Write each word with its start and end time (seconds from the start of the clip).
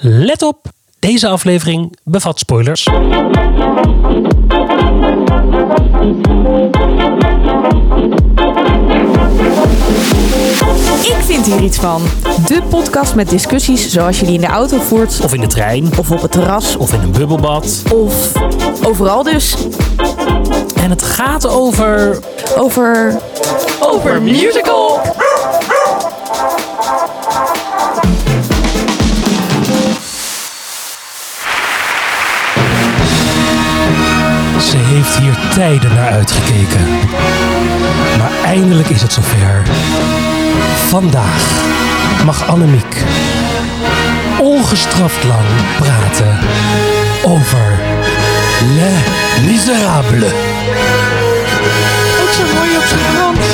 Let 0.00 0.42
op, 0.42 0.66
deze 0.98 1.28
aflevering 1.28 1.96
bevat 2.04 2.38
spoilers. 2.38 2.86
Ik 11.02 11.16
vind 11.24 11.46
hier 11.46 11.60
iets 11.62 11.78
van. 11.78 12.02
De 12.46 12.62
podcast 12.68 13.14
met 13.14 13.28
discussies 13.30 13.90
zoals 13.90 14.20
je 14.20 14.26
die 14.26 14.34
in 14.34 14.40
de 14.40 14.46
auto 14.46 14.78
voert. 14.78 15.20
Of 15.24 15.34
in 15.34 15.40
de 15.40 15.46
trein, 15.46 15.90
Of 15.98 16.10
op 16.10 16.22
het 16.22 16.32
terras. 16.32 16.76
of 16.76 16.92
in 16.92 17.00
een 17.00 17.12
bubbelbad. 17.12 17.82
Of 17.92 18.32
overal 18.86 19.22
dus. 19.22 19.56
En 20.76 20.90
het 20.90 21.02
gaat 21.02 21.46
over... 21.48 22.18
Over... 22.58 23.20
Over 23.80 24.22
musical. 24.22 25.00
Tijden 35.54 35.94
naar 35.94 36.10
uitgekeken. 36.10 36.86
Maar 38.18 38.30
eindelijk 38.44 38.88
is 38.88 39.02
het 39.02 39.12
zover. 39.12 39.62
Vandaag 40.76 41.62
mag 42.24 42.48
Annemiek 42.48 43.02
ongestraft 44.40 45.24
lang 45.24 45.46
praten 45.78 46.38
over 47.24 47.78
Les 48.76 49.02
Miserables. 49.46 50.32
Ook 52.22 52.32
zo 52.32 52.54
mooi 52.54 52.76
op 52.76 52.84
zijn 52.84 53.00
Frans. 53.00 53.46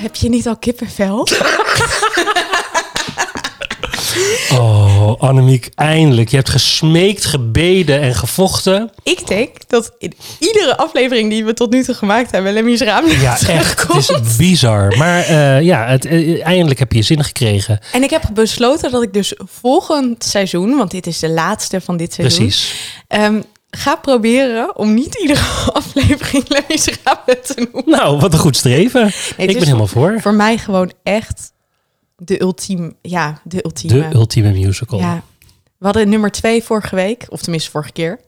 Heb 0.00 0.14
je 0.16 0.28
niet 0.28 0.48
al 0.48 0.56
kippenvel? 0.56 1.26
Oh, 4.52 5.20
Annemiek, 5.20 5.70
eindelijk. 5.74 6.28
Je 6.28 6.36
hebt 6.36 6.48
gesmeekt, 6.48 7.24
gebeden 7.24 8.00
en 8.00 8.14
gevochten. 8.14 8.90
Ik 9.02 9.26
denk 9.26 9.50
dat 9.68 9.92
in 9.98 10.12
iedere 10.38 10.76
aflevering 10.76 11.30
die 11.30 11.44
we 11.44 11.54
tot 11.54 11.70
nu 11.70 11.82
toe 11.82 11.94
gemaakt 11.94 12.30
hebben... 12.30 12.52
Les 12.52 12.62
Miserables 12.62 13.20
Ja, 13.20 13.38
echt. 13.48 13.92
Het 13.92 13.96
is 13.96 14.36
bizar. 14.36 14.96
Maar 14.96 15.22
eh, 15.22 15.62
ja, 15.62 15.86
het, 15.86 16.04
eh, 16.04 16.46
eindelijk 16.46 16.78
heb 16.78 16.92
je 16.92 16.98
je 16.98 17.04
zin 17.04 17.24
gekregen. 17.24 17.78
En 17.92 18.02
ik 18.02 18.10
heb 18.10 18.22
besloten 18.34 18.90
dat 18.90 19.02
ik 19.02 19.12
dus 19.12 19.34
volgend 19.60 20.24
seizoen... 20.24 20.76
want 20.76 20.90
dit 20.90 21.06
is 21.06 21.18
de 21.18 21.30
laatste 21.30 21.80
van 21.80 21.96
dit 21.96 22.12
seizoen... 22.12 22.46
Precies. 22.46 22.74
Ehm, 23.08 23.40
ga 23.70 23.96
proberen 23.96 24.76
om 24.76 24.94
niet 24.94 25.14
iedere 25.14 25.40
aflevering 25.72 26.48
Les 26.48 26.62
Miserables 26.68 27.46
te 27.46 27.68
noemen. 27.72 27.90
Nou, 27.90 28.18
wat 28.18 28.32
een 28.32 28.38
goed 28.38 28.56
streven. 28.56 29.12
Nee, 29.36 29.46
Ik 29.46 29.54
ben 29.54 29.64
helemaal 29.64 29.86
voor. 29.86 30.18
Voor 30.20 30.34
mij 30.34 30.58
gewoon 30.58 30.92
echt 31.02 31.52
de 32.16 32.40
ultieme, 32.42 32.94
ja, 33.02 33.40
de 33.44 33.64
ultieme. 33.64 34.08
De 34.08 34.14
ultieme 34.14 34.50
musical. 34.52 34.98
ja. 34.98 35.22
We 35.78 35.84
hadden 35.84 36.08
nummer 36.08 36.30
twee 36.30 36.62
vorige 36.62 36.94
week, 36.94 37.26
of 37.28 37.40
tenminste 37.42 37.70
vorige 37.70 37.92
keer. 37.92 38.20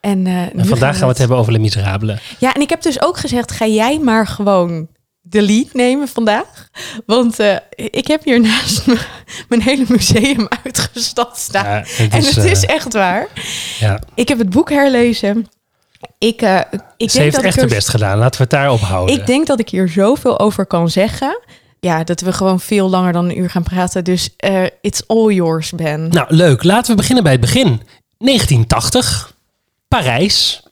En, 0.00 0.26
eh, 0.26 0.42
En 0.42 0.66
vandaag 0.66 0.92
gaan 0.92 1.02
we 1.02 1.08
het 1.08 1.18
hebben 1.18 1.36
over 1.36 1.52
Les 1.52 1.60
Miserables. 1.60 2.36
Ja, 2.38 2.54
en 2.54 2.60
ik 2.60 2.68
heb 2.70 2.82
dus 2.82 3.02
ook 3.02 3.16
gezegd, 3.18 3.52
ga 3.52 3.66
jij 3.66 3.98
maar 3.98 4.26
gewoon 4.26 4.88
de 5.20 5.42
lead 5.42 5.72
nemen 5.72 6.08
vandaag. 6.08 6.68
Want 7.06 7.38
eh, 7.38 7.56
ik 7.76 8.06
heb 8.06 8.24
hier 8.24 8.40
naast 8.40 8.86
me 8.86 8.98
mijn 9.48 9.62
hele 9.62 9.84
museum 9.88 10.48
uitgestald 10.64 11.36
staan. 11.36 11.64
Ja, 11.64 11.78
het 11.78 12.12
en 12.12 12.24
het 12.24 12.36
is 12.44 12.64
eh, 12.64 12.74
echt 12.74 12.92
waar. 12.92 13.26
Ja. 13.78 14.00
Ik 14.14 14.28
heb 14.28 14.38
het 14.38 14.50
boek 14.50 14.70
herlezen. 14.70 15.46
Ik, 16.18 16.40
ik 16.40 16.40
Ze 16.40 16.76
denk 16.96 17.12
heeft 17.12 17.34
dat 17.34 17.44
echt 17.44 17.54
ik 17.54 17.60
haar 17.60 17.68
best 17.68 17.88
gedaan. 17.88 18.18
Laten 18.18 18.36
we 18.36 18.42
het 18.42 18.52
daarop 18.52 18.80
houden. 18.80 19.16
Ik 19.16 19.26
denk 19.26 19.46
dat 19.46 19.60
ik 19.60 19.68
hier 19.68 19.88
zoveel 19.88 20.38
over 20.38 20.66
kan 20.66 20.88
zeggen. 20.88 21.40
Ja, 21.86 22.04
dat 22.04 22.20
we 22.20 22.32
gewoon 22.32 22.60
veel 22.60 22.88
langer 22.90 23.12
dan 23.12 23.24
een 23.24 23.38
uur 23.38 23.50
gaan 23.50 23.62
praten. 23.62 24.04
Dus 24.04 24.30
eh, 24.36 24.64
it's 24.80 25.02
all 25.06 25.32
yours, 25.32 25.70
Ben. 25.70 26.08
Nou, 26.08 26.34
leuk. 26.34 26.62
Laten 26.62 26.90
we 26.90 26.96
beginnen 26.96 27.22
bij 27.22 27.32
het 27.32 27.40
begin. 27.40 27.82
1980. 28.18 29.36
Parijs. 29.88 30.62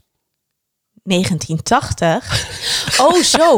1980. 1.03 2.49
Oh, 3.01 3.23
zo. 3.23 3.57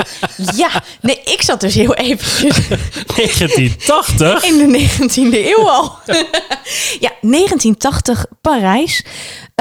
Ja, 0.56 0.82
nee, 1.00 1.20
ik 1.24 1.42
zat 1.42 1.60
dus 1.60 1.74
heel 1.74 1.94
eventjes 1.94 2.68
1980? 3.16 4.44
in 4.44 4.58
de 4.72 4.88
19e 4.88 5.46
eeuw 5.46 5.69
al. 5.70 5.98
ja, 7.06 7.12
1980 7.20 8.26
Parijs. 8.40 9.04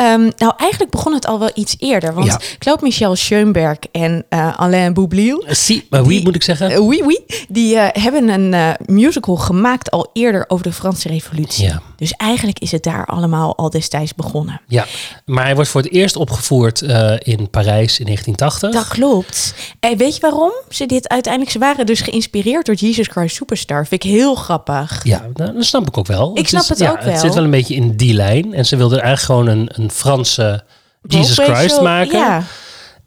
Ehm, 0.02 0.30
nou, 0.38 0.54
eigenlijk 0.58 0.92
begon 0.92 1.14
het 1.14 1.26
al 1.28 1.40
wel 1.40 1.52
iets 1.54 1.76
eerder. 1.80 2.14
Want 2.14 2.26
Ja. 2.28 2.40
Claude 2.60 2.84
Michel 2.84 3.16
Schoenberg 3.16 3.78
en 3.92 4.26
eh, 4.30 4.60
Alain 4.60 4.94
Boublil... 4.94 5.44
Si, 5.48 5.86
maar 5.90 6.02
wie 6.06 6.10
Die- 6.16 6.24
moet 6.24 6.36
ik 6.36 6.44
zeggen? 6.44 6.70
eh, 6.72 6.80
oui, 6.88 7.04
oui. 7.06 7.20
Die 7.50 7.76
eh, 7.78 8.04
hebben 8.04 8.30
een 8.30 8.54
eh, 8.54 8.70
musical 8.86 9.36
gemaakt 9.36 9.92
al 9.92 10.10
eerder 10.14 10.46
over 10.48 10.64
de 10.64 10.74
Franse 10.74 11.08
revolutie. 11.08 11.66
Ja. 11.66 11.82
Dus 11.96 12.12
eigenlijk 12.12 12.60
is 12.60 12.72
het 12.72 12.84
daar 12.84 13.06
allemaal 13.06 13.58
al 13.58 13.70
destijds 13.70 14.16
begonnen. 14.16 14.62
Ja, 14.68 14.86
maar 15.26 15.44
hij 15.44 15.56
wordt 15.56 15.70
voor 15.70 15.82
het 15.82 15.92
eerst 15.92 16.16
opgevoerd 16.16 16.82
eh, 16.82 17.14
in 17.20 17.50
Parijs 17.50 18.00
in 18.00 18.06
1980. 18.06 18.72
Dat 18.72 18.88
klopt. 18.88 19.54
En 19.80 19.98
weet 19.98 20.16
je 20.16 20.22
waarom 20.22 20.52
ze 20.70 20.86
dit 20.86 21.10
uiteindelijk... 21.10 21.52
Ze 21.54 21.60
waren 21.60 21.86
dus 21.86 22.02
geïnspireerd 22.02 22.66
door 22.66 22.76
Jesus 22.76 23.08
Christ 23.08 23.36
Superstar. 23.36 23.88
Vind 23.88 24.04
ik 24.04 24.12
heel 24.12 24.36
grappig. 24.36 25.00
Ja, 25.04 25.26
nou, 25.34 25.54
dat 25.54 25.66
snap 25.66 25.88
ik 25.88 25.98
ook 25.98 26.08
wel. 26.08 26.38
Ik 26.38 26.48
snap 26.48 26.62
is- 26.62 26.70
het 26.70 26.80
ja, 26.80 26.90
ook 26.92 26.98
Het 26.98 27.06
wel. 27.06 27.20
zit 27.20 27.34
wel 27.34 27.44
een 27.44 27.50
beetje 27.52 27.76
in 27.76 27.96
die 27.96 28.14
lijn. 28.14 28.54
En 28.54 28.66
ze 28.66 28.76
wilden 28.76 29.02
eigenlijk 29.02 29.26
gewoon 29.42 29.58
een, 29.60 29.70
een 29.74 29.91
Franse 29.92 30.64
Jesus 31.02 31.38
Christ 31.40 31.82
maken. 31.82 32.20
Ja. 32.20 32.44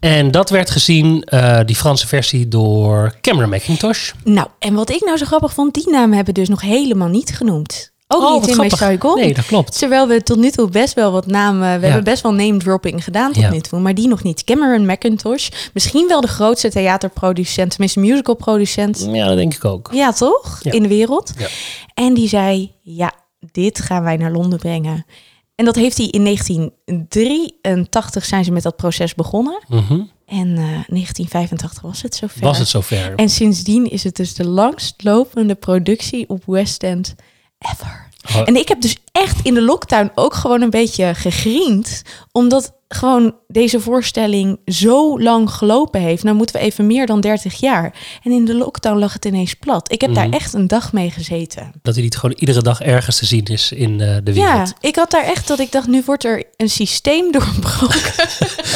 En 0.01 0.31
dat 0.31 0.51
werd 0.51 0.71
gezien, 0.71 1.23
eh, 1.23 1.61
die 1.65 1.77
Franse 1.77 2.07
versie, 2.07 2.49
door 2.49 3.15
Cameron 3.21 3.51
McIntosh. 3.51 4.11
Nou, 4.25 4.49
en 4.59 4.75
wat 4.75 4.91
ik 4.91 5.05
nou 5.05 5.17
zo 5.17 5.25
grappig 5.27 5.53
vond... 5.53 5.75
die 5.75 5.91
namen 5.91 6.17
hebben 6.17 6.35
we 6.35 6.41
dus 6.41 6.49
nog 6.49 6.61
helemaal 6.61 7.09
niet 7.09 7.37
genoemd. 7.37 7.93
Ook 8.09 8.23
Oh, 8.23 8.33
niet 8.33 8.41
in 8.49 8.57
My 8.57 8.69
grappig. 8.69 8.79
Saigon. 8.79 9.21
Nee, 9.21 9.35
dat 9.35 9.47
klopt. 9.47 9.79
Terwijl 9.79 10.09
we 10.09 10.23
tot 10.23 10.37
nu 10.37 10.51
toe 10.51 10.69
best 10.69 10.95
wel 10.95 11.13
wat 11.13 11.27
namen... 11.27 11.61
We 11.61 11.87
Ja. 11.87 11.93
hebben 11.93 12.05
best 12.05 12.23
wel 12.23 12.33
name 12.35 12.57
dropping 12.59 13.05
gedaan 13.05 13.33
tot 13.33 13.43
Ja. 13.43 13.51
nu 13.51 13.61
toe. 13.61 13.81
Maar 13.81 13.95
die 13.95 14.09
nog 14.09 14.23
niet. 14.23 14.45
Cameron 14.45 14.87
McIntosh. 14.87 15.49
Misschien 15.73 16.09
wel 16.09 16.21
de 16.21 16.29
grootste 16.29 16.71
theaterproducent. 16.71 17.71
Tenminste 17.71 18.01
musicalproducent. 18.01 19.09
Ja, 19.13 19.27
dat 19.27 19.37
denk 19.37 19.55
ik 19.55 19.65
ook. 19.65 19.89
Ja, 19.93 20.13
toch? 20.13 20.59
Ja. 20.63 20.73
In 20.73 20.83
de 20.83 20.89
wereld. 20.89 21.33
Ja. 21.39 21.47
En 21.95 22.15
die 22.15 22.29
zei, 22.29 22.73
ja, 22.83 23.13
dit 23.53 23.81
gaan 23.81 24.03
wij 24.03 24.17
naar 24.17 24.31
Londen 24.33 24.59
brengen. 24.59 25.07
En 25.55 25.65
dat 25.65 25.75
heeft 25.75 25.97
hij 25.97 26.07
in 26.07 26.25
1983 26.25 28.25
zijn 28.25 28.45
ze 28.45 28.53
met 28.53 28.63
dat 28.63 28.77
proces 28.77 29.15
begonnen. 29.15 29.63
Mhm. 29.69 30.01
En 30.27 30.49
eh 30.49 30.57
1985 30.57 31.83
was 31.83 32.03
het 32.03 32.15
zover. 32.15 32.41
Was 32.41 32.59
het 32.59 32.69
zover? 32.69 33.15
En 33.15 33.29
sindsdien 33.29 33.91
is 33.91 34.05
het 34.05 34.17
dus 34.17 34.35
de 34.35 34.47
langstlopende 34.47 35.55
productie 35.55 36.29
op 36.29 36.43
West 36.47 36.83
End 36.83 37.15
ever. 37.59 38.09
Oh. 38.29 38.43
En 38.45 38.57
ik 38.57 38.69
heb 38.69 38.81
dus 38.81 38.97
echt 39.13 39.47
in 39.47 39.55
de 39.55 39.63
lockdown 39.63 40.11
ook 40.15 40.35
gewoon 40.35 40.63
een 40.63 40.71
beetje 40.71 41.15
gegriend. 41.15 42.03
Omdat 42.33 42.75
gewoon 42.95 43.35
deze 43.49 43.81
voorstelling 43.81 44.59
zo 44.67 45.21
lang 45.21 45.51
gelopen 45.51 46.01
heeft. 46.01 46.23
Nou 46.23 46.37
moeten 46.37 46.57
we 46.57 46.63
even 46.63 46.87
meer 46.87 47.07
dan 47.07 47.21
30 47.21 47.61
jaar. 47.61 47.95
En 48.23 48.33
in 48.33 48.45
de 48.45 48.55
lockdown 48.55 48.99
lag 48.99 49.13
het 49.13 49.25
ineens 49.25 49.55
plat. 49.55 49.93
Ik 49.93 50.01
heb 50.01 50.11
Mhm. 50.11 50.21
daar 50.21 50.31
echt 50.41 50.53
een 50.55 50.67
dag 50.67 50.93
mee 50.93 51.11
gezeten. 51.11 51.73
Dat 51.83 51.95
hij 51.95 52.03
niet 52.03 52.17
gewoon 52.17 52.37
iedere 52.39 52.63
dag 52.63 52.81
ergens 52.81 53.19
te 53.19 53.27
zien 53.27 53.45
is 53.45 53.73
in 53.73 54.01
eh, 54.01 54.17
de 54.25 54.35
Ja, 54.35 54.51
wereld. 54.53 54.73
ik 54.81 54.97
had 54.97 55.11
daar 55.11 55.25
echt 55.25 55.49
dat 55.49 55.59
ik 55.59 55.73
dacht, 55.73 55.87
nu 55.87 56.03
wordt 56.07 56.25
er 56.25 56.45
een 56.57 56.71
systeem 56.71 57.33
doorbroken. 57.33 58.01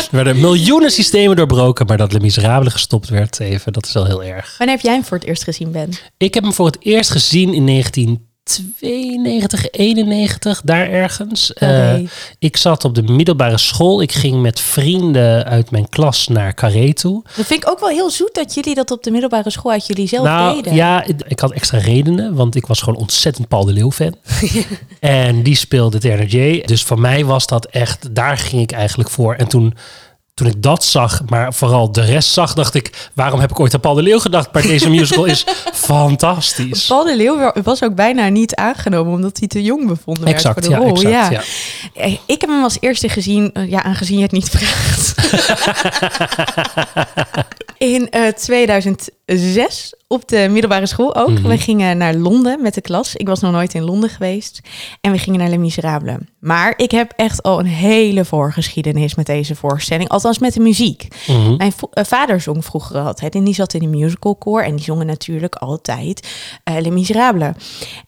Er 0.09 0.15
werden 0.25 0.41
miljoenen 0.41 0.91
systemen 0.91 1.37
doorbroken, 1.37 1.87
maar 1.87 1.97
dat 1.97 2.13
Les 2.13 2.23
Miserables 2.23 2.73
gestopt 2.73 3.09
werd 3.09 3.41
even, 3.41 3.73
dat 3.73 3.87
is 3.87 3.93
wel 3.93 4.05
heel 4.07 4.23
erg. 4.25 4.55
Wanneer 4.59 4.77
heb 4.77 4.85
jij 4.85 4.95
hem 4.95 5.05
voor 5.05 5.17
het 5.19 5.27
eerst 5.27 5.43
gezien, 5.45 5.71
Ben? 5.71 5.91
Ik 6.17 6.35
heb 6.35 6.43
hem 6.43 6.53
voor 6.53 6.67
het 6.67 6.77
eerst 6.81 7.11
gezien 7.11 7.55
in 7.55 7.65
1992, 8.49 9.71
91, 9.71 10.61
daar 10.65 10.91
ergens. 10.91 11.53
Eh, 11.53 11.95
ik 12.39 12.57
zat 12.57 12.85
op 12.85 12.95
de 12.95 13.03
middelbare 13.03 13.59
school. 13.59 14.03
Ik 14.03 14.13
ging 14.13 14.41
met 14.43 14.61
vrienden 14.61 15.45
uit 15.45 15.71
mijn 15.71 15.89
klas 15.89 16.29
naar 16.29 16.55
Carré 16.55 16.93
toe. 16.93 17.23
Dat 17.37 17.47
vind 17.47 17.63
ik 17.63 17.71
ook 17.71 17.81
wel 17.81 17.89
heel 17.89 18.11
zoet 18.11 18.35
dat 18.35 18.55
jullie 18.55 18.75
dat 18.75 18.91
op 18.91 19.03
de 19.03 19.11
middelbare 19.11 19.51
school 19.51 19.73
uit 19.73 19.87
jullie 19.87 20.09
zelf 20.09 20.25
nou 20.25 20.55
deden. 20.57 20.75
ja, 20.75 21.05
ik- 21.05 21.23
ik 21.29 21.41
had 21.41 21.53
extra 21.53 21.79
redenen, 21.79 22.35
want 22.35 22.55
ik 22.55 22.67
was 22.67 22.81
gewoon 22.83 23.01
ontzettend 23.01 23.49
Paul 23.49 23.65
de 23.65 23.73
Leeuw 23.73 23.93
fan. 23.93 24.15
en 25.01 25.43
die 25.43 25.55
speelde 25.57 25.99
Terna 25.99 26.25
J. 26.25 26.63
Dus 26.67 26.83
voor 26.83 27.01
mij 27.01 27.25
was 27.25 27.47
dat 27.47 27.67
echt, 27.67 28.15
daar 28.15 28.39
ging 28.39 28.63
ik 28.63 28.73
eigenlijk 28.73 29.11
voor. 29.11 29.35
En 29.35 29.47
toen, 29.49 29.75
toen 30.39 30.47
ik 30.47 30.63
dat 30.63 30.85
zag, 30.85 31.23
maar 31.29 31.55
vooral 31.55 31.93
de 31.93 32.01
rest 32.01 32.31
zag, 32.31 32.55
dacht 32.55 32.75
ik, 32.75 33.11
waarom 33.15 33.41
heb 33.41 33.51
ik 33.51 33.61
ooit 33.61 33.75
aan 33.75 33.81
Paul 33.81 33.95
de 33.95 34.03
Leeuw 34.03 34.19
gedacht? 34.19 34.53
Maar 34.53 34.63
deze 34.63 34.91
musical 34.91 35.25
is 35.25 35.45
fantastisch. 35.73 36.87
Paul 36.87 37.05
de 37.05 37.17
Leeuw 37.17 37.53
was 37.63 37.83
ook 37.83 37.95
bijna 37.95 38.29
niet 38.29 38.55
aangenomen 38.55 39.13
omdat 39.13 39.39
hij 39.39 39.49
te 39.49 39.63
jong 39.63 39.87
bevonden 39.87 40.25
werd 40.25 40.37
Exact, 40.37 40.55
voor 40.55 40.75
de 40.75 40.81
ja, 40.81 40.87
rol. 40.87 40.91
exact, 40.97 41.33
ja. 41.33 41.41
ja. 41.95 42.03
Eh, 42.03 42.13
Ik 42.27 42.41
heb 42.41 42.51
hem 42.51 42.63
als 42.63 42.77
eerste 42.81 43.09
gezien, 43.09 43.53
eh, 43.53 43.71
ja, 43.71 43.83
aangezien 43.83 44.17
je 44.17 44.23
het 44.23 44.33
niet 44.33 44.49
vraagt. 44.51 45.15
In 47.79 48.11
eh, 48.11 48.29
2006 48.29 49.95
op 50.09 50.29
de 50.29 50.49
middelbare 50.51 50.87
school 50.87 51.17
ook. 51.17 51.29
Mhm. 51.31 51.49
We 51.49 51.59
gingen 51.59 51.99
naar 51.99 52.15
Londen 52.15 52.63
met 52.63 52.75
de 52.75 52.81
klas. 52.81 53.17
Ik 53.17 53.27
was 53.27 53.41
nog 53.41 53.53
nooit 53.53 53.75
in 53.75 53.83
Londen 53.83 54.11
geweest. 54.11 54.61
En 55.01 55.13
we 55.13 55.19
gingen 55.19 55.39
naar 55.39 55.49
Les 55.49 55.59
Miserables. 55.59 56.17
Maar 56.39 56.75
ik 56.77 56.91
heb 56.91 57.13
echt 57.17 57.43
al 57.43 57.59
een 57.59 57.67
hele 57.67 58.25
voorgeschiedenis 58.25 59.15
met 59.15 59.27
deze 59.27 59.55
voorstelling. 59.55 60.09
Althans 60.09 60.28
met 60.39 60.53
de 60.55 60.61
muziek. 60.61 61.09
Mhm. 61.27 61.57
Mijn 61.57 61.73
eh, 61.93 62.05
vader 62.05 62.41
zong 62.41 62.65
vroeger 62.65 62.99
altijd. 62.99 63.35
En 63.35 63.45
die 63.45 63.55
zat 63.55 63.75
in 63.75 63.81
de 63.81 63.87
musicalcore. 63.99 64.65
En 64.65 64.77
die 64.77 64.85
zongen 64.85 65.07
natuurlijk 65.07 65.55
altijd 65.55 66.29
eh 66.65 66.75
Les 66.81 66.93
Miserables. 66.93 67.55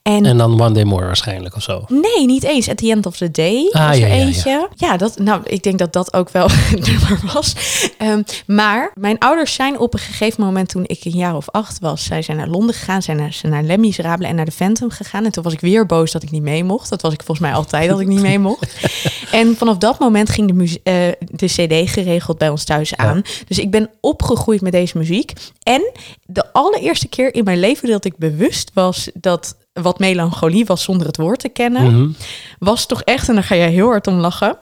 En, 0.01 0.25
En 0.25 0.37
dan 0.37 0.61
One 0.61 0.71
Day 0.71 0.83
More 0.83 1.05
waarschijnlijk 1.05 1.55
of 1.55 1.61
zo. 1.63 1.85
nee, 1.87 2.25
niet 2.25 2.43
eens. 2.43 2.69
At 2.69 2.77
the 2.77 2.89
End 2.91 3.05
of 3.05 3.17
the 3.17 3.31
Day 3.31 3.69
Ah, 3.71 3.87
was 3.87 3.97
ja, 3.97 4.07
eentje. 4.07 4.67
Ja, 4.75 4.97
dat, 4.97 5.19
nou, 5.19 5.41
ik 5.43 5.63
denk 5.63 5.79
dat 5.79 5.93
dat 5.93 6.13
ook 6.13 6.29
wel 6.29 6.47
het 6.51 6.87
nummer 6.87 7.19
was. 7.33 7.53
Ehm, 7.97 8.21
maar 8.45 8.91
mijn 8.95 9.17
ouders 9.19 9.53
zijn 9.53 9.79
op 9.79 9.93
een 9.93 9.99
gegeven 9.99 10.43
moment, 10.43 10.69
toen 10.69 10.83
ik 10.85 11.05
een 11.05 11.11
jaar 11.11 11.35
of 11.35 11.49
acht 11.49 11.79
was, 11.79 12.03
zij 12.03 12.21
zijn 12.21 12.37
naar 12.37 12.47
Londen 12.47 12.75
gegaan, 12.75 13.01
zijn 13.01 13.17
naar, 13.17 13.33
zijn 13.33 13.51
naar 13.51 13.63
Les 13.63 13.77
Miserables 13.77 14.29
en 14.29 14.35
naar 14.35 14.45
de 14.45 14.51
Phantom 14.51 14.89
gegaan. 14.89 15.25
En 15.25 15.31
toen 15.31 15.43
was 15.43 15.53
ik 15.53 15.59
weer 15.59 15.85
boos 15.85 16.11
dat 16.11 16.23
ik 16.23 16.31
niet 16.31 16.41
mee 16.41 16.63
mocht. 16.63 16.89
Dat 16.89 17.01
was 17.01 17.13
ik 17.13 17.23
volgens 17.23 17.47
mij 17.47 17.55
altijd 17.57 17.89
dat 17.89 17.99
ik 17.99 18.07
niet 18.07 18.21
mee 18.21 18.39
mocht. 18.39 18.75
en 19.31 19.55
vanaf 19.57 19.77
dat 19.77 19.99
moment 19.99 20.29
ging 20.29 20.53
de, 20.53 20.79
eh, 20.83 20.93
de 21.31 21.45
CD 21.45 21.89
geregeld 21.89 22.09
bij 22.37 22.49
ons 22.49 22.63
thuis 22.63 22.95
aan. 22.95 23.21
Dus 23.47 23.59
ik 23.59 23.71
ben 23.71 23.89
opgegroeid 24.01 24.61
met 24.61 24.71
deze 24.71 24.97
muziek. 24.97 25.33
En 25.63 25.91
de 26.25 26.53
allereerste 26.53 27.07
keer 27.07 27.33
in 27.33 27.43
mijn 27.43 27.59
leven 27.59 27.89
dat 27.89 28.05
ik 28.05 28.17
bewust 28.17 28.71
was 28.73 29.09
dat 29.13 29.55
wat 29.73 29.99
melancholie 29.99 30.65
was 30.65 30.83
zonder 30.83 31.07
het 31.07 31.17
woord 31.17 31.39
te 31.39 31.49
kennen, 31.49 31.83
Mhm. 31.97 32.09
was 32.59 32.85
toch 32.85 33.01
echt, 33.01 33.27
en 33.29 33.33
daar 33.33 33.43
ga 33.43 33.55
jij 33.55 33.69
heel 33.71 33.87
hard 33.87 34.07
om 34.07 34.13
lachen. 34.15 34.57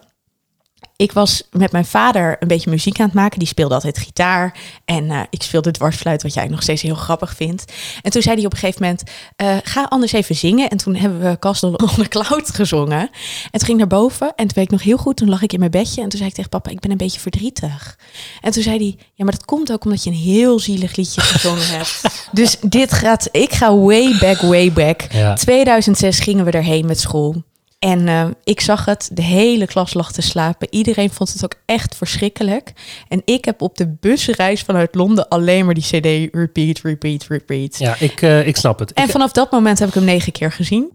Ik 0.99 1.11
was 1.11 1.43
met 1.51 1.71
mijn 1.71 1.85
vader 1.85 2.35
een 2.39 2.47
beetje 2.47 2.69
muziek 2.69 2.99
aan 2.99 3.05
het 3.05 3.15
maken. 3.15 3.39
Die 3.39 3.47
speelde 3.47 3.73
altijd 3.73 3.97
gitaar. 3.97 4.57
En 4.85 5.11
eh, 5.11 5.21
ik 5.29 5.43
speelde 5.43 5.71
dwarsfluit, 5.71 6.23
wat 6.23 6.33
jij 6.33 6.47
nog 6.47 6.61
steeds 6.61 6.81
heel 6.81 6.95
grappig 6.95 7.35
vindt. 7.35 7.73
En 8.01 8.11
toen 8.11 8.21
zei 8.21 8.35
hij 8.35 8.45
op 8.45 8.51
een 8.51 8.57
gegeven 8.57 8.81
moment... 8.81 9.03
eh, 9.35 9.57
ga 9.63 9.83
anders 9.83 10.11
even 10.11 10.35
zingen. 10.35 10.69
En 10.69 10.77
toen 10.77 10.95
hebben 10.95 11.19
we 11.19 11.39
Castle 11.39 11.77
on 11.87 11.95
the 11.95 12.07
Cloud 12.07 12.49
gezongen. 12.53 12.99
En 12.99 13.09
toen 13.51 13.65
ging 13.65 13.81
ik 13.81 13.89
naar 13.89 13.99
boven. 13.99 14.27
En 14.27 14.45
toen 14.47 14.55
weet 14.55 14.65
ik 14.65 14.71
nog 14.71 14.83
heel 14.83 14.97
goed. 14.97 15.17
Toen 15.17 15.29
lag 15.29 15.41
ik 15.41 15.53
in 15.53 15.59
mijn 15.59 15.71
bedje. 15.71 16.01
En 16.01 16.09
toen 16.09 16.17
zei 16.17 16.29
ik 16.29 16.35
tegen 16.35 16.49
papa, 16.49 16.69
ik 16.69 16.79
ben 16.79 16.91
een 16.91 16.97
beetje 16.97 17.19
verdrietig. 17.19 17.97
En 18.41 18.51
toen 18.51 18.63
zei 18.63 18.77
hij... 18.77 18.95
Ja, 19.13 19.23
maar 19.23 19.33
dat 19.33 19.45
komt 19.45 19.71
ook 19.71 19.85
omdat 19.85 20.03
je 20.03 20.09
een 20.09 20.15
heel 20.15 20.59
zielig 20.59 20.95
liedje 20.95 21.21
gezongen 21.21 21.67
hebt. 21.77 22.01
Dus 22.31 22.57
dit 22.67 22.93
gaat... 22.93 23.29
Ik 23.31 23.53
ga 23.53 23.75
way 23.77 24.17
back, 24.19 24.37
way 24.41 24.73
back. 24.73 25.01
Ja. 25.11 25.33
2006 25.33 26.19
gingen 26.19 26.45
we 26.45 26.51
erheen 26.51 26.85
met 26.85 26.99
school. 26.99 27.43
En 27.79 28.07
eh, 28.07 28.25
ik 28.43 28.61
zag 28.61 28.85
het, 28.85 29.09
de 29.13 29.21
hele 29.21 29.67
klas 29.67 29.93
lag 29.93 30.11
te 30.11 30.21
slapen. 30.21 30.67
Iedereen 30.71 31.09
vond 31.09 31.33
het 31.33 31.43
ook 31.43 31.53
echt 31.65 31.95
verschrikkelijk. 31.95 32.73
En 33.07 33.21
ik 33.25 33.45
heb 33.45 33.61
op 33.61 33.77
de 33.77 33.87
busreis 33.99 34.61
vanuit 34.61 34.95
Londen 34.95 35.27
alleen 35.27 35.65
maar 35.65 35.73
die 35.73 35.83
CD 35.83 36.33
repeat, 36.35 36.79
repeat, 36.83 37.25
repeat. 37.29 37.77
Ja, 37.77 37.95
ik, 37.99 38.21
eh, 38.21 38.47
ik 38.47 38.57
snap 38.57 38.79
het. 38.79 38.93
En 38.93 39.03
Ik- 39.05 39.11
vanaf 39.11 39.31
dat 39.31 39.51
moment 39.51 39.79
heb 39.79 39.87
ik 39.87 39.93
hem 39.93 40.03
negen 40.03 40.31
keer 40.31 40.51
gezien. 40.51 40.89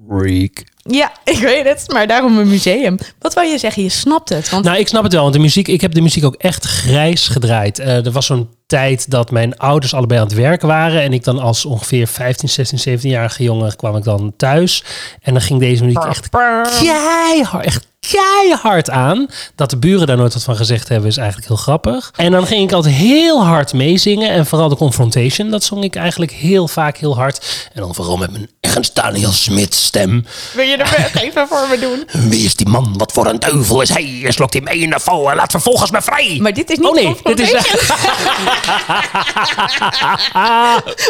Ja, 0.77 1.13
ik 1.25 1.39
weet 1.39 1.65
het, 1.65 1.85
maar 1.93 2.07
daarom 2.07 2.39
een 2.39 2.49
museum. 2.49 2.97
Wat 3.19 3.35
wou 3.35 3.47
je 3.47 3.59
zeggen? 3.59 3.83
Je 3.83 3.89
snapt 3.89 4.29
het. 4.29 4.51
Want 4.51 4.65
Nou, 4.65 4.79
ik 4.79 4.89
snap 4.89 5.03
het 5.03 5.13
wel, 5.13 5.23
want 5.23 5.35
de 5.35 5.41
muziek, 5.41 5.69
ik 5.69 5.81
heb 5.81 5.95
de 5.95 6.01
muziek 6.01 6.25
ook 6.25 6.35
echt 6.35 6.65
grijs 6.65 7.29
gedraaid. 7.29 7.79
Eh, 7.79 8.07
er 8.07 8.13
was 8.13 8.27
zo'n 8.27 8.49
tijd 8.67 9.11
dat 9.11 9.31
mijn 9.31 9.57
ouders 9.57 9.95
allebei 9.95 10.21
aan 10.21 10.27
het 10.27 10.37
werk 10.37 10.63
waren. 10.63 11.03
En 11.03 11.13
ik 11.13 11.25
dan 11.25 11.39
als 11.39 11.65
ongeveer 11.65 12.07
15, 12.07 12.49
16, 12.49 12.99
17-jarige 12.99 13.43
jongen 13.43 13.77
kwam 13.77 13.97
ik 13.97 14.05
dan 14.05 14.33
thuis. 14.37 14.85
En 15.21 15.33
dan 15.33 15.43
ging 15.43 15.61
deze 15.61 15.85
muziek 15.85 16.05
echt 16.05 16.29
keihard, 16.29 17.65
echt 17.65 17.87
keihard 18.11 18.91
aan. 18.91 19.27
Dat 19.55 19.71
de 19.71 19.77
buren 19.77 20.07
daar 20.07 20.17
nooit 20.17 20.33
wat 20.35 20.43
van 20.43 20.57
gezegd 20.57 20.89
hebben, 20.89 21.09
is 21.09 21.17
eigenlijk 21.17 21.49
heel 21.49 21.57
grappig. 21.57 22.11
En 22.17 22.31
dan 22.33 22.47
ging 22.47 22.63
ik 22.63 22.73
altijd 22.73 22.95
heel 22.95 23.45
hard 23.45 23.73
meezingen. 23.73 24.31
En 24.31 24.47
vooral 24.47 24.69
de 24.69 24.77
Confrontation, 24.77 25.51
dat 25.51 25.65
zong 25.65 25.85
ik 25.85 25.97
eigenlijk 25.97 26.33
heel 26.33 26.69
vaak 26.69 26.97
heel 26.97 27.17
hard. 27.17 27.69
En 27.73 27.81
dan 27.81 27.95
vooral 27.95 28.17
met 28.17 28.31
mijn 28.31 28.49
Ernst 28.61 28.95
Daniel 28.95 29.33
Smit 29.33 29.75
stem. 29.75 30.27
wil 30.55 30.65
je 30.67 30.77
er 30.77 31.11
even 31.23 31.49
voor 31.49 31.67
me 31.71 31.79
doen? 31.79 32.09
Wie 32.31 32.45
is 32.45 32.55
die 32.55 32.69
man? 32.69 32.95
Wat 32.97 33.13
voor 33.13 33.27
een 33.27 33.39
duivel 33.41 33.81
is 33.81 33.89
hij? 33.89 34.25
Slokt 34.29 34.53
hij 34.53 34.63
mee 34.63 34.79
in 34.79 34.91
de 34.91 35.01
val 35.01 35.31
en 35.31 35.37
laat 35.37 35.51
vervolgens 35.51 35.91
me 35.91 36.03
vrij. 36.03 36.39
Maar 36.41 36.53
dit 36.53 36.71
is 36.71 36.79
niet 36.79 36.87
Oh 36.89 36.95
nee, 36.95 37.17
dit 37.23 37.41
is... 37.41 37.53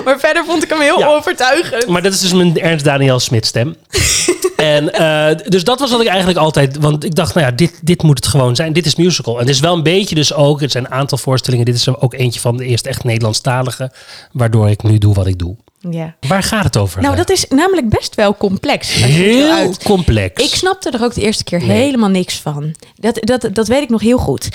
Maar 0.05 0.19
verder 0.19 0.45
vond 0.47 0.63
ik 0.63 0.69
hem 0.69 0.81
heel 0.81 0.99
Ja. 0.99 1.07
overtuigend. 1.07 1.87
maar 1.87 2.03
dat 2.03 2.13
is 2.13 2.21
dus 2.21 2.33
mijn 2.33 2.61
Ernst 2.61 2.85
Daniel 2.85 3.21
Smit 3.21 3.47
stem. 3.47 3.77
en 4.57 4.93
eh, 4.93 5.37
dus 5.49 5.65
dat 5.65 5.79
was 5.81 5.91
wat 5.91 6.01
ik 6.01 6.07
eigenlijk 6.07 6.39
altijd... 6.39 6.77
Want 6.91 7.05
ik 7.05 7.15
dacht, 7.15 7.35
nou 7.35 7.47
ja, 7.47 7.53
dit, 7.53 7.81
dit 7.83 8.03
moet 8.03 8.17
het 8.17 8.27
gewoon 8.27 8.57
zijn. 8.57 8.73
Dit 8.73 8.87
is 8.87 8.95
musical. 8.95 9.35
En 9.35 9.41
het 9.41 9.49
is 9.49 9.61
wel 9.61 9.75
een 9.75 9.83
beetje 9.83 10.15
dus 10.15 10.33
ook... 10.35 10.61
Het 10.61 10.71
zijn 10.71 10.85
een 10.85 10.91
aantal 10.91 11.19
voorstellingen. 11.19 11.65
Dit 11.67 11.75
is 11.75 11.87
er 11.87 12.01
ook 12.01 12.15
eentje 12.15 12.41
van 12.41 12.57
de 12.57 12.65
eerste 12.65 12.89
echt 12.89 13.05
Nederlandstalige. 13.05 13.93
Waardoor 14.33 14.71
ik 14.71 14.83
nu 14.83 14.99
doe 14.99 15.15
wat 15.15 15.27
ik 15.27 15.39
doe. 15.39 15.57
Ja. 15.91 16.17
Waar 16.29 16.43
gaat 16.43 16.65
het 16.65 16.77
over? 16.77 17.03
Nou, 17.03 17.17
dat 17.17 17.31
is 17.31 17.47
namelijk 17.49 17.89
best 17.89 18.15
wel 18.15 18.37
complex. 18.37 18.93
heel 18.95 19.51
uit- 19.53 19.83
complex. 19.83 20.43
Ik 20.45 20.55
snapte 20.55 20.91
er 20.91 21.03
ook 21.05 21.15
de 21.15 21.21
eerste 21.21 21.45
keer 21.45 21.65
Nee. 21.65 21.83
helemaal 21.83 22.09
niks 22.09 22.41
van. 22.41 22.75
Dat, 22.95 23.19
dat, 23.21 23.49
dat 23.53 23.69
weet 23.69 23.83
ik 23.83 23.89
nog 23.89 24.01
heel 24.01 24.19
goed. 24.19 24.49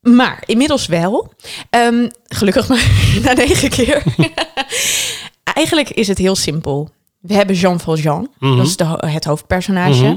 Maar 0.00 0.42
inmiddels 0.46 0.86
wel. 0.86 1.32
Ehm, 1.70 2.08
gelukkig 2.28 2.68
maar 2.68 2.90
na 3.24 3.32
negen 3.32 3.68
keer. 3.68 4.02
Eigenlijk 5.54 5.90
is 5.90 6.08
het 6.08 6.18
heel 6.18 6.36
simpel. 6.36 6.90
We 7.28 7.34
hebben 7.34 7.56
Jean 7.56 7.80
Valjean, 7.80 8.28
Mhm. 8.38 8.56
dat 8.56 8.66
is 8.66 8.76
de, 8.76 8.84
het 9.06 9.24
hoofdpersonage. 9.24 10.04
Mhm. 10.04 10.16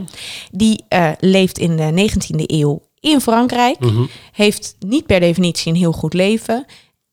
Die 0.52 0.84
eh, 0.88 1.10
leeft 1.20 1.58
in 1.58 1.76
de 1.78 1.92
19e 1.92 2.44
eeuw 2.48 2.82
in 3.00 3.22
Frankrijk. 3.22 3.80
Mhm. 3.80 4.04
Heeft 4.32 4.76
niet 4.80 5.06
per 5.06 5.20
definitie 5.20 5.72
een 5.72 5.78
heel 5.80 5.92
goed 5.92 6.14
leven. 6.14 6.66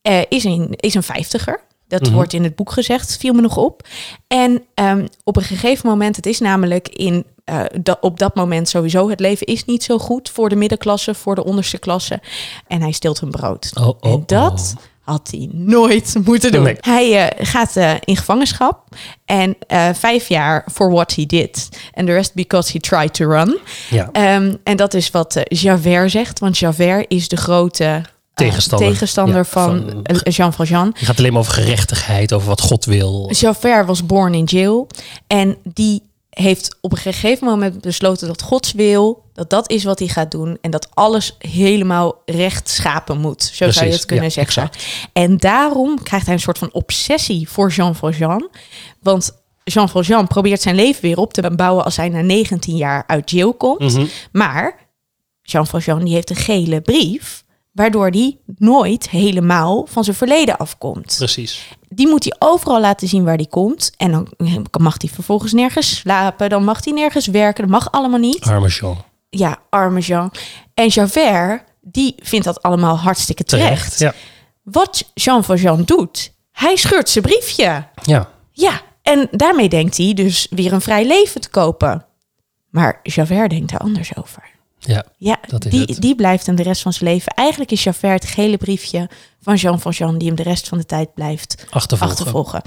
Eh, 0.03 0.21
is, 0.29 0.45
een, 0.45 0.69
is 0.77 0.95
een 0.95 1.03
vijftiger. 1.03 1.61
Dat 1.89 2.03
Mhm. 2.03 2.13
wordt 2.13 2.33
in 2.33 2.43
het 2.43 2.57
boek 2.57 2.73
gezegd, 2.73 3.17
viel 3.17 3.33
me 3.33 3.41
nog 3.41 3.57
op. 3.57 3.87
En 4.27 4.63
ehm, 4.75 5.07
op 5.25 5.37
een 5.37 5.43
gegeven 5.43 5.89
moment, 5.89 6.17
het 6.17 6.27
is 6.27 6.39
namelijk 6.41 6.89
in, 6.89 7.25
da- 7.83 7.99
op 8.01 8.19
dat 8.19 8.35
moment 8.35 8.69
sowieso, 8.69 9.09
het 9.11 9.21
leven 9.21 9.47
is 9.47 9.65
niet 9.65 9.83
zo 9.83 9.99
goed 9.99 10.31
voor 10.31 10.49
de 10.49 10.57
middenklasse, 10.57 11.15
voor 11.15 11.35
de 11.35 11.45
onderste 11.45 11.79
klasse. 11.79 12.21
En 12.67 12.81
hij 12.81 12.93
steelt 12.93 13.21
hun 13.21 13.31
brood. 13.31 13.71
Oh, 13.81 13.87
oh, 13.87 13.97
en 14.01 14.23
dat 14.27 14.75
had 15.09 15.29
hij 15.31 15.49
nooit 15.53 16.15
moeten 16.25 16.53
doen. 16.53 16.63
Nee. 16.63 16.77
Hij 16.81 17.29
eh, 17.29 17.47
gaat 17.47 17.77
eh, 17.77 17.93
in 18.05 18.17
gevangenschap 18.17 18.83
en 19.25 19.57
eh, 19.67 19.89
vijf 19.95 20.29
jaar 20.29 20.65
for 20.73 20.91
what 20.91 21.15
he 21.15 21.27
did. 21.27 21.69
And 21.95 22.07
the 22.07 22.13
rest 22.13 22.35
because 22.35 22.73
he 22.73 22.79
tried 22.79 23.15
to 23.15 23.29
run. 23.29 23.59
Ja. 23.91 24.09
Ehm, 24.13 24.55
en 24.65 24.77
dat 24.77 24.95
is 24.95 25.11
wat 25.11 25.41
Javert 25.45 26.11
zegt, 26.11 26.39
want 26.39 26.59
Javert 26.59 27.05
is 27.09 27.29
de 27.29 27.37
grote 27.37 28.03
Tegenstander. 28.35 28.89
tegenstander 28.89 29.37
Ja, 29.37 29.45
van, 29.45 30.03
van- 30.03 30.33
Jean 30.33 30.53
Valjean. 30.53 30.87
Het 30.95 31.07
gaat 31.07 31.19
alleen 31.19 31.33
maar 31.33 31.41
over 31.41 31.53
gerechtigheid, 31.53 32.33
over 32.33 32.49
wat 32.49 32.61
God 32.61 32.85
wil. 32.85 33.31
Javert 33.33 33.87
was 33.87 34.07
born 34.07 34.35
in 34.35 34.45
jail 34.45 34.87
en 35.27 35.57
die 35.63 36.03
heeft 36.41 36.77
op 36.81 36.93
een 36.93 36.99
gegeven 36.99 37.47
moment 37.47 37.81
besloten 37.81 38.27
dat 38.27 38.43
Gods 38.43 38.73
wil, 38.73 39.23
dat 39.33 39.51
dat 39.51 39.71
is 39.71 39.85
wat 39.85 39.99
hij 39.99 40.09
gaat 40.09 40.31
doen 40.31 40.59
en 40.61 40.71
dat 40.71 40.89
alles 40.95 41.37
helemaal 41.39 42.23
rechtschapen 42.25 43.19
moet. 43.19 43.43
Zo 43.43 43.71
zou 43.71 43.87
je 43.87 43.93
het 43.93 44.05
kunnen 44.05 44.25
ja, 44.25 44.31
zeggen. 44.31 44.63
exact. 44.63 44.87
En 45.13 45.37
daarom 45.37 46.03
krijgt 46.03 46.27
hij 46.27 46.35
een 46.35 46.41
soort 46.41 46.59
van 46.59 46.73
obsessie 46.73 47.49
voor 47.49 47.71
Jean 47.71 47.95
Valjean. 47.95 48.49
Want 49.01 49.31
Jean 49.65 49.89
Valjean 49.89 50.27
probeert 50.27 50.63
zijn 50.63 50.75
leven 50.75 51.03
weer 51.03 51.19
op 51.19 51.33
te 51.33 51.51
bouwen 51.51 51.85
als 51.85 51.97
hij 51.97 52.09
na 52.09 52.21
19 52.21 52.77
jaar 52.77 53.05
uit 53.07 53.31
jail 53.31 53.55
komt. 53.55 53.95
Mhm. 53.95 54.07
Maar 54.33 54.87
Jean 55.43 55.67
Valjean 55.67 56.05
die 56.05 56.15
heeft 56.15 56.31
een 56.31 56.37
gele 56.37 56.81
brief, 56.81 57.45
waardoor 57.79 58.09
hij 58.09 58.39
nooit 58.57 59.11
helemaal 59.11 59.87
van 59.91 60.05
zijn 60.05 60.17
verleden 60.17 60.57
afkomt. 60.57 61.15
Precies. 61.19 61.69
Die 61.89 62.09
moet 62.09 62.25
hij 62.25 62.35
overal 62.39 62.81
laten 62.81 63.09
zien 63.09 63.25
waar 63.25 63.37
hij 63.37 63.47
komt. 63.47 63.93
En 63.97 64.11
dan 64.11 64.29
mag 64.81 64.95
hij 64.99 65.11
vervolgens 65.11 65.53
nergens 65.53 65.97
slapen, 65.97 66.49
dan 66.49 66.65
mag 66.65 66.85
hij 66.85 66.93
nergens 66.93 67.27
werken, 67.27 67.63
dat 67.63 67.73
mag 67.73 67.93
allemaal 67.93 68.19
niet. 68.19 68.43
Arme 68.43 68.69
Jean. 68.69 69.05
Ja, 69.31 69.59
arme 69.71 70.01
Jean. 70.01 70.31
En 70.75 70.87
Javert, 70.87 71.63
die 71.81 72.15
vindt 72.23 72.45
dat 72.45 72.63
allemaal 72.63 72.97
hartstikke 72.99 73.45
terecht. 73.45 73.97
Terecht. 73.97 73.99
Ja. 73.99 74.15
Wat 74.63 75.11
Jean 75.15 75.45
Valjean 75.45 75.83
doet, 75.85 76.33
hij 76.53 76.77
scheurt 76.77 77.09
zijn 77.09 77.25
briefje. 77.25 77.87
ja. 78.05 78.29
Ja, 78.53 78.81
en 79.03 79.29
daarmee 79.31 79.69
denkt 79.69 79.97
hij 79.97 80.15
dus 80.15 80.47
weer 80.51 80.73
een 80.73 80.81
vrij 80.81 81.07
leven 81.07 81.41
te 81.41 81.49
kopen. 81.51 82.07
Maar 82.71 83.01
Javert 83.03 83.51
denkt 83.51 83.71
daar 83.71 83.81
anders 83.81 84.17
over. 84.17 84.43
Ja. 84.79 85.05
Ja, 85.17 85.39
Dat 85.47 85.65
is 85.65 85.71
die, 85.71 85.81
het. 85.81 86.01
die 86.01 86.15
blijft 86.15 86.47
hem 86.47 86.57
de 86.57 86.63
rest 86.63 86.83
van 86.83 86.93
zijn 86.93 87.11
leven. 87.11 87.33
Eigenlijk 87.35 87.71
is 87.71 87.85
Javert 87.85 88.23
het 88.23 88.33
gele 88.33 88.57
briefje 88.57 89.09
van 89.41 89.55
Jean 89.55 89.81
Valjean... 89.81 90.19
die 90.19 90.27
hem 90.29 90.37
de 90.37 90.43
rest 90.43 90.69
van 90.69 90.79
de 90.79 90.87
tijd 90.87 91.15
blijft 91.15 91.67
Achtervolgen. 91.71 92.17
achtervolgen. 92.17 92.63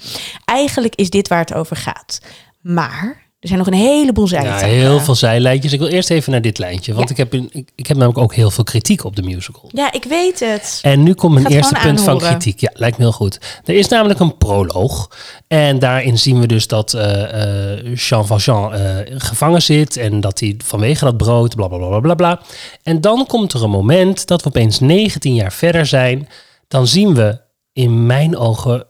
Eigenlijk 0.46 0.96
is 0.96 1.10
dit 1.10 1.28
waar 1.28 1.40
het 1.40 1.54
over 1.54 1.76
gaat. 1.76 2.20
Maar 2.62 3.30
er 3.42 3.48
zijn 3.48 3.60
nog 3.60 3.68
een 3.68 3.74
heleboel 3.74 4.28
Ja, 4.28 4.30
zijtakken. 4.30 4.68
heel 4.68 5.00
veel 5.00 5.16
zijlijntjes. 5.16 5.74
Ik 5.74 5.80
wil 5.80 5.88
eerst 5.88 6.10
even 6.10 6.32
naar 6.32 6.42
dit 6.42 6.58
lijntje. 6.58 6.94
Want 6.94 7.06
Ja. 7.06 7.12
ik, 7.12 7.18
heb 7.18 7.34
een, 7.34 7.50
ik, 7.52 7.70
ik 7.76 7.88
heb 7.88 7.98
namelijk 7.98 8.24
ook 8.24 8.34
heel 8.36 8.52
veel 8.52 8.64
kritiek 8.64 9.04
op 9.04 9.16
de 9.16 9.22
musical. 9.22 9.70
Ja, 9.74 9.92
ik 9.92 10.04
weet 10.04 10.40
het. 10.40 10.80
En 10.82 11.04
nu 11.04 11.14
komt 11.14 11.34
mijn 11.34 11.46
eerste 11.46 11.76
punt 11.82 12.02
van 12.02 12.18
kritiek. 12.18 12.60
Ja, 12.60 12.70
lijkt 12.74 12.98
me 12.98 13.04
heel 13.04 13.14
goed. 13.14 13.40
Er 13.66 13.76
is 13.76 13.88
namelijk 13.88 14.20
een 14.20 14.38
proloog. 14.38 15.10
En 15.48 15.80
daarin 15.80 16.18
zien 16.20 16.40
we 16.40 16.48
dus 16.48 16.68
dat 16.68 16.94
eh, 16.94 17.74
eh, 17.74 17.96
Jean 17.96 18.28
Valjean 18.28 18.74
eh, 18.74 18.96
gevangen 19.18 19.62
zit. 19.62 19.98
En 19.98 20.20
dat 20.20 20.40
hij 20.40 20.56
vanwege 20.64 21.06
dat 21.06 21.18
brood, 21.18 21.56
bla 21.56 21.68
bla 21.68 21.78
bla 21.78 22.00
bla 22.00 22.16
bla. 22.16 22.42
En 22.84 23.02
dan 23.02 23.26
komt 23.28 23.54
er 23.54 23.64
een 23.64 23.70
moment 23.70 24.28
dat 24.28 24.42
we 24.42 24.48
opeens 24.50 24.80
19 24.80 25.34
jaar 25.36 25.54
verder 25.54 25.86
zijn. 25.86 26.28
Dan 26.68 26.88
zien 26.88 27.16
we 27.16 27.40
in 27.74 28.06
mijn 28.06 28.38
ogen 28.38 28.86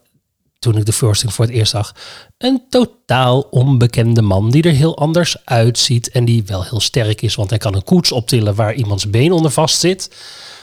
toen 0.62 0.78
ik 0.78 0.86
de 0.86 0.94
voorstelling 0.94 1.36
voor 1.36 1.46
het 1.46 1.54
eerst 1.54 1.72
zag, 1.72 1.96
een 2.38 2.62
totaal 2.70 3.42
onbekende 3.42 4.22
man 4.22 4.50
die 4.50 4.64
er 4.64 4.72
heel 4.72 4.98
anders 4.98 5.36
uitziet 5.46 6.12
en 6.12 6.26
die 6.26 6.44
wel 6.46 6.64
heel 6.64 6.80
sterk 6.80 7.22
is, 7.22 7.36
want 7.36 7.50
hij 7.50 7.60
kan 7.60 7.76
een 7.76 7.84
koets 7.84 8.12
optillen 8.12 8.56
waar 8.56 8.74
iemands 8.74 9.10
been 9.10 9.32
onder 9.32 9.52
vast 9.52 9.80
zit. 9.80 10.16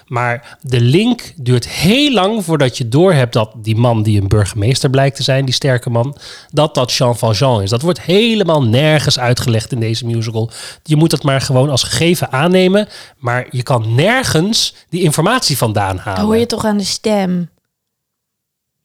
Maar 0.07 0.59
de 0.61 0.81
link 0.81 1.33
duurt 1.37 1.69
heel 1.69 2.13
lang 2.13 2.45
voordat 2.45 2.79
je 2.79 2.89
doorhebt 2.89 3.33
dat 3.33 3.53
die 3.57 3.77
man 3.77 4.03
die 4.03 4.21
een 4.21 4.29
burgemeester 4.29 4.91
blijkt 4.91 5.17
te 5.17 5.23
zijn, 5.23 5.45
die 5.45 5.55
sterke 5.55 5.91
man, 5.91 6.17
dat 6.51 6.75
dat 6.75 6.93
Jean 6.93 7.19
Valjean 7.19 7.63
is. 7.63 7.71
Dat 7.71 7.83
wordt 7.83 8.01
helemaal 8.01 8.63
nergens 8.63 9.19
uitgelegd 9.19 9.73
in 9.73 9.81
deze 9.81 10.07
musical. 10.07 10.51
Je 10.83 10.97
moet 10.97 11.13
het 11.13 11.23
maar 11.23 11.41
gewoon 11.41 11.71
als 11.71 11.83
gegeven 11.83 12.33
aannemen, 12.33 12.89
maar 13.17 13.47
je 13.51 13.63
kan 13.63 13.95
nergens 13.95 14.75
die 14.89 15.03
informatie 15.03 15.57
vandaan 15.57 15.99
halen. 15.99 16.21
Dan 16.21 16.29
hoor 16.29 16.37
je 16.37 16.47
toch 16.47 16.65
aan 16.65 16.79
de 16.79 16.85
stem. 16.85 17.49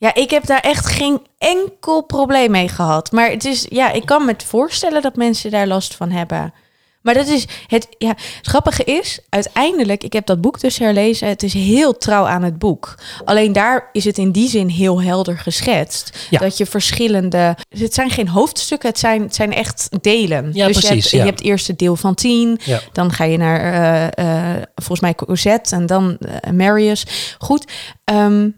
Ja, 0.04 0.14
ik 0.14 0.30
heb 0.30 0.46
daar 0.46 0.60
echt 0.60 0.86
geen 0.86 1.22
enkel 1.38 2.02
probleem 2.02 2.52
mee 2.52 2.68
gehad. 2.68 3.12
Maar 3.12 3.30
het 3.30 3.46
is, 3.46 3.66
ja, 3.70 3.92
ik 3.92 4.06
kan 4.06 4.26
me 4.26 4.36
voorstellen 4.46 5.02
dat 5.02 5.16
mensen 5.16 5.52
daar 5.52 5.68
last 5.68 5.96
van 5.96 6.12
hebben. 6.12 6.54
Maar 7.02 7.14
dat 7.14 7.28
is 7.28 7.48
het, 7.68 7.88
ja, 7.98 8.08
het 8.08 8.48
grappige 8.48 8.84
is, 8.84 9.20
uiteindelijk, 9.30 10.04
ik 10.04 10.14
heb 10.14 10.26
dat 10.26 10.42
boek 10.42 10.60
dus 10.60 10.78
herlezen. 10.78 11.28
Het 11.28 11.44
is 11.44 11.54
heel 11.54 11.98
trouw 11.98 12.26
aan 12.26 12.44
het 12.44 12.60
boek. 12.60 12.96
Alleen 13.26 13.54
daar 13.54 13.90
is 13.92 14.06
het 14.06 14.18
in 14.18 14.32
die 14.32 14.50
zin 14.50 14.68
heel 14.68 15.02
helder 15.02 15.38
geschetst. 15.38 16.28
Ja. 16.30 16.40
Dat 16.40 16.58
je 16.58 16.66
verschillende, 16.66 17.58
het 17.70 17.94
zijn 17.94 18.10
geen 18.10 18.28
hoofdstukken, 18.28 18.90
het 18.90 19.00
zijn, 19.00 19.22
het 19.22 19.36
zijn 19.36 19.54
echt 19.54 19.90
delen. 20.02 20.50
Ja, 20.54 20.68
dus 20.68 20.76
je 20.76 20.88
precies, 20.88 21.04
hebt, 21.04 21.10
ja. 21.10 21.18
je 21.18 21.30
hebt 21.30 21.42
eerst 21.42 21.68
het 21.68 21.80
deel 21.80 21.96
van 21.96 22.16
tien, 22.16 22.60
dan 22.92 23.12
ga 23.12 23.24
je 23.24 23.38
naar, 23.38 23.60
eh, 23.60 24.58
eh, 24.58 24.64
volgens 24.76 25.00
mij 25.00 25.16
Cosette 25.16 25.76
en 25.76 25.86
dan 25.86 26.18
eh, 26.18 26.52
Marius. 26.52 27.06
Goed, 27.38 27.72
ehm, 28.04 28.50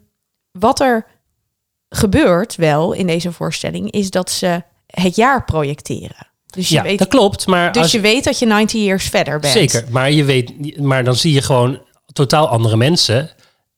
wat 0.52 0.80
er 0.80 1.06
gebeurt 1.96 2.56
wel 2.56 2.94
in 2.94 3.08
deze 3.08 3.32
voorstelling, 3.32 3.92
is 3.92 4.10
dat 4.10 4.32
ze 4.32 4.64
het 4.88 5.16
jaar 5.16 5.44
projecteren. 5.44 6.28
Dus 6.46 6.70
je, 6.70 6.76
ja, 6.76 6.82
weet, 6.82 7.00
dat 7.00 7.08
klopt. 7.08 7.48
Maar 7.48 7.72
dus 7.72 7.82
als, 7.82 7.92
je 7.92 8.00
weet 8.00 8.24
dat 8.24 8.40
je 8.40 8.46
90 8.46 8.82
years 8.82 9.10
verder 9.10 9.40
bent. 9.40 9.54
Zeker, 9.54 9.86
maar, 9.90 10.12
je 10.12 10.24
weet, 10.24 10.78
maar 10.80 11.04
dan 11.04 11.16
zie 11.16 11.34
je 11.34 11.42
gewoon 11.42 11.82
totaal 12.14 12.48
andere 12.48 12.78
mensen. 12.78 13.30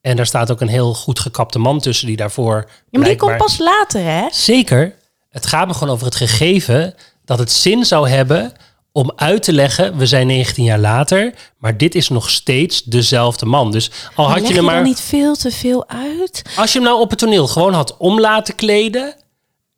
En 0.02 0.16
daar 0.16 0.26
staat 0.26 0.52
ook 0.52 0.62
een 0.62 0.68
heel 0.68 0.94
goed 0.94 1.20
gekapte 1.20 1.60
man 1.60 1.80
tussen 1.80 2.08
die 2.08 2.16
daarvoor. 2.16 2.70
Ja, 2.90 3.00
maar 3.00 3.08
die 3.08 3.18
komt 3.18 3.38
pas 3.38 3.58
later, 3.58 4.04
hè? 4.04 4.28
Zeker. 4.32 4.96
Het 5.30 5.46
gaat 5.46 5.68
me 5.68 5.74
gewoon 5.74 5.94
over 5.94 6.06
het 6.06 6.16
gegeven 6.16 6.94
dat 7.26 7.40
het 7.40 7.52
zin 7.52 7.86
zou 7.86 8.10
hebben 8.10 8.54
om 8.98 9.12
uit 9.16 9.44
te 9.44 9.54
leggen, 9.54 9.98
we 9.98 10.06
zijn 10.06 10.28
19 10.28 10.64
jaar 10.64 10.80
later, 10.80 11.34
maar 11.58 11.78
dit 11.78 11.96
is 11.96 12.10
nog 12.10 12.30
steeds 12.30 12.84
dezelfde 12.84 13.46
man. 13.46 13.72
Dus 13.72 13.92
al 14.16 14.28
Maar 14.28 14.40
had 14.40 14.48
je 14.48 14.54
hem 14.54 14.64
maar, 14.64 14.84
niet 14.84 15.00
veel 15.00 15.36
te 15.36 15.52
veel 15.52 15.88
uit? 15.88 16.42
als 16.56 16.74
je 16.74 16.80
hem 16.80 16.88
nou 16.88 17.00
op 17.02 17.10
het 17.10 17.20
toneel 17.20 17.48
gewoon 17.48 17.74
had 17.74 17.98
om 17.98 18.20
laten 18.20 18.56
kleden, 18.56 19.16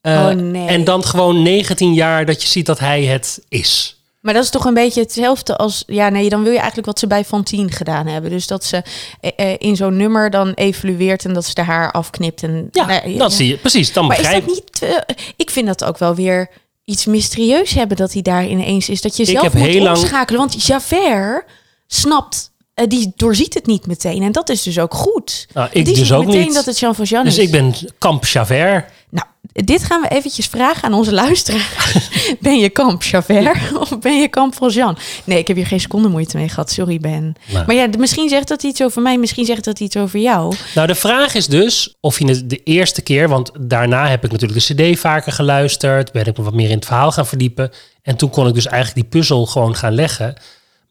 eh, 0.02 0.14
Oh, 0.14 0.30
nee. 0.30 0.68
en 0.68 0.84
dan 0.84 1.04
gewoon 1.04 1.42
19 1.42 1.94
jaar 1.94 2.26
dat 2.26 2.42
je 2.42 2.48
ziet 2.48 2.66
dat 2.66 2.80
hij 2.80 3.04
het 3.04 3.42
is. 3.50 3.98
Maar 4.22 4.34
dat 4.34 4.44
is 4.44 4.50
toch 4.50 4.66
een 4.66 4.74
beetje 4.74 5.02
hetzelfde 5.02 5.56
als... 5.56 5.84
Ja, 5.88 6.10
nee, 6.10 6.30
dan 6.30 6.42
wil 6.44 6.52
je 6.52 6.58
eigenlijk 6.58 6.88
wat 6.88 7.00
ze 7.00 7.08
bij 7.08 7.26
Fantine 7.26 7.72
gedaan 7.72 8.08
hebben. 8.08 8.32
Dus 8.32 8.48
dat 8.48 8.64
ze 8.64 8.84
eh, 9.22 9.32
eh, 9.36 9.56
in 9.58 9.76
zo'n 9.76 9.98
nummer 9.98 10.30
dan 10.30 10.52
evolueert 10.54 11.26
en 11.26 11.34
dat 11.34 11.46
ze 11.46 11.54
de 11.54 11.64
haar 11.64 11.92
afknipt. 11.92 12.44
En, 12.44 12.70
Ja, 12.72 12.86
nou, 12.86 13.18
dat 13.18 13.34
zie 13.34 13.48
je. 13.48 13.58
Precies, 13.58 13.94
dan 13.94 14.08
Maar 14.08 14.18
begrijp 14.18 14.48
dat 14.48 14.56
niet... 14.56 15.02
ik 15.36 15.50
vind 15.50 15.68
dat 15.68 15.84
ook 15.84 15.98
wel 15.98 16.16
weer 16.16 16.50
iets 16.90 17.06
mysterieus 17.06 17.72
hebben 17.74 17.98
dat 17.98 18.14
hij 18.14 18.22
daar 18.22 18.48
ineens 18.48 18.90
is. 18.90 19.02
Dat 19.02 19.18
je 19.18 19.26
zelf 19.26 19.54
moet 19.54 19.68
heel 19.68 19.82
lang-. 19.84 20.30
Want 20.30 20.66
Javert 20.66 21.46
snapt... 21.88 22.52
eh, 22.74 22.88
die 22.88 23.12
doorziet 23.16 23.54
het 23.54 23.66
niet 23.66 23.88
meteen. 23.88 24.24
En 24.24 24.32
dat 24.32 24.50
is 24.50 24.64
dus 24.64 24.80
ook 24.80 24.94
goed. 24.94 25.48
Nou, 25.54 25.70
ik 25.72 25.86
die 25.86 25.96
dus 25.96 26.08
ziet 26.08 26.18
ook 26.18 26.26
meteen 26.26 26.46
niet. 26.46 26.54
dat 26.54 26.66
het 26.66 26.80
Jean 26.80 26.96
Valjean 26.96 27.24
Dus 27.24 27.38
is. 27.38 27.44
ik 27.46 27.52
ben 27.52 27.74
kamp 27.98 28.26
Javert. 28.26 28.92
Nou, 29.10 29.28
dit 29.64 29.84
gaan 29.84 30.02
we 30.02 30.08
eventjes 30.08 30.46
vragen 30.46 30.84
aan 30.84 30.94
onze 30.94 31.14
luisteraars. 31.14 32.10
ben 32.40 32.60
je 32.60 32.70
kamp 32.70 33.04
Javert 33.04 33.78
of 33.78 34.00
ben 34.00 34.20
je 34.20 34.28
kamp 34.28 34.56
Valjean? 34.56 34.98
Nee, 35.24 35.38
ik 35.38 35.48
heb 35.48 35.56
hier 35.56 35.68
geen 35.68 35.80
seconde 35.80 36.08
moeite 36.08 36.38
mee 36.38 36.50
gehad. 36.50 36.72
Sorry, 36.72 37.00
Ben. 37.00 37.36
Nou. 37.52 37.66
Maar 37.66 37.76
ja, 37.76 37.88
misschien 37.98 38.30
zegt 38.30 38.48
dat 38.48 38.64
iets 38.64 38.84
over 38.84 39.02
mij. 39.02 39.18
Misschien 39.18 39.46
zegt 39.46 39.64
dat 39.64 39.80
iets 39.80 39.98
over 39.98 40.20
jou. 40.20 40.56
Nou, 40.76 40.88
de 40.88 40.96
vraag 40.96 41.34
is 41.34 41.48
dus 41.48 41.96
of 42.00 42.20
je 42.20 42.28
het 42.28 42.50
de 42.50 42.64
eerste 42.64 43.02
keer, 43.02 43.30
want 43.30 43.52
daarna 43.60 44.08
heb 44.08 44.24
ik 44.24 44.32
natuurlijk 44.32 44.68
de 44.68 44.92
CD 44.92 45.00
vaker 45.00 45.32
geluisterd, 45.32 46.12
ben 46.12 46.26
ik 46.26 46.38
me 46.38 46.44
wat 46.44 46.54
meer 46.54 46.70
in 46.70 46.76
het 46.76 46.86
verhaal 46.86 47.12
gaan 47.12 47.28
verdiepen. 47.28 47.72
En 48.02 48.16
toen 48.16 48.30
kon 48.30 48.48
ik 48.48 48.54
dus 48.54 48.68
eigenlijk 48.68 49.02
die 49.02 49.20
puzzel 49.20 49.46
gewoon 49.46 49.76
gaan 49.76 49.94
leggen. 49.94 50.34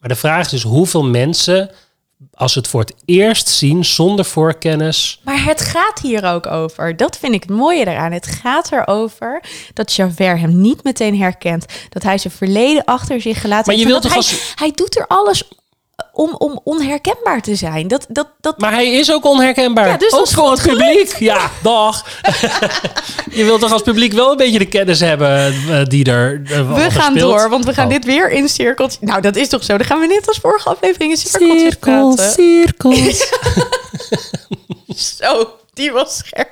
Maar 0.00 0.08
de 0.08 0.16
vraag 0.16 0.44
is 0.44 0.50
dus 0.50 0.62
hoeveel 0.62 1.04
mensen, 1.04 1.70
als 2.34 2.52
ze 2.52 2.58
het 2.58 2.68
voor 2.68 2.80
het 2.80 2.94
eerst 3.04 3.48
zien 3.48 3.84
zonder 3.84 4.25
voorkennis. 4.25 5.20
Maar 5.25 5.44
het 5.44 5.60
gaat 5.60 5.98
hier 6.02 6.25
ook 6.25 6.46
over. 6.46 6.96
Dat 6.96 7.18
vind 7.18 7.34
ik 7.34 7.42
het 7.42 7.50
mooie 7.50 7.87
eraan. 7.87 8.12
Het 8.12 8.26
gaat 8.26 8.72
erover 8.72 9.42
dat 9.75 9.92
Javert 9.92 10.40
hem 10.40 10.60
niet 10.60 10.84
meteen 10.84 11.18
herkent. 11.18 11.64
Dat 11.88 12.02
hij 12.02 12.18
zijn 12.18 12.32
verleden 12.32 12.84
achter 12.84 13.20
zich 13.20 13.40
gelaten 13.40 13.66
Maar 13.66 13.75
je 13.84 13.87
heeft. 13.87 13.90
wilt 13.90 14.02
toch 14.02 14.16
als- 14.16 14.30
hij, 14.30 14.40
hij 14.54 14.70
doet 14.75 14.96
er 14.98 15.06
alles 15.06 15.48
om, 16.12 16.35
om 16.35 16.61
onherkenbaar 16.64 17.40
te 17.40 17.55
zijn. 17.55 17.88
Dat, 17.88 18.07
dat, 18.09 18.28
dat, 18.40 18.59
Maar 18.59 18.73
hij 18.73 18.93
is 18.93 19.12
ook 19.12 19.25
onherkenbaar. 19.25 19.87
Ja, 19.88 19.97
dus 19.97 20.11
dat 20.11 20.21
ook 20.21 20.26
is 20.26 20.33
voor 20.35 20.50
het 20.50 20.62
publiek. 20.62 21.17
Ja, 21.19 21.50
dag. 21.62 22.05
je 23.38 23.45
wilt 23.45 23.61
toch 23.61 23.73
als 23.73 23.83
publiek 23.83 24.12
wel 24.12 24.31
een 24.31 24.37
beetje 24.37 24.59
de 24.59 24.67
kennis 24.69 25.00
hebben 25.00 25.47
eh, 25.69 25.85
die 25.85 26.05
er. 26.05 26.43
eh, 26.45 26.75
we 26.75 26.90
gaan 26.90 27.12
speelt? 27.12 27.31
door, 27.38 27.49
want 27.49 27.64
we 27.64 27.75
gaan 27.75 27.87
Oh. 27.87 27.93
dit 27.93 28.05
weer 28.05 28.31
in 28.31 28.49
cirkeltjes. 28.49 29.00
Nou, 29.00 29.21
dat 29.21 29.37
is 29.37 29.49
toch 29.49 29.64
zo? 29.64 29.76
Dan 29.76 29.87
gaan 29.87 30.00
we 30.00 30.07
net 30.07 30.28
als 30.28 30.38
vorige 30.38 30.69
aflevering 30.69 31.11
in 31.11 31.17
cirkeltjes 31.17 31.75
praten. 31.75 32.31
cirkels. 32.33 33.28
Zo, 35.19 35.50
die 35.75 35.93
was 35.93 36.17
scherp. 36.17 36.49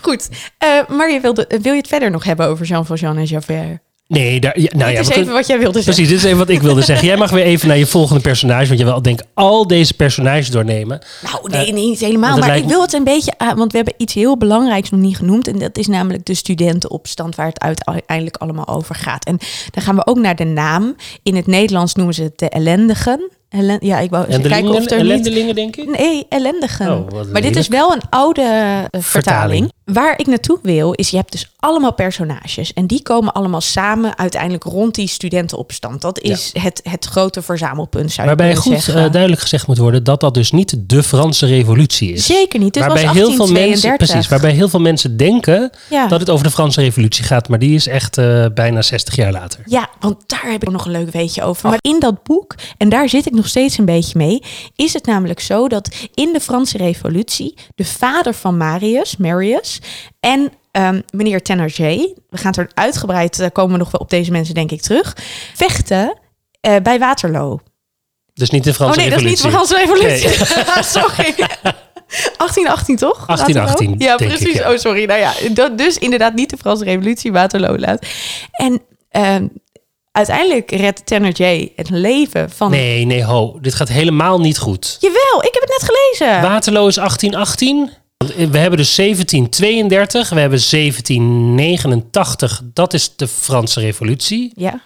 Goed, 0.00 0.28
eh, 0.58 0.88
maar 0.88 1.10
je 1.10 1.20
wilde, 1.20 1.46
wil 1.62 1.72
je 1.72 1.78
het 1.78 1.88
verder 1.88 2.10
nog 2.10 2.24
hebben 2.24 2.46
over 2.46 2.66
Jean 2.66 2.86
Valjean 2.86 3.16
en 3.16 3.24
Javert? 3.24 3.78
Nee, 4.08 4.40
daar, 4.40 4.60
ja, 4.60 4.70
nou 4.76 4.84
dit 4.84 4.94
ja, 4.94 5.00
is 5.00 5.08
even 5.08 5.12
kunnen- 5.12 5.34
wat 5.34 5.46
jij 5.46 5.58
wilde 5.58 5.82
zeggen. 5.82 5.94
Precies, 5.94 6.08
dit 6.08 6.18
is 6.18 6.24
even 6.24 6.38
wat 6.38 6.48
ik 6.48 6.62
wilde 6.62 6.82
zeggen. 6.82 7.06
Jij 7.06 7.16
mag 7.16 7.30
weer 7.30 7.44
even 7.44 7.68
naar 7.68 7.78
je 7.78 7.86
volgende 7.86 8.22
personage, 8.22 8.66
want 8.66 8.78
je 8.78 8.84
wil 8.84 9.02
denk 9.02 9.20
al 9.34 9.66
deze 9.66 9.94
personages 9.94 10.50
doornemen. 10.50 11.02
Nou, 11.22 11.50
nee, 11.50 11.72
nee, 11.72 11.84
niet 11.84 12.00
helemaal. 12.00 12.38
Maar 12.38 12.48
ik 12.48 12.54
lijkt 12.54 12.66
wil 12.66 12.80
het 12.82 12.92
een 12.92 13.04
beetje 13.04 13.32
want 13.56 13.70
we 13.70 13.76
hebben 13.76 13.94
iets 13.96 14.14
heel 14.14 14.36
belangrijks 14.36 14.90
nog 14.90 15.00
niet 15.00 15.16
genoemd. 15.16 15.48
En 15.48 15.58
dat 15.58 15.78
is 15.78 15.86
namelijk 15.86 16.24
de 16.24 16.34
studentenopstand, 16.34 17.34
waar 17.34 17.46
het 17.46 17.64
uiteindelijk 17.84 18.36
allemaal 18.36 18.68
over 18.68 18.94
gaat. 18.94 19.24
En 19.24 19.38
dan 19.70 19.82
gaan 19.82 19.96
we 19.96 20.06
ook 20.06 20.18
naar 20.18 20.36
de 20.36 20.44
naam. 20.44 20.96
In 21.22 21.36
het 21.36 21.46
Nederlands 21.46 21.94
noemen 21.94 22.14
ze 22.14 22.22
het 22.22 22.38
de 22.38 22.48
ellendigen. 22.48 23.30
Ellen, 23.48 23.78
ja, 23.80 23.98
ik 23.98 24.10
wou 24.10 24.26
kijken 24.26 24.68
of 24.68 24.76
er 24.76 24.82
niet... 24.82 24.90
ellendelingen, 24.90 25.54
denk 25.54 25.76
ik. 25.76 25.98
Nee, 25.98 26.26
ellendigen. 26.28 26.92
Oh, 26.92 27.32
maar 27.32 27.42
dit 27.42 27.56
is 27.56 27.68
wel 27.68 27.92
een 27.92 28.02
oude 28.10 28.42
eh, 28.42 29.00
vertaling. 29.00 29.04
Vertaling. 29.04 29.72
Waar 29.92 30.18
ik 30.18 30.26
naartoe 30.26 30.58
wil, 30.62 30.92
is 30.92 31.10
je 31.10 31.16
hebt 31.16 31.32
dus 31.32 31.50
allemaal 31.58 31.92
personages. 31.92 32.72
En 32.72 32.86
die 32.86 33.02
komen 33.02 33.32
allemaal 33.32 33.60
samen 33.60 34.18
uiteindelijk 34.18 34.64
rond 34.64 34.94
die 34.94 35.08
studentenopstand. 35.08 36.00
Dat 36.00 36.20
is 36.20 36.50
het, 36.52 36.80
het 36.84 37.04
grote 37.04 37.42
verzamelpunt, 37.42 38.12
zou 38.12 38.26
Waarbij 38.26 38.56
goed 38.56 38.72
zeggen. 38.72 39.04
eh, 39.04 39.10
duidelijk 39.12 39.42
gezegd 39.42 39.66
moet 39.66 39.78
worden 39.78 40.04
dat 40.04 40.20
dat 40.20 40.34
dus 40.34 40.50
niet 40.50 40.74
de 40.78 41.02
Franse 41.02 41.46
revolutie 41.46 42.12
is. 42.12 42.26
Zeker 42.26 42.58
niet. 42.60 42.74
Dit 42.74 42.82
waarbij 42.82 43.04
was 43.04 43.14
heel 43.14 43.26
veel 43.32 43.46
mensen, 43.46 43.52
1832. 43.52 44.06
precies, 44.08 44.28
waarbij 44.28 44.50
heel 44.52 44.68
veel 44.68 44.80
mensen 44.80 45.16
denken 45.16 45.70
Ja. 45.90 46.06
dat 46.06 46.20
het 46.20 46.30
over 46.30 46.44
de 46.44 46.50
Franse 46.50 46.80
revolutie 46.80 47.24
gaat, 47.24 47.48
maar 47.48 47.58
die 47.58 47.74
is 47.74 47.86
echt 47.88 48.18
eh, 48.18 48.44
bijna 48.54 48.82
60 48.82 49.16
jaar 49.16 49.32
later. 49.32 49.60
Ja, 49.66 49.88
want 50.00 50.16
daar 50.26 50.50
heb 50.50 50.62
ik 50.62 50.70
nog 50.70 50.84
een 50.84 50.92
leuk 50.92 51.10
weetje 51.10 51.42
over. 51.42 51.68
Maar 51.68 51.78
in 51.80 51.96
dat 52.00 52.22
boek, 52.22 52.54
en 52.76 52.88
daar 52.88 53.08
zit 53.08 53.26
ik 53.26 53.32
nog 53.34 53.46
steeds 53.48 53.78
een 53.78 53.84
beetje 53.84 54.18
mee, 54.18 54.42
is 54.76 54.92
het 54.92 55.06
namelijk 55.06 55.40
zo 55.40 55.68
dat 55.68 55.94
in 56.14 56.32
de 56.32 56.40
Franse 56.40 56.76
Revolutie 56.76 57.54
de 57.74 57.84
vader 57.84 58.34
van 58.34 58.56
Marius, 58.56 59.16
Marius, 59.16 59.75
en 60.20 60.52
ehm, 60.70 61.00
meneer 61.10 61.42
Thénardier, 61.42 62.14
we 62.30 62.36
gaan 62.36 62.50
het 62.50 62.56
er 62.56 62.70
uitgebreid, 62.74 63.36
daar 63.36 63.50
komen 63.50 63.72
we 63.72 63.78
nog 63.78 63.90
wel 63.90 64.00
op 64.00 64.10
deze 64.10 64.30
mensen 64.30 64.54
denk 64.54 64.70
ik 64.70 64.80
terug, 64.80 65.16
vechten 65.54 66.18
eh, 66.60 66.76
bij 66.82 66.98
Waterloo. 66.98 67.60
Dus 68.34 68.50
niet 68.50 68.64
de 68.64 68.70
Oh 68.70 68.76
Franse 68.76 69.00
nee, 69.00 69.10
dat 69.10 69.20
is 69.20 69.24
revolutie. 69.24 69.46
niet 69.46 69.66
de 69.68 69.76
Franse 69.76 69.76
Revolutie. 69.76 70.44
sorry. 71.00 71.34
1818 72.06 72.96
toch? 72.96 73.26
1818, 73.26 73.56
Waterloo? 73.64 73.94
Ja, 73.98 74.16
ik, 74.18 74.28
precies. 74.28 74.58
ja. 74.58 74.72
Oh, 74.72 74.78
sorry. 74.78 75.04
Nou 75.04 75.20
ja, 75.20 75.32
dat, 75.52 75.78
dus 75.78 75.98
inderdaad 75.98 76.34
niet 76.34 76.50
de 76.50 76.56
Franse 76.56 76.84
Revolutie, 76.84 77.32
Waterloo 77.32 77.78
laat. 77.78 78.06
En 78.50 78.82
ehm, 79.08 79.46
uiteindelijk 80.12 80.70
redt 80.70 81.06
Thénardier 81.06 81.68
het 81.76 81.90
leven 81.90 82.50
van... 82.50 82.70
Nee, 82.70 83.04
nee, 83.04 83.24
ho. 83.24 83.58
Dit 83.60 83.74
gaat 83.74 83.88
helemaal 83.88 84.40
niet 84.40 84.58
goed. 84.58 84.96
Jawel, 85.00 85.44
ik 85.44 85.54
heb 85.54 85.62
het 85.62 85.80
net 85.80 85.90
gelezen. 85.90 86.42
Waterloo 86.42 86.86
is 86.86 86.94
1818. 86.94 87.90
We 88.24 88.58
hebben 88.58 88.78
dus 88.78 88.94
1732, 88.94 90.28
we 90.28 90.40
hebben 90.40 90.60
1789, 90.70 92.62
dat 92.72 92.94
is 92.94 93.16
de 93.16 93.28
Franse 93.28 93.80
revolutie. 93.80 94.52
ja. 94.54 94.80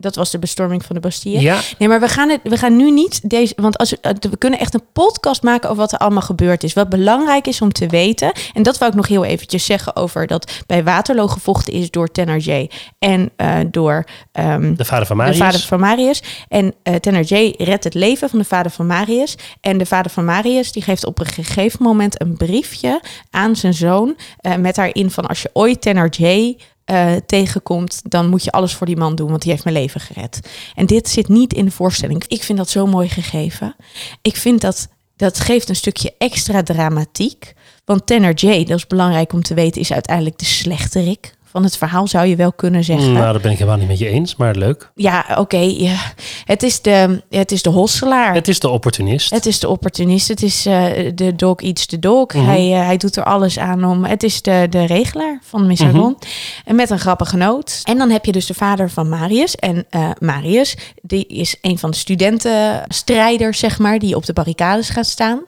Dat 0.00 0.14
was 0.14 0.30
de 0.30 0.38
bestorming 0.38 0.84
van 0.84 0.94
de 0.94 1.00
Bastille. 1.00 1.40
Ja, 1.40 1.60
Nee, 1.78 1.88
maar 1.88 2.00
we 2.00 2.08
gaan, 2.08 2.28
het, 2.28 2.40
we 2.42 2.56
gaan 2.56 2.76
nu 2.76 2.90
niet 2.90 3.30
deze. 3.30 3.52
Want 3.56 3.78
als, 3.78 3.90
we- 3.90 4.14
we 4.30 4.36
kunnen 4.38 4.58
echt 4.58 4.74
een 4.74 4.84
podcast 4.92 5.42
maken 5.42 5.68
over 5.70 5.80
wat 5.82 5.92
er 5.92 5.98
allemaal 5.98 6.22
gebeurd 6.22 6.62
is. 6.64 6.72
Wat 6.72 6.88
belangrijk 6.88 7.46
is 7.46 7.60
om 7.62 7.72
te 7.72 7.86
weten. 7.86 8.32
En 8.54 8.62
dat 8.62 8.78
wou 8.78 8.90
ik 8.90 8.96
nog 8.96 9.06
heel 9.08 9.24
eventjes 9.24 9.64
zeggen 9.64 9.96
over 9.96 10.26
dat 10.26 10.52
bij 10.66 10.84
Waterloo 10.84 11.26
gevochten 11.26 11.72
is 11.72 11.90
door 11.90 12.08
Thénardier 12.10 12.70
en 12.98 13.30
eh, 13.36 13.58
door 13.70 14.04
ehm, 14.32 14.74
de 14.74 14.84
vader 14.84 15.06
van 15.06 15.16
de 15.16 15.22
Marius. 15.22 15.38
vader 15.42 15.60
van 15.60 15.80
Marius. 15.80 16.22
En 16.48 16.74
eh 16.82 16.94
Thénardier 16.94 17.54
redt 17.62 17.84
het 17.84 17.94
leven 17.94 18.28
van 18.28 18.38
de 18.38 18.44
vader 18.44 18.70
van 18.72 18.86
Marius. 18.86 19.36
En 19.60 19.78
de 19.78 19.86
vader 19.86 20.10
van 20.10 20.24
Marius 20.24 20.72
die 20.72 20.82
geeft 20.82 21.06
op 21.06 21.18
een 21.20 21.26
gegeven 21.26 21.82
moment 21.82 22.20
een 22.20 22.36
briefje 22.36 23.00
aan 23.30 23.56
zijn 23.56 23.74
zoon. 23.74 24.16
eh, 24.38 24.54
met 24.56 24.74
daarin 24.74 25.10
van 25.10 25.26
als 25.26 25.42
je 25.42 25.50
ooit 25.52 25.80
Thénardier 25.80 26.54
eh, 26.90 27.12
tegenkomt, 27.26 28.00
dan 28.04 28.28
moet 28.28 28.44
je 28.44 28.50
alles 28.50 28.74
voor 28.74 28.86
die 28.86 28.96
man 28.96 29.14
doen, 29.14 29.28
want 29.30 29.42
die 29.42 29.50
heeft 29.50 29.64
mijn 29.64 29.76
leven 29.76 30.00
gered. 30.00 30.40
En 30.74 30.86
dit 30.86 31.08
zit 31.08 31.28
niet 31.28 31.52
in 31.52 31.64
de 31.64 31.70
voorstelling. 31.70 32.24
Ik 32.26 32.42
vind 32.42 32.58
dat 32.58 32.68
zo 32.68 32.86
mooi 32.86 33.08
gegeven. 33.08 33.76
Ik 34.22 34.36
vind 34.36 34.60
dat 34.60 34.88
dat 35.16 35.40
geeft 35.40 35.68
een 35.68 35.76
stukje 35.76 36.14
extra 36.18 36.62
dramatiek. 36.62 37.52
Want 37.84 38.06
Thénardier, 38.06 38.66
dat 38.66 38.76
is 38.76 38.86
belangrijk 38.86 39.32
om 39.32 39.42
te 39.42 39.54
weten, 39.54 39.80
is 39.80 39.92
uiteindelijk 39.92 40.38
de 40.38 40.44
slechterik 40.44 41.34
van 41.50 41.62
het 41.62 41.76
verhaal, 41.76 42.06
zou 42.06 42.26
je 42.26 42.36
wel 42.36 42.52
kunnen 42.52 42.84
zeggen. 42.84 43.12
Nou, 43.12 43.32
daar 43.32 43.40
ben 43.40 43.50
ik 43.50 43.58
helemaal 43.58 43.78
niet 43.78 43.88
met 43.88 43.98
je 43.98 44.08
eens, 44.08 44.36
maar 44.36 44.54
leuk. 44.54 44.90
Ja, 44.94 45.26
oké. 45.38 45.56
ja. 45.56 45.96
Het, 46.44 46.62
is 46.62 46.80
de, 46.80 47.22
het 47.30 47.52
is 47.52 47.62
de 47.62 47.70
hosselaar. 47.70 48.34
Het 48.34 48.48
is 48.48 48.60
de 48.60 48.68
opportunist. 48.68 49.30
Het 49.30 49.46
is 49.46 49.60
de 49.60 49.68
opportunist. 49.68 50.28
Het 50.28 50.42
is 50.42 50.66
eh, 50.66 51.10
de 51.14 51.36
dog 51.36 51.60
eats 51.60 51.86
the 51.86 51.98
dog. 51.98 52.32
Mhm. 52.32 52.44
hij, 52.44 52.72
eh, 52.72 52.86
hij 52.86 52.96
doet 52.96 53.16
er 53.16 53.24
alles 53.24 53.58
aan 53.58 53.84
om. 53.84 54.04
Het 54.04 54.22
is 54.22 54.42
de, 54.42 54.66
de 54.70 54.84
regelaar 54.84 55.38
van 55.42 55.66
Missagon. 55.66 56.16
En 56.64 56.76
met 56.76 56.90
een 56.90 56.98
grappige 56.98 57.36
noot. 57.36 57.80
En 57.84 57.98
dan 57.98 58.10
heb 58.10 58.24
je 58.24 58.32
dus 58.32 58.46
de 58.46 58.54
vader 58.54 58.90
van 58.90 59.08
Marius. 59.08 59.54
En 59.56 59.86
eh, 59.90 60.10
Marius, 60.18 60.76
die 61.02 61.26
is 61.26 61.56
een 61.62 61.78
van 61.78 61.90
de 61.90 61.96
studentenstrijders, 61.96 63.58
zeg 63.58 63.78
maar, 63.78 63.98
die 63.98 64.16
op 64.16 64.26
de 64.26 64.32
barricades 64.32 64.88
gaat 64.88 65.06
staan. 65.06 65.42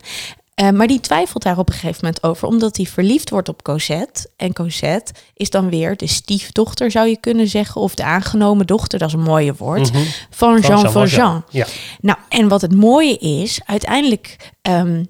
Eh, 0.54 0.70
maar 0.70 0.86
die 0.86 1.00
twijfelt 1.00 1.42
daar 1.42 1.58
op 1.58 1.68
een 1.68 1.74
gegeven 1.74 1.98
moment 2.04 2.22
over, 2.22 2.48
omdat 2.48 2.76
hij 2.76 2.86
verliefd 2.86 3.30
wordt 3.30 3.48
op 3.48 3.62
Cosette. 3.62 4.30
En 4.36 4.52
Cosette 4.52 5.12
is 5.34 5.50
dan 5.50 5.70
weer 5.70 5.96
de 5.96 6.06
stiefdochter, 6.06 6.90
zou 6.90 7.08
je 7.08 7.16
kunnen 7.16 7.48
zeggen, 7.48 7.80
of 7.80 7.94
de 7.94 8.04
aangenomen 8.04 8.66
dochter, 8.66 8.98
dat 8.98 9.08
is 9.08 9.14
een 9.14 9.20
mooie 9.22 9.54
woord, 9.54 9.92
Mhm. 9.92 10.02
van 10.30 10.60
Jean 10.60 10.80
Jean 10.80 10.92
Valjean. 10.92 11.44
Ja. 11.50 11.66
Nou, 12.00 12.18
en 12.28 12.48
wat 12.48 12.60
het 12.60 12.74
mooie 12.74 13.16
is, 13.18 13.60
uiteindelijk 13.64 14.52
ehm, 14.62 15.04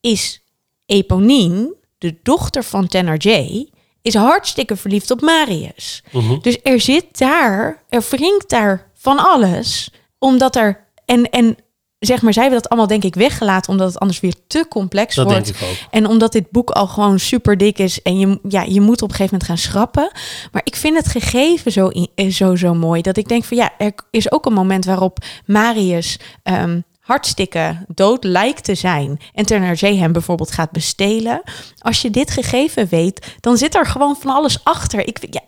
is 0.00 0.40
Eponine, 0.86 1.74
de 1.98 2.16
dochter 2.22 2.64
van 2.64 2.86
Thénardier, 2.88 3.68
is 4.02 4.14
hartstikke 4.14 4.76
verliefd 4.76 5.10
op 5.10 5.20
Marius. 5.20 6.02
Mhm. 6.12 6.38
Dus 6.40 6.58
er 6.62 6.80
zit 6.80 7.18
daar, 7.18 7.82
er 7.88 8.04
wringt 8.10 8.48
daar 8.50 8.90
van 8.94 9.18
alles, 9.18 9.90
omdat 10.18 10.56
er 10.56 10.84
en 11.04 11.30
en 11.30 11.56
zeg 11.98 12.22
maar, 12.22 12.32
zij 12.32 12.42
hebben 12.42 12.60
dat 12.62 12.70
allemaal 12.70 12.88
denk 12.88 13.04
ik 13.04 13.14
weggelaten, 13.14 13.70
omdat 13.70 13.88
het 13.88 13.98
anders 13.98 14.20
weer 14.20 14.34
te 14.46 14.66
complex 14.68 15.14
Dat 15.14 15.24
wordt. 15.24 15.44
denk 15.44 15.56
ik 15.56 15.62
ook. 15.68 15.76
En 15.90 16.06
omdat 16.06 16.32
dit 16.32 16.50
boek 16.50 16.70
al 16.70 16.86
gewoon 16.86 17.18
super 17.18 17.56
dik 17.56 17.78
is 17.78 18.02
en 18.02 18.18
je, 18.18 18.38
ja, 18.48 18.62
je 18.62 18.80
moet 18.80 19.02
op 19.02 19.08
een 19.08 19.14
gegeven 19.14 19.38
moment 19.38 19.44
gaan 19.44 19.70
schrappen. 19.70 20.10
Maar 20.52 20.62
ik 20.64 20.76
vind 20.76 20.96
het 20.96 21.08
gegeven 21.08 21.72
zo, 21.72 21.88
eh, 21.88 22.30
zo, 22.30 22.56
zo 22.56 22.74
mooi 22.74 23.02
dat 23.02 23.16
ik 23.16 23.28
denk 23.28 23.44
van 23.44 23.56
ja, 23.56 23.70
er 23.78 23.92
is 24.10 24.32
ook 24.32 24.46
een 24.46 24.52
moment 24.52 24.84
waarop 24.84 25.18
Marius 25.44 26.18
ehm, 26.42 26.80
hartstikke 27.00 27.84
dood 27.94 28.24
lijkt 28.24 28.64
te 28.64 28.74
zijn 28.74 29.20
en 29.34 29.46
Thénardier 29.46 29.98
hem 29.98 30.12
bijvoorbeeld 30.12 30.52
gaat 30.52 30.70
bestelen. 30.70 31.42
Als 31.78 32.02
je 32.02 32.10
dit 32.10 32.30
gegeven 32.30 32.86
weet, 32.90 33.36
dan 33.40 33.56
zit 33.56 33.74
er 33.74 33.86
gewoon 33.86 34.16
van 34.20 34.30
alles 34.34 34.64
achter. 34.64 35.06
Ik, 35.06 35.18
ja, 35.30 35.40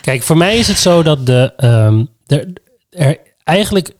Kijk, 0.00 0.22
voor 0.22 0.36
mij 0.36 0.58
is 0.58 0.68
het 0.68 0.78
zo 0.78 1.02
dat 1.02 1.26
de, 1.26 1.52
ehm, 1.56 2.04
er, 2.26 2.52
er 2.90 3.18
eigenlijk 3.44 3.90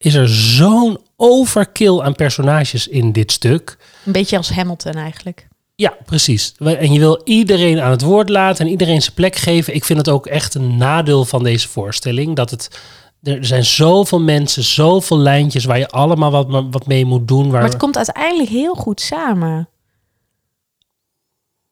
is 0.00 0.14
er 0.14 0.28
zo'n 0.28 0.98
overkill 1.16 2.00
aan 2.00 2.14
personages 2.14 2.88
in 2.88 3.12
dit 3.12 3.32
stuk. 3.32 3.76
een 4.04 4.12
beetje 4.12 4.36
als 4.36 4.50
Hamilton 4.50 4.92
eigenlijk. 4.92 5.48
Ja, 5.74 5.96
precies. 6.04 6.54
En 6.58 6.92
je 6.92 6.98
wil 6.98 7.20
iedereen 7.24 7.80
aan 7.80 7.90
het 7.90 8.02
woord 8.02 8.28
laten 8.28 8.64
en 8.64 8.70
iedereen 8.70 9.02
zijn 9.02 9.14
plek 9.14 9.36
geven. 9.36 9.74
Ik 9.74 9.84
vind 9.84 9.98
het 9.98 10.08
ook 10.08 10.26
echt 10.26 10.54
een 10.54 10.76
nadeel 10.76 11.24
van 11.24 11.42
deze 11.42 11.68
voorstelling. 11.68 12.36
Dat 12.36 12.50
het, 12.50 12.80
er 13.22 13.44
zijn 13.44 13.64
zoveel 13.64 14.20
mensen, 14.20 14.64
zoveel 14.64 15.18
lijntjes 15.18 15.64
waar 15.64 15.78
je 15.78 15.88
allemaal 15.88 16.30
wat, 16.30 16.66
wat 16.70 16.86
mee 16.86 17.04
moet 17.04 17.28
doen. 17.28 17.50
Waar, 17.50 17.60
Maar 17.60 17.70
het 17.70 17.78
komt 17.78 17.96
uiteindelijk 17.96 18.48
heel 18.48 18.74
goed 18.74 19.00
samen. 19.00 19.68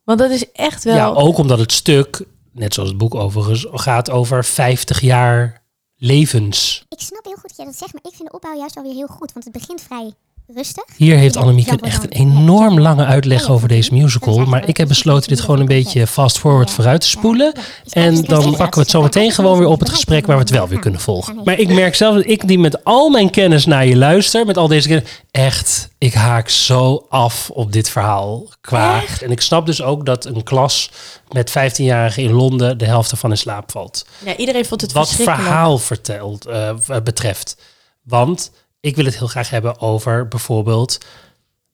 Want 0.05 0.19
dat 0.19 0.31
is 0.31 0.53
echt 0.53 0.85
wel... 0.85 0.97
Ja, 0.97 1.07
ook 1.07 1.39
omdat 1.39 1.59
het 1.59 1.73
stuk, 1.73 2.25
net 2.53 2.75
zoals 2.75 2.89
het 2.89 2.99
boek 2.99 3.15
overigens, 3.15 3.67
gaat 3.71 4.11
over 4.11 4.45
50 4.45 5.01
jaar 5.01 5.63
levens. 5.99 6.85
Ik 6.89 7.01
snap 7.01 7.25
heel 7.25 7.35
goed 7.35 7.49
dat 7.49 7.57
jij 7.57 7.65
dat 7.67 7.77
zegt, 7.77 7.93
maar 7.93 8.03
ik 8.05 8.15
vind 8.15 8.29
de 8.29 8.35
opbouw 8.35 8.57
juist 8.57 8.77
alweer 8.77 8.95
heel 8.95 9.07
goed. 9.07 9.33
Want 9.33 9.45
het 9.45 9.55
begint 9.55 9.81
vrij 9.81 10.15
rustig. 10.55 10.85
Hier 10.97 11.17
heeft 11.17 11.35
Ja, 11.35 11.41
Annemieke 11.41 11.71
Jean 11.71 11.81
echt 11.81 12.05
een 12.05 12.11
enorm 12.11 12.81
lange 12.81 13.05
uitleg 13.05 13.51
over 13.51 13.69
deze 13.69 13.93
musical. 13.95 14.39
Maar 14.39 14.69
ik 14.69 14.77
heb 14.77 14.89
besloten 14.89 15.29
dit 15.29 15.41
gewoon 15.41 15.61
een 15.61 15.67
beetje 15.67 16.07
fast 16.07 16.39
forward 16.39 16.71
vooruit 16.71 17.01
te 17.01 17.09
spoelen. 17.09 17.53
En 17.91 18.23
dan 18.25 18.43
pakken 18.57 18.75
we 18.75 18.81
het 18.81 18.91
zo 18.91 19.03
meteen 19.03 19.33
gewoon 19.33 19.59
weer 19.59 19.69
op 19.69 19.81
het 19.81 19.89
gesprek 19.89 20.27
waar 20.27 20.37
we 20.37 20.43
het 20.43 20.51
wel 20.51 20.69
weer 20.69 20.79
kunnen 20.79 21.01
volgen. 21.01 21.41
Maar 21.45 21.59
ik 21.59 21.69
merk 21.73 21.95
zelf 21.95 22.15
dat 22.15 22.27
ik 22.27 22.49
die 22.49 22.59
met 22.59 22.85
al 22.85 23.09
mijn 23.09 23.31
kennis 23.31 23.67
naar 23.67 23.87
je 23.87 23.97
luister, 23.97 24.47
met 24.47 24.57
al 24.57 24.69
deze 24.69 24.89
kennis, 24.89 25.11
echt, 25.31 25.89
ik 25.99 26.15
haak 26.15 26.49
zo 26.49 27.07
af 27.09 27.51
op 27.51 27.73
dit 27.73 27.91
verhaal 27.91 28.49
qua. 28.61 29.03
En 29.23 29.31
ik 29.31 29.41
snap 29.41 29.67
dus 29.67 29.83
ook 29.83 30.07
dat 30.07 30.25
een 30.25 30.43
klas 30.43 30.91
met 31.31 31.51
15-jarigen 31.51 32.23
in 32.23 32.33
Londen 32.33 32.79
de 32.79 32.85
helft 32.85 33.11
ervan 33.11 33.31
in 33.31 33.39
slaap 33.39 33.71
valt. 33.71 34.07
Ja, 34.25 34.37
iedereen 34.37 34.65
vond 34.65 34.81
het 34.81 34.93
Wat 34.93 35.07
verschrikkelijk. 35.07 35.43
verhaal 35.49 35.79
vertelt, 35.79 36.47
eh, 36.47 36.71
betreft. 37.05 37.57
Want 38.03 38.51
ik 38.89 38.97
wil 38.97 39.05
het 39.05 39.19
heel 39.19 39.27
graag 39.27 39.51
hebben 39.51 39.81
over 39.81 40.29
bijvoorbeeld 40.29 40.99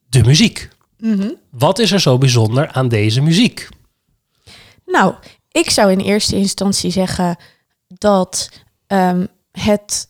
de 0.08 0.22
muziek. 0.24 0.68
Mhm. 0.98 1.30
Wat 1.50 1.78
is 1.78 1.92
er 1.92 2.00
zo 2.00 2.18
bijzonder 2.18 2.68
aan 2.68 2.88
deze 2.88 3.20
muziek? 3.20 3.68
Nou, 4.86 5.14
ik 5.50 5.70
zou 5.70 5.90
in 5.90 6.00
eerste 6.00 6.36
instantie 6.36 6.90
zeggen 6.90 7.36
dat 7.86 8.48
ehm, 8.86 9.26
het, 9.50 10.08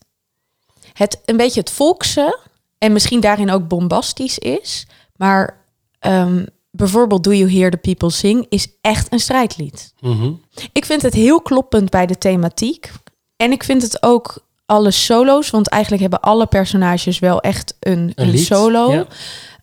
het 0.93 1.21
een 1.25 1.37
beetje 1.37 1.61
het 1.61 1.71
volkse 1.71 2.39
en 2.79 2.93
misschien 2.93 3.21
daarin 3.21 3.51
ook 3.51 3.69
bombastisch 3.69 4.39
is. 4.39 4.87
Maar 5.17 5.65
ehm, 5.99 6.45
bijvoorbeeld 6.71 7.25
Do 7.25 7.33
You 7.33 7.53
Hear 7.53 7.71
the 7.71 7.77
People 7.77 8.11
Sing 8.11 8.47
is 8.49 8.69
echt 8.81 9.13
een 9.13 9.21
strijdlied. 9.21 9.95
Mhm. 10.01 10.33
Ik 10.73 10.85
vind 10.85 11.03
het 11.03 11.15
heel 11.15 11.43
kloppend 11.43 11.91
bij 11.91 12.07
de 12.07 12.19
thematiek. 12.19 12.93
En 13.37 13.53
ik 13.53 13.65
vind 13.65 13.83
het 13.83 14.03
ook 14.03 14.45
alle 14.67 14.91
solo's, 14.91 15.51
want 15.51 15.69
eigenlijk 15.69 16.03
hebben 16.03 16.21
alle 16.21 16.47
personages 16.47 17.19
wel 17.19 17.41
echt 17.41 17.77
een, 17.81 17.99
Een 17.99 18.13
een, 18.15 18.31
lied, 18.31 18.47
solo. 18.47 18.93
ja. 18.93 19.07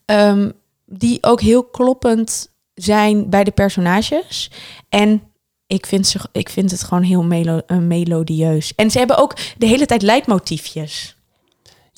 ehm, 0.06 0.50
die 0.86 1.18
ook 1.24 1.42
heel 1.42 1.64
kloppend 1.64 2.50
zijn 2.74 3.30
bij 3.30 3.44
de 3.44 3.52
personages. 3.52 4.52
En 4.90 5.24
ik 5.68 5.86
vind, 5.86 6.08
ze, 6.08 6.20
ik 6.32 6.50
vind 6.50 6.72
het 6.72 6.84
gewoon 6.84 7.04
heel 7.04 7.24
melo, 7.24 7.62
eh, 7.68 7.78
melodieus. 7.78 8.76
En 8.76 8.92
ze 8.92 8.98
hebben 8.98 9.18
ook 9.18 9.36
de 9.58 9.66
hele 9.66 9.86
tijd 9.86 10.02
leidmotiefjes. 10.02 11.16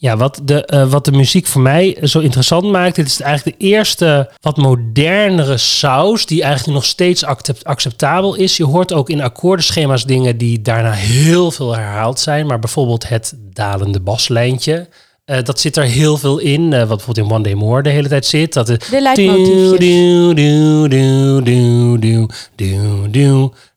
Ja, 0.03 0.17
wat 0.17 0.39
de, 0.43 0.65
eh, 0.65 0.89
wat 0.91 1.05
de 1.05 1.11
muziek 1.11 1.47
voor 1.47 1.61
mij 1.61 1.97
zo 2.01 2.19
interessant 2.19 2.63
maakt, 2.71 2.95
dit 2.95 3.05
is 3.05 3.21
eigenlijk 3.21 3.59
de 3.59 3.65
eerste 3.65 4.29
wat 4.41 4.57
modernere 4.57 5.57
saus 5.57 6.25
die 6.25 6.43
eigenlijk 6.43 6.73
nog 6.73 6.85
steeds 6.85 7.23
accept- 7.23 7.63
acceptabel 7.63 8.35
is. 8.35 8.57
Je 8.57 8.65
hoort 8.65 8.93
ook 8.93 9.09
in 9.09 9.21
akkoordenschema's 9.21 10.05
dingen 10.05 10.37
die 10.37 10.61
daarna 10.61 10.91
heel 10.91 11.51
veel 11.51 11.75
herhaald 11.75 12.19
zijn, 12.19 12.45
maar 12.45 12.59
bijvoorbeeld 12.59 13.07
het 13.09 13.33
dalende 13.53 13.99
baslijntje. 13.99 14.87
eh, 15.25 15.43
dat 15.43 15.59
zit 15.59 15.77
er 15.77 15.83
heel 15.83 16.17
veel 16.17 16.37
in, 16.39 16.73
eh, 16.73 16.79
wat 16.79 16.87
bijvoorbeeld 16.87 17.27
in 17.27 17.33
One 17.33 17.43
Day 17.43 17.53
More 17.53 17.83
de 17.83 17.89
hele 17.89 18.07
tijd 18.07 18.25
zit. 18.25 18.53
Dat 18.53 18.67
het 18.67 18.87
De 18.89 19.01
leidmotiefjes. 19.01 19.79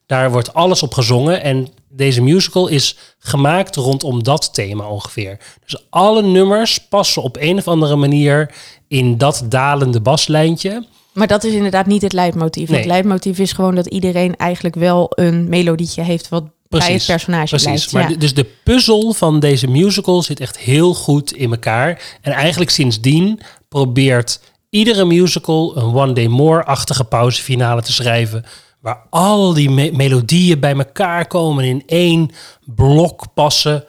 Daar 0.05 0.31
wordt 0.31 0.53
alles 0.53 0.83
op 0.83 0.93
gezongen. 0.93 1.43
En 1.43 1.67
deze 1.97 2.21
musical 2.21 2.67
is 2.67 2.97
gemaakt 3.19 3.75
rondom 3.75 4.23
dat 4.23 4.53
thema 4.53 4.87
ongeveer. 4.87 5.37
Dus 5.65 5.85
alle 5.89 6.21
nummers 6.21 6.77
passen 6.89 7.21
op 7.23 7.37
een 7.39 7.57
of 7.57 7.67
andere 7.67 7.95
manier 7.95 8.51
in 8.87 9.17
dat 9.17 9.43
dalende 9.49 10.01
baslijntje. 10.01 10.85
Maar 11.13 11.27
dat 11.27 11.43
is 11.43 11.53
inderdaad 11.53 11.85
niet 11.85 12.01
het 12.01 12.13
leidmotief. 12.13 12.69
Nee. 12.69 12.77
Het 12.77 12.87
leidmotief 12.87 13.39
is 13.39 13.51
gewoon 13.51 13.75
dat 13.75 13.85
iedereen 13.85 14.35
eigenlijk 14.35 14.75
wel 14.75 15.11
een 15.15 15.49
melodietje 15.49 16.01
heeft 16.01 16.29
wat 16.29 16.43
bij 16.69 16.93
het 16.93 17.05
personage 17.05 17.47
precies. 17.47 17.63
blijft. 17.67 17.91
Maar 17.91 18.01
ja. 18.01 18.07
de- 18.07 18.17
dus 18.17 18.33
de 18.33 18.45
puzzel 18.63 19.13
van 19.13 19.39
deze 19.39 19.67
musical 19.67 20.21
zit 20.21 20.39
echt 20.39 20.57
heel 20.57 20.93
goed 20.93 21.33
in 21.33 21.51
elkaar. 21.51 22.17
En 22.21 22.31
eigenlijk 22.31 22.71
sindsdien 22.71 23.39
probeert 23.69 24.39
iedere 24.69 25.05
musical 25.05 25.77
een 25.77 25.95
One 25.95 26.13
Day 26.13 26.27
More-achtige 26.27 27.03
pauzefinale 27.03 27.81
te 27.81 27.93
schrijven. 27.93 28.45
Waar 28.87 29.05
al 29.09 29.53
die 29.53 29.69
me- 29.69 29.91
melodieën 29.91 30.59
bij 30.59 30.75
elkaar 30.75 31.27
komen 31.27 31.63
en 31.63 31.69
in 31.69 31.83
één 31.85 32.31
blok 32.65 33.33
passen. 33.33 33.83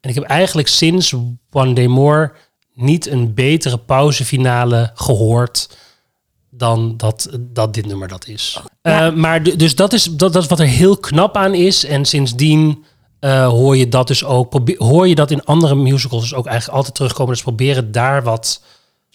En 0.00 0.08
ik 0.10 0.14
heb 0.14 0.24
eigenlijk 0.24 0.68
sinds 0.68 1.14
One 1.50 1.72
Day 1.72 1.86
More 1.86 2.32
niet 2.74 3.06
een 3.06 3.34
betere 3.34 3.78
pauzefinale 3.78 4.90
gehoord 4.94 5.78
dan 6.50 6.96
dat, 6.96 7.28
dat 7.40 7.74
dit 7.74 7.86
nummer 7.86 8.08
dat 8.08 8.26
is. 8.26 8.60
Ja. 8.82 9.06
Eh, 9.06 9.14
maar 9.14 9.42
dus 9.42 9.74
dat 9.74 9.92
is, 9.92 10.04
dat, 10.04 10.32
dat 10.32 10.42
is 10.42 10.48
wat 10.48 10.60
er 10.60 10.66
heel 10.66 10.96
knap 10.96 11.36
aan 11.36 11.54
is. 11.54 11.84
En 11.84 12.04
sindsdien 12.04 12.84
eh, 13.20 13.48
hoor 13.48 13.76
je 13.76 13.88
dat 13.88 14.06
dus 14.06 14.24
ook. 14.24 14.70
Hoor 14.76 15.08
je 15.08 15.14
dat 15.14 15.30
in 15.30 15.44
andere 15.44 15.74
musicals 15.74 16.22
dus 16.22 16.34
ook 16.34 16.46
eigenlijk 16.46 16.76
altijd 16.76 16.94
terugkomen. 16.94 17.32
Dus 17.32 17.42
proberen 17.42 17.92
daar 17.92 18.22
wat 18.22 18.62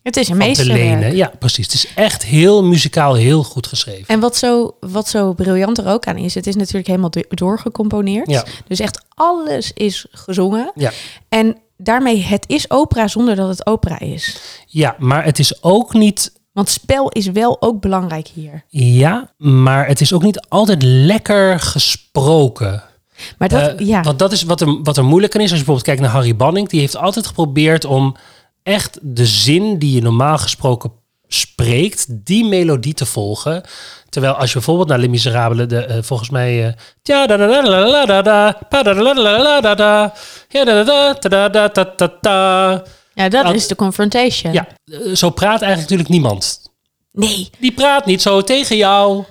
Het 0.03 0.17
is 0.17 0.29
een 0.29 0.37
meesterwerk. 0.37 1.13
Ja, 1.13 1.31
precies. 1.39 1.65
Het 1.65 1.73
is 1.73 1.87
echt 1.95 2.25
heel 2.25 2.63
muzikaal, 2.63 3.13
heel 3.13 3.43
goed 3.43 3.67
geschreven. 3.67 4.07
En 4.07 4.19
wat 4.19 4.37
zo, 4.37 4.75
wat 4.79 5.07
zo 5.07 5.33
briljant 5.33 5.77
er 5.77 5.87
ook 5.87 6.05
aan 6.05 6.17
is, 6.17 6.33
het 6.35 6.47
is 6.47 6.55
natuurlijk 6.55 6.87
helemaal 6.87 7.09
do- 7.09 7.21
doorgecomponeerd. 7.29 8.29
Ja. 8.29 8.45
Dus 8.67 8.79
echt 8.79 9.05
alles 9.13 9.71
is 9.73 10.05
gezongen. 10.11 10.71
Ja. 10.75 10.91
En 11.29 11.57
daarmee, 11.77 12.21
het 12.23 12.43
is 12.47 12.71
opera 12.71 13.07
zonder 13.07 13.35
dat 13.35 13.49
het 13.49 13.65
opera 13.65 13.99
is. 13.99 14.39
ja, 14.67 14.95
maar 14.99 15.23
het 15.23 15.39
is 15.39 15.63
ook 15.63 15.93
niet 15.93 16.37
Want 16.53 16.69
spel 16.69 17.09
is 17.09 17.27
wel 17.27 17.61
ook 17.61 17.81
belangrijk 17.81 18.27
hier. 18.27 18.63
Ja, 18.67 19.31
maar 19.37 19.87
het 19.87 20.01
is 20.01 20.13
ook 20.13 20.23
niet 20.23 20.45
altijd 20.47 20.83
lekker 20.83 21.59
gesproken. 21.59 22.83
Maar 23.37 23.49
dat, 23.49 23.79
Eh, 23.79 23.87
ja. 23.87 24.01
Want 24.01 24.19
dat 24.19 24.31
is 24.31 24.43
wat 24.43 24.61
er, 24.61 24.81
wat 24.83 24.97
er 24.97 25.03
moeilijk 25.05 25.35
aan 25.35 25.41
is. 25.41 25.49
Als 25.51 25.59
je 25.59 25.65
bijvoorbeeld 25.65 25.85
kijkt 25.85 26.01
naar 26.01 26.21
Harry 26.21 26.35
Banning. 26.35 26.69
Die 26.69 26.79
heeft 26.79 26.95
altijd 26.95 27.27
geprobeerd 27.27 27.85
om 27.85 28.15
echt 28.63 28.97
de 29.01 29.25
zin 29.25 29.77
die 29.79 29.93
je 29.95 30.01
normaal 30.01 30.37
gesproken 30.37 30.91
spreekt, 31.27 32.05
die 32.25 32.45
melodie 32.45 32.93
te 32.93 33.05
volgen. 33.05 33.63
Terwijl 34.09 34.33
als 34.33 34.47
je 34.47 34.53
bijvoorbeeld 34.53 34.87
naar 34.87 34.99
Les 34.99 35.09
Miserables, 35.09 35.67
de, 35.67 35.85
eh, 35.85 35.97
volgens 36.01 36.29
mij... 36.29 36.75
tja, 37.01 37.27
da 37.27 37.37
da 37.37 37.47
da 37.47 37.61
da 37.61 37.85
da 37.91 38.05
da 38.05 38.21
da, 38.21 38.59
pa 38.69 38.83
da 38.83 38.93
da 38.93 39.03
da 39.03 39.13
da 39.13 39.37
da 39.43 39.61
da 39.61 39.75
da, 39.75 40.13
ja 40.49 40.63
da 40.65 40.83
da 40.83 41.13
da 41.13 41.29
da 41.29 41.49
da 41.49 41.67
da 41.67 41.93
da 41.97 42.17
da. 42.21 42.83
ja, 43.13 43.29
dat 43.29 43.43
dat- 43.45 43.55
is 43.55 43.67
de 43.67 43.75
confrontation. 43.75 44.53
Ja, 44.53 44.67
eh, 44.85 44.97
zo 45.15 45.29
praat 45.29 45.61
eigenlijk 45.61 45.81
natuurlijk 45.81 46.09
niemand. 46.09 46.61
Nee. 47.11 47.49
Die 47.59 47.71
praat 47.73 48.05
niet 48.05 48.21
zo 48.21 48.41
tegen 48.41 48.77
jou. 48.77 49.23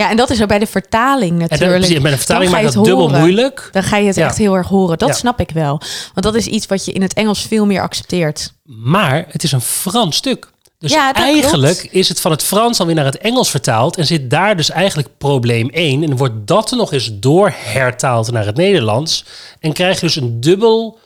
Ja, 0.00 0.10
en 0.10 0.16
dat 0.16 0.30
is 0.30 0.42
ook 0.42 0.48
bij 0.48 0.58
de 0.58 0.66
vertaling 0.66 1.32
En 1.32 1.38
natuurlijk. 1.50 1.78
precies, 1.80 1.98
met 1.98 2.12
een 2.12 2.18
vertaling 2.18 2.50
maakt 2.50 2.64
dat 2.64 2.74
het 2.74 2.84
dubbel 2.84 3.08
moeilijk. 3.08 3.68
Dan 3.72 3.82
ga 3.82 3.96
je 3.96 4.06
het 4.06 4.16
Ja. 4.16 4.26
echt 4.26 4.38
heel 4.38 4.54
erg 4.54 4.68
horen. 4.68 4.98
Dat 4.98 5.08
Ja. 5.08 5.14
snap 5.14 5.40
ik 5.40 5.50
wel. 5.50 5.80
Want 6.14 6.22
dat 6.22 6.34
is 6.34 6.46
iets 6.46 6.66
wat 6.66 6.84
je 6.84 6.92
in 6.92 7.02
het 7.02 7.12
Engels 7.12 7.42
veel 7.42 7.66
meer 7.66 7.80
accepteert. 7.82 8.52
Maar 8.64 9.24
het 9.28 9.42
is 9.42 9.52
een 9.52 9.60
Frans 9.60 10.16
stuk. 10.16 10.50
Dus 10.78 10.92
Ja, 10.92 11.12
eigenlijk 11.12 11.52
klopt. 11.78 11.92
is 11.92 12.08
het 12.08 12.20
van 12.20 12.30
het 12.30 12.42
Frans 12.42 12.78
dan 12.78 12.86
weer 12.86 12.96
naar 12.96 13.04
het 13.04 13.18
Engels 13.18 13.50
vertaald. 13.50 13.96
En 13.96 14.06
zit 14.06 14.30
daar 14.30 14.56
dus 14.56 14.70
eigenlijk 14.70 15.08
probleem 15.18 15.68
1. 15.72 16.02
En 16.02 16.16
wordt 16.16 16.46
dat 16.46 16.70
er 16.70 16.76
nog 16.76 16.92
eens 16.92 17.10
doorhertaald 17.18 18.30
naar 18.32 18.46
het 18.46 18.56
Nederlands. 18.56 19.24
En 19.60 19.72
krijg 19.72 19.94
je 19.94 20.06
dus 20.06 20.16
een 20.16 20.40
dubbel 20.40 20.98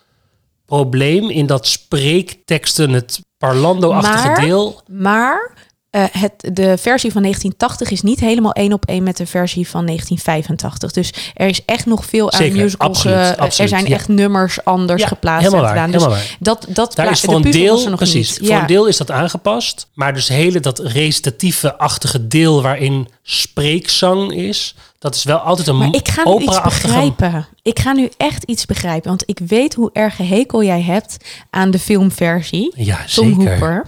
probleem 0.67 1.31
in 1.31 1.47
dat 1.47 1.67
spreekteksten, 1.67 2.91
het 2.91 3.21
parlando-achtige 3.39 4.41
deel. 4.41 4.81
Maar 4.87 5.53
eh, 5.95 6.05
het, 6.11 6.33
de 6.39 6.79
versie 6.79 7.13
van 7.13 7.23
1980 7.23 7.91
is 7.91 8.03
niet 8.03 8.21
helemaal 8.21 8.53
één 8.53 8.73
op 8.73 8.85
één 8.87 9.03
met 9.03 9.17
de 9.17 9.27
versie 9.27 9.69
van 9.69 9.87
1985. 9.87 10.91
Dus 10.93 11.13
er 11.35 11.49
is 11.49 11.65
echt 11.65 11.87
nog 11.87 12.05
veel 12.05 12.33
aan 12.33 12.39
Zeker, 12.41 12.63
musicals. 12.63 12.89
absoluut, 12.91 13.17
eh, 13.17 13.29
er 13.31 13.37
absoluut, 13.39 13.71
zijn 13.71 13.87
ja. 13.87 13.95
echt 13.95 14.09
nummers 14.09 14.65
anders 14.65 15.03
Ja, 15.03 15.09
geplaatst. 15.09 15.53
en 15.53 15.67
gedaan. 15.67 15.91
Dus 15.91 16.05
waar. 16.05 16.37
dat, 16.41 16.67
dat 16.69 16.95
Daar 16.97 17.11
is 17.11 17.21
de 17.21 17.27
voor 17.27 17.37
een 17.37 17.43
deel, 17.51 17.83
er 17.85 17.89
nog 17.91 17.99
precies, 17.99 18.29
niet. 18.31 18.39
voor 18.39 18.49
Ja. 18.49 18.61
een 18.61 18.67
deel 18.67 18.87
is 18.87 18.97
dat 18.97 19.11
aangepast. 19.11 19.87
Maar 19.95 20.15
dus 20.15 20.29
hele 20.29 20.61
dat 20.61 20.79
recitatieve-achtige 20.79 22.27
deel 22.29 22.63
waarin 22.63 23.09
spreekzang 23.23 24.33
is, 24.33 24.75
dat 24.99 25.15
is 25.15 25.25
wel 25.25 25.39
altijd 25.39 25.69
een 25.69 25.77
Maar 25.79 25.95
ik 25.95 26.09
ga 26.09 26.23
nu 26.29 26.39
iets 26.39 26.61
begrijpen. 26.63 27.47
Ik 27.63 27.79
ga 27.79 27.93
nu 27.93 28.09
echt 28.17 28.43
iets 28.45 28.67
begrijpen. 28.67 29.09
Want 29.09 29.23
ik 29.27 29.39
weet 29.47 29.75
hoe 29.75 29.91
erg 29.93 30.17
hekel 30.17 30.63
jij 30.63 30.83
hebt 30.83 31.17
aan 31.51 31.71
de 31.71 31.79
filmversie. 31.79 32.73
Ja, 32.77 32.99
Tom 33.15 33.35
zeker. 33.35 33.51
Hooper. 33.51 33.87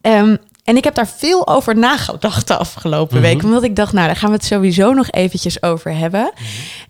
Ehm, 0.00 0.36
en 0.64 0.76
ik 0.76 0.84
heb 0.84 0.94
daar 0.94 1.08
veel 1.08 1.48
over 1.48 1.76
nagedacht 1.76 2.48
de 2.48 2.56
afgelopen 2.56 3.16
Mhm. 3.20 3.26
week. 3.26 3.42
Omdat 3.42 3.62
ik 3.62 3.76
dacht, 3.76 3.92
nou, 3.92 4.06
daar 4.06 4.16
gaan 4.16 4.28
we 4.30 4.36
het 4.36 4.44
sowieso 4.44 4.92
nog 4.92 5.10
eventjes 5.10 5.62
over 5.62 5.94
hebben. 5.96 6.32
Mhm. 6.34 6.44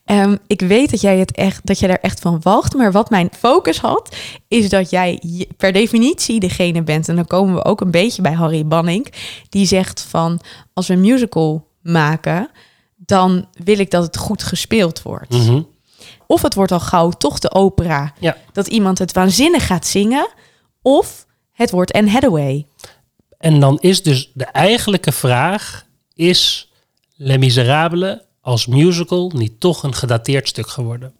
Ehm, 0.05 0.37
ik 0.47 0.61
weet 0.61 0.91
dat 0.91 1.01
jij, 1.01 1.19
het 1.19 1.33
echt, 1.33 1.61
dat 1.67 1.79
jij 1.79 1.89
daar 1.89 1.99
echt 2.03 2.21
van 2.21 2.39
wacht. 2.43 2.75
Maar 2.75 2.93
wat 2.93 3.11
mijn 3.11 3.31
focus 3.39 3.79
had, 3.79 4.17
is 4.49 4.69
dat 4.69 4.91
jij 4.91 5.23
per 5.57 5.73
definitie 5.73 6.41
degene 6.41 6.83
bent. 6.83 7.09
En 7.09 7.17
dan 7.17 7.27
komen 7.27 7.55
we 7.55 7.65
ook 7.65 7.81
een 7.81 7.91
beetje 7.91 8.23
bij 8.23 8.33
Harry 8.33 8.67
Banning. 8.67 9.13
Die 9.49 9.67
zegt 9.67 10.07
van, 10.09 10.41
als 10.73 10.87
we 10.87 10.95
een 10.95 11.01
musical 11.01 11.69
maken... 11.83 12.51
dan 12.97 13.47
wil 13.65 13.79
ik 13.79 13.91
dat 13.91 14.03
het 14.03 14.17
goed 14.17 14.43
gespeeld 14.43 15.03
wordt. 15.03 15.31
Mhm. 15.33 15.61
Of 16.27 16.43
het 16.43 16.55
wordt 16.55 16.73
al 16.73 16.81
gauw 16.81 17.11
toch 17.11 17.39
de 17.39 17.53
opera. 17.53 18.13
Ja. 18.21 18.37
Dat 18.53 18.67
iemand 18.67 18.99
het 18.99 19.13
waanzinnig 19.13 19.67
gaat 19.67 19.87
zingen. 19.87 20.29
Of 20.83 21.27
het 21.53 21.71
wordt 21.71 21.93
Anne 21.93 22.11
Hathaway. 22.11 22.67
En 23.45 23.61
dan 23.61 23.79
is 23.81 24.03
dus 24.03 24.31
de 24.35 24.45
eigenlijke 24.45 25.13
vraag: 25.13 25.85
is 26.15 26.73
Les 27.17 27.37
Miserables 27.39 28.19
als 28.41 28.67
musical 28.67 29.31
niet 29.35 29.61
toch 29.61 29.83
een 29.83 29.95
gedateerd 29.95 30.49
stuk 30.49 30.69
geworden? 30.69 31.13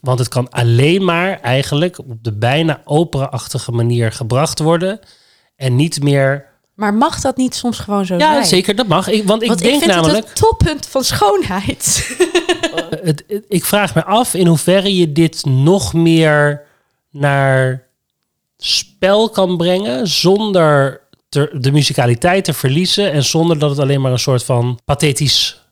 Want 0.00 0.18
het 0.18 0.28
kan 0.28 0.50
alleen 0.50 1.04
maar 1.04 1.40
eigenlijk 1.40 1.98
op 1.98 2.06
de 2.22 2.32
bijna 2.32 2.80
opera-achtige 2.84 3.72
manier 3.72 4.12
gebracht 4.12 4.58
worden 4.58 5.00
en 5.56 5.76
niet 5.76 6.02
meer. 6.02 6.44
Maar 6.74 6.94
mag 6.94 7.20
dat 7.20 7.36
niet 7.36 7.54
soms 7.54 7.78
gewoon 7.78 8.06
zo 8.06 8.16
Ja, 8.16 8.32
zijn? 8.32 8.46
zeker, 8.46 8.74
dat 8.76 8.86
mag. 8.86 9.08
Ik, 9.08 9.24
want 9.26 9.42
ik 9.42 9.48
Want 9.48 9.60
denk 9.60 9.72
ik 9.74 9.80
vind 9.80 9.92
namelijk, 9.94 10.18
het 10.18 10.28
het 10.28 10.38
toppunt 10.38 10.86
van 10.86 11.04
schoonheid. 11.04 12.16
het, 13.02 13.24
het- 13.26 13.44
ik 13.48 13.64
vraag 13.64 13.94
me 13.94 14.04
af 14.04 14.34
in 14.34 14.46
hoeverre 14.46 14.96
je 14.96 15.12
dit 15.12 15.44
nog 15.44 15.92
meer 15.92 16.62
naar 17.10 17.86
spel 18.56 19.30
kan 19.30 19.56
brengen 19.56 20.08
zonder 20.08 21.04
de 21.52 21.72
musicaliteit 21.72 22.44
te 22.44 22.52
verliezen 22.52 23.12
en 23.12 23.24
zonder 23.24 23.58
dat 23.58 23.70
het 23.70 23.78
alleen 23.78 24.00
maar 24.00 24.12
een 24.12 24.18
soort 24.18 24.44
van 24.44 24.78
pathetisch 24.84 25.65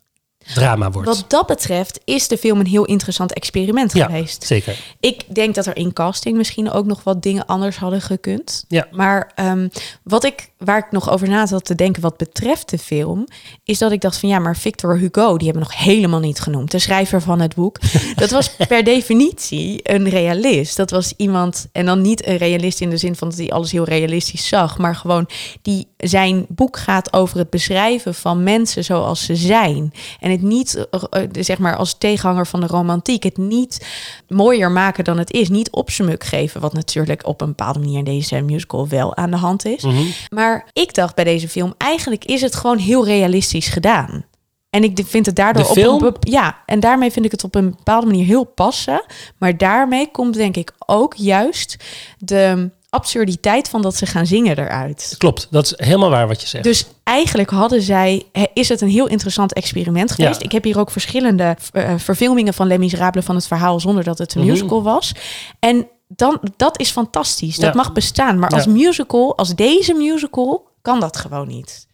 drama 0.54 0.90
wordt. 0.90 1.09
Wat 1.09 1.24
dat 1.28 1.46
betreft 1.46 2.00
is 2.04 2.28
de 2.28 2.38
film 2.38 2.61
een 2.61 2.66
heel 2.66 2.85
interessant 2.85 3.33
experiment 3.33 3.92
ja, 3.92 4.07
geweest. 4.07 4.44
zeker. 4.44 4.78
Ik 5.00 5.35
denk 5.35 5.54
dat 5.54 5.66
er 5.66 5.76
in 5.76 5.92
casting 5.92 6.37
misschien 6.37 6.70
ook 6.70 6.87
nog 6.87 7.04
wat 7.04 7.22
dingen 7.22 7.46
anders 7.46 7.76
hadden 7.76 8.00
gekund. 8.00 8.64
Ja. 8.68 8.87
Maar 8.90 9.33
ehm, 9.35 9.68
wat 10.02 10.24
ik, 10.24 10.50
waar 10.59 10.78
ik 10.78 10.90
nog 10.90 11.11
over 11.11 11.28
na 11.28 11.46
zat 11.46 11.64
te 11.64 11.74
denken 11.74 12.02
wat 12.02 12.16
betreft 12.16 12.70
de 12.70 12.78
film, 12.78 13.26
is 13.64 13.78
dat 13.78 13.92
ik 13.92 14.00
dacht 14.00 14.18
van 14.18 14.28
ja, 14.28 14.38
maar 14.38 14.57
Victor 14.57 14.98
Hugo, 14.98 15.37
die 15.37 15.48
hebben 15.48 15.66
we 15.66 15.72
nog 15.72 15.85
helemaal 15.85 16.20
niet 16.20 16.40
genoemd. 16.40 16.70
De 16.70 16.78
schrijver 16.78 17.20
van 17.20 17.40
het 17.40 17.54
boek. 17.54 17.78
Dat 18.14 18.30
was 18.30 18.57
per 18.68 18.85
definitie 18.85 19.80
een 19.83 20.09
realist. 20.09 20.76
Dat 20.76 20.90
was 20.90 21.12
iemand, 21.16 21.66
en 21.72 21.87
dan 21.87 22.00
niet 22.00 22.26
een 22.26 22.37
realist 22.37 22.80
in 22.80 22.90
de 22.90 22.96
zin 22.96 23.16
van 23.16 23.28
dat 23.28 23.38
hij 23.38 23.50
alles 23.50 23.72
heel 23.72 23.85
realistisch 23.85 24.48
zag, 24.48 24.78
maar 24.78 24.96
gewoon 24.96 25.28
die 25.62 25.87
zijn 25.96 26.46
boek 26.48 26.76
gaat 26.76 27.12
over 27.12 27.38
het 27.38 27.50
beschrijven 27.50 28.14
van 28.14 28.42
mensen 28.42 28.85
zoals 28.85 29.24
ze 29.24 29.37
zijn. 29.37 29.92
En 30.20 30.30
het 30.35 30.42
niet, 30.42 30.87
eh, 30.90 31.03
eh, 31.11 31.29
zeg 31.33 31.59
maar, 31.59 31.77
als 31.77 31.99
tegenhanger 31.99 32.47
van 32.47 32.61
de 32.61 32.66
romantiek, 32.66 33.23
het 33.23 33.37
niet 33.37 33.87
mooier 34.29 34.70
maken 34.70 35.05
dan 35.05 35.18
het 35.18 35.33
is. 35.33 35.49
Niet 35.49 35.70
opsmuk 35.70 36.25
geven, 36.25 36.61
wat 36.61 36.73
natuurlijk 36.73 37.27
op 37.27 37.40
een 37.40 37.49
bepaalde 37.49 37.79
manier 37.79 37.99
in 37.99 38.05
deze 38.05 38.40
musical 38.40 38.88
wel 38.88 39.16
aan 39.16 39.31
de 39.31 39.37
hand 39.37 39.64
is. 39.64 39.83
Mhm. 39.83 40.03
Maar 40.29 40.68
ik 40.73 40.94
dacht 40.94 41.14
bij 41.14 41.25
deze 41.25 41.49
film, 41.49 41.75
eigenlijk 41.79 42.25
is 42.25 42.40
het 42.40 42.55
gewoon 42.55 42.79
heel 42.79 43.05
realistisch 43.05 43.68
gedaan. 43.68 44.25
En 44.70 44.83
ik 44.83 45.01
vind 45.07 45.27
het 45.27 45.37
daardoor 45.37 45.66
op 45.66 46.03
een 46.03 46.16
ja, 46.20 46.59
en 46.66 46.81
daarmee 46.81 47.11
vind 47.11 47.25
ik 47.25 47.31
het 47.31 47.44
op 47.44 47.55
een 47.55 47.70
bepaalde 47.70 48.07
manier 48.07 48.27
heel 48.27 48.44
passen. 48.44 49.05
Maar 49.38 49.57
daarmee 49.57 50.11
komt 50.11 50.35
denk 50.35 50.57
ik 50.57 50.73
ook 50.87 51.14
juist 51.14 51.77
de 52.18 52.70
absurditeit 52.94 53.68
van 53.68 53.83
dat 53.83 53.96
ze 53.96 54.07
gaan 54.07 54.26
zingen 54.26 54.59
eruit. 54.59 55.14
Klopt, 55.18 55.46
dat 55.50 55.64
is 55.64 55.72
helemaal 55.87 56.11
waar 56.11 56.28
wat 56.28 56.40
je 56.40 56.46
zegt. 56.46 56.64
Dus 56.64 56.87
eigenlijk 57.04 57.50
hadden 57.50 57.83
zij, 57.83 58.22
is 58.54 58.68
het 58.68 58.80
een 58.80 58.88
heel 58.88 59.07
interessant 59.07 59.52
experiment 59.52 60.11
geweest. 60.12 60.38
Ja. 60.40 60.44
Ik 60.44 60.52
heb 60.52 60.64
hier 60.64 60.78
ook 60.78 60.90
verschillende 60.90 61.57
eh, 61.72 61.92
verfilmingen 61.96 62.54
van 62.54 62.66
Les 62.66 62.78
Miserables 62.78 63.24
van 63.24 63.35
het 63.35 63.46
verhaal 63.46 63.80
zonder 63.80 64.04
dat 64.04 64.18
het 64.18 64.35
een 64.35 64.40
Mhm. 64.40 64.50
musical 64.50 64.83
was. 64.83 65.12
En 65.59 65.87
dan, 66.09 66.40
dat 66.57 66.80
is 66.80 66.90
fantastisch. 66.90 67.57
Dat 67.57 67.74
Ja. 67.74 67.80
mag 67.80 67.92
bestaan. 67.92 68.38
Maar 68.38 68.50
Ja. 68.50 68.57
als 68.57 68.66
musical, 68.66 69.37
als 69.37 69.54
deze 69.54 69.94
musical, 69.94 70.68
kan 70.83 71.00
dat 71.00 71.16
gewoon 71.16 71.48
niet. 71.48 71.87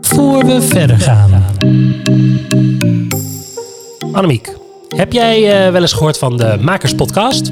Voor 0.00 0.44
we 0.46 0.62
verder 0.62 0.98
gaan. 1.00 1.44
Annemiek, 4.12 4.56
heb 4.88 5.12
jij 5.12 5.64
eh, 5.66 5.72
wel 5.72 5.80
eens 5.80 5.92
gehoord 5.92 6.18
van 6.18 6.36
de 6.36 6.58
Makerspodcast? 6.60 7.50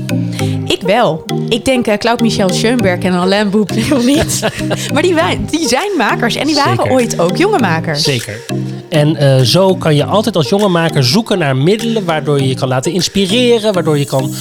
Ik 0.89 0.95
wel. 0.95 1.25
Ik 1.49 1.65
denk 1.65 1.87
uh, 1.87 1.95
Claude 1.95 2.23
Michel 2.23 2.49
Schoenberg 2.49 2.99
en 2.99 3.13
Alain 3.13 3.51
Boublil 3.51 4.03
niet. 4.03 4.41
maar 4.93 5.03
die, 5.03 5.15
die 5.51 5.69
zijn 5.69 5.91
makers 5.97 6.35
en 6.35 6.47
die 6.47 6.55
waren 6.55 6.77
Zeker. 6.77 6.93
ooit 6.93 7.19
ook 7.19 7.37
jonge 7.37 7.59
makers. 7.59 8.03
Zeker. 8.03 8.41
En 8.89 9.17
eh, 9.17 9.41
zo 9.41 9.75
kan 9.75 9.95
je 9.95 10.05
altijd 10.05 10.37
als 10.37 10.49
jonge 10.49 10.69
maker 10.69 11.05
zoeken 11.05 11.39
naar 11.39 11.57
middelen 11.57 12.05
waardoor 12.05 12.41
je 12.41 12.49
je 12.49 12.55
kan 12.55 12.69
laten 12.69 12.93
inspireren, 12.93 13.73
waardoor 13.73 13.99
je 13.99 14.05
kan 14.05 14.35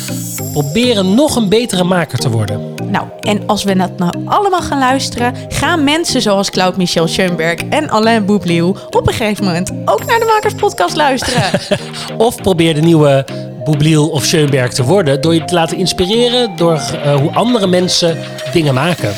proberen 0.52 1.16
nog 1.16 1.36
een 1.36 1.50
betere 1.50 1.84
maker 1.84 2.20
te 2.20 2.30
worden. 2.30 2.74
Nou, 2.92 3.06
en 3.20 3.48
als 3.48 3.64
we 3.64 3.76
dat 3.76 3.98
nou 3.98 4.14
allemaal 4.26 4.62
gaan 4.62 4.80
luisteren, 4.80 5.34
gaan 5.50 5.84
mensen 5.84 6.22
zoals 6.22 6.50
Claude 6.50 6.78
Michel 6.78 7.08
Schoenberg 7.08 7.60
en 7.70 7.90
Alain 7.90 8.26
Boublil 8.26 8.78
op 8.90 9.08
een 9.08 9.14
gegeven 9.14 9.46
moment 9.46 9.72
ook 9.86 10.06
naar 10.06 10.20
de 10.20 10.26
Makerspodcast 10.26 10.96
luisteren. 10.96 11.44
Of 12.18 12.42
probeer 12.42 12.74
de 12.74 12.82
nieuwe 12.82 13.26
Boublil 13.68 14.10
of 14.10 14.26
Schoenberg 14.26 14.74
te 14.74 14.84
worden 14.84 15.22
door 15.22 15.34
je 15.34 15.46
te 15.46 15.54
laten 15.54 15.78
inspireren 15.78 16.56
door 16.56 16.74
eh, 16.76 17.16
hoe 17.16 17.32
andere 17.32 17.68
mensen 17.68 18.18
dingen 18.54 18.74
maken. 18.74 19.14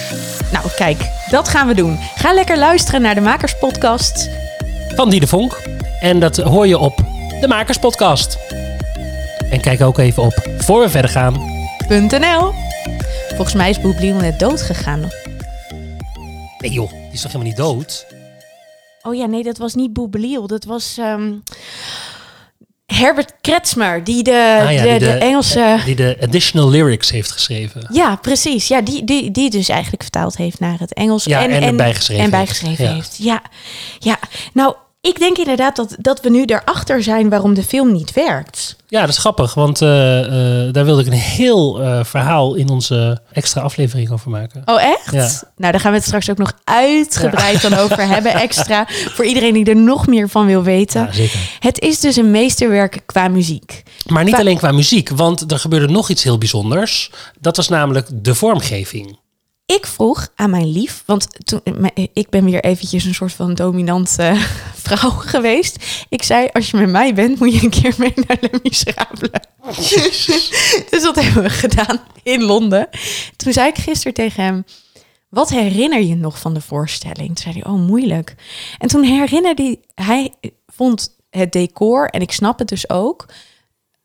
nou, 0.51 0.65
kijk, 0.75 1.09
dat 1.29 1.49
gaan 1.49 1.67
we 1.67 1.73
doen. 1.73 1.99
Ga 2.15 2.33
lekker 2.33 2.57
luisteren 2.57 3.01
naar 3.01 3.15
de 3.15 3.21
Makerspodcast. 3.21 4.29
Van 4.95 5.09
Die 5.09 5.19
de 5.19 5.27
Vonk. 5.27 5.62
En 5.99 6.19
dat 6.19 6.38
hoor 6.38 6.67
je 6.67 6.77
op 6.77 6.95
de 7.41 7.47
Makerspodcast. 7.47 8.38
En 9.49 9.62
kijk 9.62 9.81
ook 9.81 9.97
even 9.97 10.23
op 10.23 10.47
voor 10.57 10.79
we 10.81 10.89
verder 10.89 11.12
gaan. 11.12 11.33
.nl. 11.89 12.53
Volgens 13.27 13.53
mij 13.53 13.69
is 13.69 13.81
Boebliel 13.81 14.15
net 14.15 14.39
dood 14.39 14.62
gegaan. 14.62 15.09
Nee 16.59 16.71
joh, 16.71 16.89
die 16.89 17.12
is 17.12 17.21
toch 17.21 17.31
helemaal 17.31 17.53
niet 17.53 17.57
dood? 17.57 18.05
Oh 19.01 19.15
ja, 19.15 19.25
nee, 19.25 19.43
dat 19.43 19.57
was 19.57 19.75
niet 19.75 19.93
Boebeliel. 19.93 20.47
Dat 20.47 20.63
was 20.63 20.97
ehm, 20.97 21.31
Herbert 22.93 23.34
Kretsmer, 23.41 24.04
die 24.04 24.23
de, 24.23 24.62
Ah 24.65 24.73
ja, 24.73 24.82
de, 24.84 24.89
die 24.89 24.99
de 24.99 25.12
Engelse... 25.12 25.80
Die 25.86 25.95
de 25.95 26.17
additional 26.21 26.69
lyrics 26.69 27.12
heeft 27.12 27.32
geschreven. 27.32 27.88
Ja, 27.91 28.15
precies. 28.15 28.67
Ja, 28.67 28.82
die, 28.82 29.04
die, 29.04 29.32
die 29.32 29.49
dus 29.49 29.69
eigenlijk 29.69 30.02
vertaald 30.02 30.38
heeft 30.38 30.60
naar 30.60 30.80
het 30.80 30.93
Engels. 30.93 31.23
Ja, 31.23 31.43
en 31.43 31.52
En 31.52 31.63
heeft. 32.15 32.32
bijgeschreven 32.32 32.86
Ja. 32.86 32.93
heeft. 32.93 33.15
Ja. 33.19 33.41
ja, 33.99 34.19
nou, 34.54 34.75
ik 35.01 35.19
denk 35.19 35.38
inderdaad 35.38 35.75
dat, 35.75 35.95
dat 35.97 36.21
we 36.21 36.29
nu 36.29 36.43
erachter 36.45 37.03
zijn 37.03 37.29
waarom 37.29 37.53
de 37.53 37.63
film 37.63 37.91
niet 37.91 38.13
werkt. 38.13 38.75
Ja, 38.88 38.99
dat 38.99 39.09
is 39.09 39.17
grappig, 39.17 39.53
want 39.53 39.81
eh, 39.81 40.19
eh, 40.67 40.73
daar 40.73 40.85
wilde 40.85 41.01
ik 41.01 41.07
een 41.07 41.13
heel 41.13 41.81
eh, 41.81 42.03
verhaal 42.03 42.55
in 42.55 42.69
onze 42.69 43.21
extra 43.31 43.62
aflevering 43.62 44.12
over 44.12 44.29
maken. 44.29 44.62
Oh, 44.65 44.81
echt? 44.83 45.12
Ja. 45.12 45.29
Nou, 45.55 45.71
daar 45.71 45.79
gaan 45.79 45.91
we 45.91 45.97
het 45.97 46.05
straks 46.05 46.29
ook 46.29 46.38
nog 46.38 46.53
uitgebreid 46.63 47.62
dan 47.62 47.73
over 47.73 48.07
hebben, 48.07 48.33
extra. 48.33 48.85
Voor 49.15 49.25
iedereen 49.25 49.53
die 49.53 49.65
er 49.65 49.75
nog 49.75 50.07
meer 50.07 50.29
van 50.29 50.45
wil 50.45 50.63
weten. 50.63 51.01
Ja, 51.01 51.12
zeker. 51.12 51.39
Het 51.59 51.79
is 51.79 51.99
dus 51.99 52.15
een 52.15 52.31
meesterwerk 52.31 52.99
qua 53.05 53.27
muziek. 53.27 53.83
Maar 54.07 54.23
niet 54.23 54.33
Qua- 54.33 54.41
alleen 54.43 54.57
qua 54.57 54.71
muziek, 54.71 55.09
want 55.09 55.51
er 55.51 55.59
gebeurde 55.59 55.93
nog 55.93 56.09
iets 56.09 56.23
heel 56.23 56.38
bijzonders. 56.38 57.12
Dat 57.39 57.55
was 57.55 57.67
namelijk 57.67 58.07
de 58.13 58.35
vormgeving. 58.35 59.17
Ik 59.77 59.86
vroeg 59.86 60.27
aan 60.36 60.49
mijn 60.49 60.71
lief, 60.71 61.03
want 61.05 61.27
toen, 61.45 61.62
m- 61.79 62.08
ik 62.13 62.29
ben 62.29 62.45
weer 62.45 62.63
eventjes 62.63 63.03
een 63.05 63.13
soort 63.13 63.34
van 63.34 63.53
dominante 63.53 64.34
vrouw 64.86 65.10
geweest. 65.10 65.86
Ik 66.10 66.23
zei, 66.23 66.47
als 66.53 66.69
je 66.71 66.77
met 66.77 66.89
mij 66.89 67.13
bent, 67.13 67.39
moet 67.39 67.53
je 67.53 67.63
een 67.63 67.69
keer 67.69 67.93
mee 67.97 68.13
naar 68.15 68.38
Les 68.41 68.60
Miserables. 68.63 69.89
dus 70.89 71.01
dat 71.01 71.15
hebben 71.15 71.43
we 71.43 71.49
gedaan 71.49 71.99
in 72.23 72.43
Londen. 72.43 72.89
Toen 73.36 73.53
zei 73.53 73.67
ik 73.69 73.77
gisteren 73.77 74.13
tegen 74.13 74.43
hem, 74.43 74.65
wat 75.29 75.49
herinner 75.49 76.01
je 76.01 76.15
nog 76.15 76.39
van 76.39 76.53
de 76.53 76.62
voorstelling? 76.62 77.27
Toen 77.27 77.38
zei 77.38 77.53
hij, 77.60 77.65
oh 77.71 77.79
moeilijk. 77.88 78.36
En 78.77 78.88
toen 78.88 79.03
herinnerde 79.03 79.63
hij, 79.63 80.05
hij 80.05 80.34
vond 80.67 81.15
het 81.29 81.51
decor, 81.51 82.10
en 82.10 82.21
ik 82.21 82.32
snap 82.32 82.60
het 82.60 82.67
dus 82.67 82.89
ook, 82.89 83.25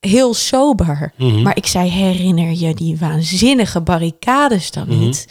heel 0.00 0.34
sober. 0.34 1.12
Mhm. 1.16 1.42
Maar 1.42 1.56
ik 1.56 1.66
zei, 1.66 1.88
herinner 1.90 2.50
je 2.52 2.74
die 2.74 2.96
waanzinnige 2.98 3.80
barricades 3.80 4.70
dan 4.70 4.88
Mhm. 4.88 4.98
niet? 4.98 5.26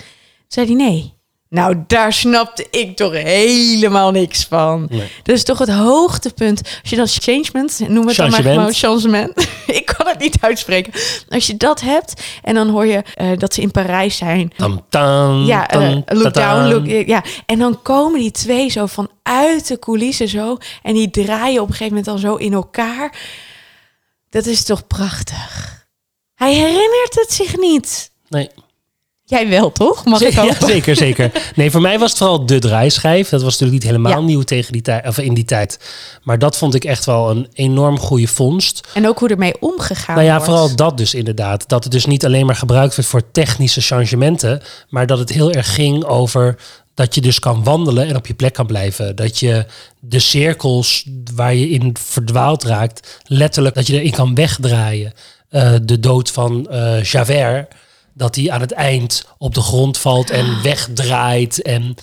Zei 0.54 0.66
hij, 0.66 0.76
nee. 0.76 1.14
Nou, 1.50 1.84
daar 1.88 2.14
snapte 2.14 2.68
ik 2.72 2.96
toch 2.96 3.14
helemaal 3.14 4.12
niks 4.12 4.46
van. 4.46 4.88
Nee. 4.90 5.12
Dat 5.24 5.36
is 5.36 5.44
toch 5.44 5.58
het 5.58 5.70
hoogtepunt. 5.70 6.62
Als 6.82 6.90
je 6.90 6.96
dat 6.96 7.14
changement, 7.14 7.80
noem 7.88 8.08
het 8.08 8.16
dan 8.16 8.30
maar 8.30 8.42
Changement. 8.42 8.76
gewoon 8.76 9.02
changement. 9.02 9.48
ik 9.80 9.86
kan 9.86 10.08
het 10.08 10.20
niet 10.20 10.38
uitspreken. 10.42 10.94
Als 11.30 11.48
je 11.48 11.58
dat 11.58 11.82
hebt 11.82 12.24
en 12.44 12.54
dan 12.54 12.70
hoor 12.70 12.86
je 12.86 13.04
eh, 13.16 13.38
dat 13.38 13.54
ze 13.54 13.62
in 13.62 13.72
Parijs 13.72 14.18
zijn. 14.18 14.54
Tam, 14.58 14.86
tam, 14.90 15.44
Ja, 15.46 15.70
eh, 15.70 15.80
tam, 15.80 16.04
look 16.18 16.34
down, 16.34 16.68
look, 16.74 17.08
ja. 17.08 17.24
En 17.46 17.60
dan 17.60 17.82
komen 17.82 18.20
die 18.20 18.32
twee 18.32 18.70
zo 18.70 18.86
vanuit 18.86 19.68
de 19.68 19.80
coulissen 19.80 20.28
zo. 20.28 20.58
En 20.82 20.94
die 20.94 21.10
draaien 21.10 21.62
op 21.62 21.68
een 21.68 21.74
gegeven 21.76 21.98
moment 21.98 22.08
al 22.08 22.18
zo 22.18 22.36
in 22.36 22.54
elkaar. 22.54 23.18
Dat 24.30 24.46
is 24.46 24.64
toch 24.64 24.88
prachtig. 24.88 25.82
Hij 26.36 26.54
herinnert 26.54 27.16
het 27.16 27.32
zich 27.34 27.58
niet. 27.58 28.12
Nee. 28.30 28.50
Jij 29.34 29.50
wel, 29.50 29.72
toch? 29.72 30.06
Mag 30.06 30.22
ik 30.22 30.34
Ja, 30.34 30.42
hopen? 30.42 30.68
zeker, 30.74 30.96
zeker. 30.96 31.32
Nee, 31.56 31.72
voor 31.72 31.82
mij 31.82 32.00
was 32.00 32.10
het 32.10 32.18
vooral 32.18 32.46
de 32.46 32.60
draaischijf. 32.60 33.30
Dat 33.30 33.42
was 33.42 33.52
natuurlijk 33.52 33.72
niet 33.84 33.92
helemaal 33.92 34.12
Ja. 34.12 34.20
nieuw 34.26 34.42
tegen 34.42 34.72
die 34.74 34.82
tijd, 34.82 35.08
of 35.08 35.18
in 35.18 35.34
die 35.34 35.46
tijd. 35.46 35.80
Maar 36.24 36.40
dat 36.40 36.58
vond 36.58 36.76
ik 36.76 36.84
echt 36.84 37.06
wel 37.06 37.30
een 37.30 37.48
enorm 37.54 38.00
goede 38.00 38.28
vondst. 38.28 38.88
En 38.94 39.08
ook 39.08 39.20
hoe 39.20 39.30
ermee 39.30 39.54
omgegaan 39.60 40.16
Nou 40.16 40.28
ja, 40.28 40.34
wordt. 40.36 40.46
vooral 40.50 40.76
dat 40.76 40.98
dus 40.98 41.14
inderdaad. 41.14 41.64
Dat 41.70 41.84
het 41.84 41.92
dus 41.94 42.06
niet 42.06 42.26
alleen 42.26 42.46
maar 42.46 42.56
gebruikt 42.56 42.96
werd 42.96 43.08
voor 43.08 43.32
technische 43.32 43.82
changementen, 43.82 44.62
maar 44.90 45.08
dat 45.08 45.20
het 45.20 45.30
heel 45.30 45.52
erg 45.52 45.74
ging 45.74 46.04
over 46.04 46.56
dat 46.94 47.16
je 47.16 47.22
dus 47.22 47.40
kan 47.40 47.64
wandelen 47.64 48.08
en 48.08 48.16
op 48.16 48.28
je 48.28 48.34
plek 48.34 48.54
kan 48.54 48.66
blijven. 48.66 49.16
Dat 49.16 49.40
je 49.40 49.66
de 50.00 50.20
cirkels 50.20 51.06
waar 51.36 51.56
je 51.56 51.70
in 51.70 51.96
verdwaald 52.00 52.64
raakt, 52.64 53.20
letterlijk 53.28 53.76
dat 53.76 53.88
je 53.88 53.94
erin 54.00 54.12
kan 54.12 54.36
wegdraaien. 54.36 55.14
Eh, 55.50 55.74
de 55.84 56.00
dood 56.00 56.32
van 56.32 56.70
eh, 56.70 57.04
Javert, 57.04 57.74
dat 58.14 58.36
hij 58.36 58.52
aan 58.52 58.62
het 58.62 58.72
eind 58.72 59.28
op 59.38 59.54
de 59.54 59.62
grond 59.62 59.98
valt 59.98 60.30
en 60.30 60.62
wegdraait 60.62 61.62
en 61.62 61.96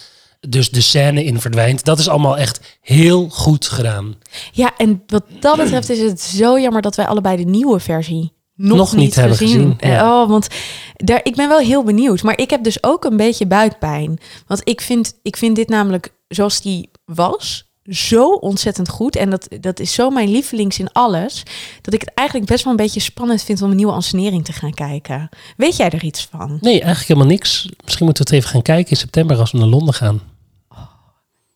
dus 0.48 0.70
de 0.70 0.80
scène 0.80 1.24
in 1.24 1.40
verdwijnt. 1.40 1.84
Dat 1.84 1.98
is 1.98 2.08
allemaal 2.08 2.38
echt 2.38 2.78
heel 2.80 3.28
goed 3.28 3.66
gedaan. 3.66 4.14
Ja, 4.52 4.72
en 4.76 5.02
wat 5.06 5.24
dat 5.40 5.56
betreft 5.56 5.90
is 5.90 5.98
het 6.00 6.20
zo 6.20 6.58
jammer 6.58 6.82
dat 6.82 6.96
wij 6.96 7.06
allebei 7.06 7.36
de 7.36 7.50
nieuwe 7.50 7.80
versie 7.80 8.32
nog, 8.54 8.76
Nog 8.76 8.96
niet 8.96 9.14
hebben 9.14 9.36
gezien, 9.36 9.76
ja. 9.78 10.22
Oh, 10.22 10.28
want 10.28 10.48
daar, 10.96 11.20
ik 11.22 11.36
ben 11.36 11.48
wel 11.48 11.58
heel 11.58 11.82
benieuwd. 11.82 12.22
Maar 12.22 12.38
ik 12.38 12.50
heb 12.50 12.64
dus 12.64 12.82
ook 12.82 13.04
een 13.04 13.16
beetje 13.16 13.46
buikpijn. 13.46 14.18
Want 14.46 14.60
ik 14.68 14.80
vind, 14.80 15.18
ik 15.22 15.36
vind 15.36 15.56
dit 15.56 15.68
namelijk, 15.68 16.14
zoals 16.28 16.60
die 16.60 16.90
was, 17.04 17.69
zo 17.84 18.28
ontzettend 18.32 18.88
goed. 18.88 19.16
En 19.16 19.30
dat, 19.30 19.48
dat 19.60 19.80
is 19.80 19.92
zo 19.92 20.10
mijn 20.10 20.30
lievelings 20.30 20.78
in 20.78 20.92
alles. 20.92 21.42
Dat 21.80 21.94
ik 21.94 22.00
het 22.00 22.10
eigenlijk 22.14 22.48
best 22.48 22.64
wel 22.64 22.72
een 22.72 22.78
beetje 22.78 23.00
spannend 23.00 23.42
vind 23.42 23.62
om 23.62 23.70
een 23.70 23.76
nieuwe 23.76 23.92
ansenering 23.92 24.44
te 24.44 24.52
gaan 24.52 24.74
kijken. 24.74 25.28
Weet 25.56 25.76
jij 25.76 25.90
er 25.90 26.04
iets 26.04 26.28
van? 26.30 26.58
Nee, 26.60 26.72
eigenlijk 26.72 27.06
helemaal 27.08 27.28
niks. 27.28 27.68
Misschien 27.84 28.04
moeten 28.04 28.24
we 28.24 28.30
het 28.30 28.38
even 28.38 28.50
gaan 28.54 28.62
kijken 28.62 28.90
in 28.90 28.96
september 28.96 29.38
als 29.38 29.52
we 29.52 29.58
naar 29.58 29.66
Londen 29.66 29.94
gaan. 29.94 30.20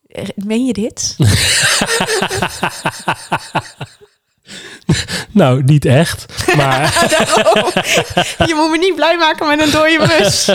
Eh, 0.07 0.25
Meen 0.35 0.67
je 0.67 0.73
dit? 0.73 1.17
Nou, 5.31 5.63
niet 5.63 5.85
echt. 5.85 6.27
Maar 6.57 6.83
Je 8.49 8.55
moet 8.55 8.71
me 8.71 8.77
niet 8.79 8.95
blij 8.95 9.17
maken 9.17 9.49
met 9.49 9.61
een 9.61 9.71
dode 9.71 10.07
mus. 10.19 10.47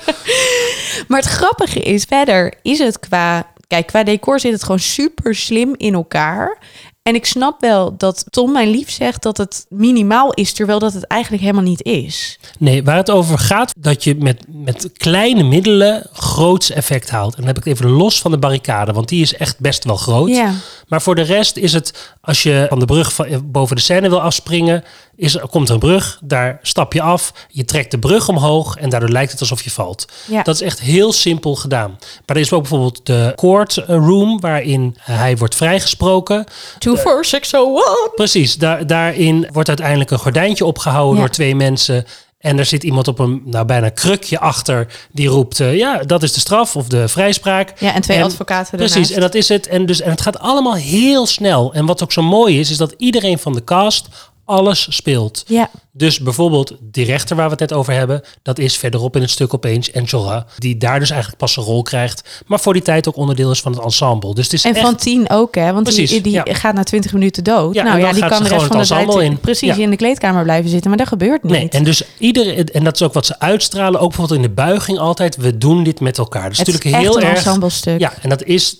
maar 1.08 1.20
het 1.20 1.28
grappige 1.28 1.80
is, 1.80 2.04
verder 2.04 2.54
is 2.62 2.78
het 2.78 2.98
qua... 2.98 3.46
Kijk, 3.68 3.86
qua 3.86 4.04
decor 4.04 4.40
zit 4.40 4.52
het 4.52 4.62
gewoon 4.62 4.78
super 4.78 5.34
slim 5.34 5.74
in 5.76 5.94
elkaar. 5.94 6.58
En 7.02 7.14
ik 7.14 7.24
snap 7.24 7.60
wel 7.60 7.96
dat 7.96 8.24
Tom, 8.30 8.52
mijn 8.52 8.68
lief, 8.68 8.90
zegt 8.90 9.22
dat 9.22 9.36
het 9.36 9.66
minimaal 9.68 10.32
is... 10.32 10.52
terwijl 10.52 10.78
dat 10.78 10.92
het 10.92 11.06
eigenlijk 11.06 11.42
helemaal 11.42 11.64
niet 11.64 11.82
is. 11.82 12.38
nee, 12.58 12.84
waar 12.84 12.96
het 12.96 13.10
over 13.10 13.38
gaat, 13.38 13.72
dat 13.78 14.04
je 14.04 14.14
met, 14.14 14.44
met 14.48 14.90
kleine 14.92 15.42
middelen 15.42 16.06
groots 16.12 16.70
effect 16.70 17.10
haalt. 17.10 17.30
En 17.30 17.36
dan 17.38 17.46
heb 17.46 17.58
ik 17.58 17.64
het 17.64 17.74
even 17.74 17.90
los 17.90 18.20
van 18.20 18.30
de 18.30 18.38
barricade, 18.38 18.92
want 18.92 19.08
die 19.08 19.22
is 19.22 19.34
echt 19.34 19.60
best 19.60 19.84
wel 19.84 19.96
groot. 19.96 20.28
Ja. 20.28 20.54
Maar 20.88 21.02
voor 21.02 21.14
de 21.14 21.22
rest 21.22 21.56
is 21.56 21.72
het, 21.72 22.14
als 22.20 22.42
je 22.42 22.66
van 22.68 22.78
de 22.78 22.84
brug 22.84 23.12
van, 23.12 23.26
eh, 23.26 23.38
boven 23.44 23.76
de 23.76 23.82
scène 23.82 24.08
wil 24.08 24.20
afspringen, 24.20 24.84
is, 25.16 25.38
komt 25.50 25.68
er 25.68 25.74
een 25.74 25.80
brug, 25.80 26.18
daar 26.22 26.58
stap 26.62 26.92
je 26.92 27.02
af, 27.02 27.32
je 27.48 27.64
trekt 27.64 27.90
de 27.90 27.98
brug 27.98 28.28
omhoog 28.28 28.76
en 28.76 28.88
daardoor 28.90 29.08
lijkt 29.08 29.30
het 29.30 29.40
alsof 29.40 29.62
je 29.62 29.70
valt. 29.70 30.04
Ja. 30.26 30.42
Dat 30.42 30.54
is 30.54 30.60
echt 30.60 30.80
heel 30.80 31.12
simpel 31.12 31.54
gedaan. 31.54 31.90
Maar 32.26 32.36
er 32.36 32.42
is 32.42 32.52
ook 32.52 32.60
bijvoorbeeld 32.60 33.06
de 33.06 33.32
court 33.36 33.76
eh, 33.76 33.86
room, 33.86 34.40
waarin 34.40 34.96
hij 35.00 35.36
wordt 35.36 35.54
vrijgesproken. 35.54 36.44
24601. 36.78 38.10
Precies, 38.14 38.56
daar, 38.56 38.86
daarin 38.86 39.48
wordt 39.52 39.68
uiteindelijk 39.68 40.10
een 40.10 40.18
gordijntje 40.18 40.64
opgehouden 40.64 41.14
Ja. 41.14 41.20
door 41.20 41.30
twee 41.30 41.54
mensen. 41.54 42.06
En 42.38 42.58
er 42.58 42.64
zit 42.64 42.82
iemand 42.82 43.08
op 43.08 43.18
een 43.18 43.42
nou, 43.44 43.64
bijna 43.64 43.88
krukje 43.88 44.38
achter 44.38 44.86
die 45.12 45.28
roept... 45.28 45.60
eh, 45.60 45.76
ja, 45.76 45.98
dat 45.98 46.22
is 46.22 46.32
de 46.32 46.40
straf 46.40 46.76
of 46.76 46.86
de 46.88 47.08
vrijspraak. 47.08 47.72
Ja, 47.78 47.94
en 47.94 48.02
twee 48.02 48.16
En- 48.16 48.22
advocaten 48.24 48.76
Precies, 48.76 48.94
ernaast. 48.94 49.12
en 49.14 49.20
dat 49.20 49.34
is 49.34 49.48
het. 49.48 49.66
En, 49.66 49.86
dus, 49.86 50.00
en 50.00 50.10
het 50.10 50.20
gaat 50.20 50.38
allemaal 50.38 50.74
heel 50.74 51.26
snel. 51.26 51.72
En 51.74 51.86
wat 51.86 52.02
ook 52.02 52.12
zo 52.12 52.22
mooi 52.22 52.60
is, 52.60 52.70
is 52.70 52.76
dat 52.76 52.94
iedereen 52.96 53.38
van 53.38 53.52
de 53.52 53.64
cast 53.64 54.08
alles 54.48 54.86
speelt. 54.90 55.44
Ja, 55.46 55.70
Dus 55.92 56.18
bijvoorbeeld 56.20 56.76
die 56.80 57.04
rechter 57.04 57.36
waar 57.36 57.44
we 57.44 57.50
het 57.50 57.60
net 57.60 57.72
over 57.72 57.92
hebben, 57.92 58.22
dat 58.42 58.58
is 58.58 58.76
verderop 58.76 59.16
in 59.16 59.22
het 59.22 59.30
stuk 59.30 59.54
opeens 59.54 59.94
Angela, 59.94 60.46
die 60.58 60.76
daar 60.76 60.98
dus 60.98 61.10
eigenlijk 61.10 61.40
pas 61.40 61.56
een 61.56 61.62
rol 61.62 61.82
krijgt, 61.82 62.42
maar 62.46 62.60
voor 62.60 62.72
die 62.72 62.82
tijd 62.82 63.08
ook 63.08 63.16
onderdeel 63.16 63.50
is 63.50 63.60
van 63.60 63.72
het 63.72 63.82
ensemble. 63.82 64.34
Dus 64.34 64.44
het 64.44 64.52
is 64.52 64.64
en 64.64 64.74
echt 64.74 64.80
van 64.80 64.96
tien 64.96 65.30
ook, 65.30 65.54
hè? 65.54 65.72
Want 65.72 65.86
die, 65.86 65.94
Precies, 65.94 66.22
die 66.22 66.32
ja. 66.32 66.44
gaat 66.48 66.74
na 66.74 66.82
20 66.82 67.12
minuten 67.12 67.44
dood. 67.44 67.74
Ja, 67.74 67.82
nou 67.82 67.98
ja, 67.98 68.12
die 68.12 68.26
kan 68.26 68.42
de 68.42 68.48
rest 68.48 68.64
van 68.66 68.78
de 68.78 68.86
tijd 68.86 69.00
ensemble 69.00 69.24
in. 69.24 69.38
precies 69.38 69.76
Ja. 69.76 69.82
in 69.82 69.90
de 69.90 69.96
kleedkamer 69.96 70.42
blijven 70.42 70.70
zitten, 70.70 70.88
maar 70.88 70.98
dat 70.98 71.08
gebeurt 71.08 71.42
niet. 71.42 71.52
Nee, 71.52 71.68
en 71.68 71.84
dus 71.84 72.02
iedereen, 72.18 72.66
en 72.68 72.84
dat 72.84 72.94
is 72.94 73.02
ook 73.02 73.12
wat 73.12 73.26
ze 73.26 73.38
uitstralen, 73.40 74.00
ook 74.00 74.08
bijvoorbeeld 74.08 74.40
in 74.40 74.46
de 74.46 74.54
buiging 74.54 74.98
altijd, 74.98 75.36
we 75.36 75.58
doen 75.58 75.84
dit 75.84 76.00
met 76.00 76.18
elkaar. 76.18 76.42
Dat 76.42 76.52
is 76.52 76.58
het 76.58 76.68
is 76.68 76.74
natuurlijk 76.74 77.04
echt 77.04 77.12
heel 77.12 77.22
een 77.22 77.28
erg. 77.28 77.36
ensemblestuk. 77.44 78.00
Ja, 78.00 78.12
en 78.22 78.28
dat 78.28 78.42
is 78.44 78.76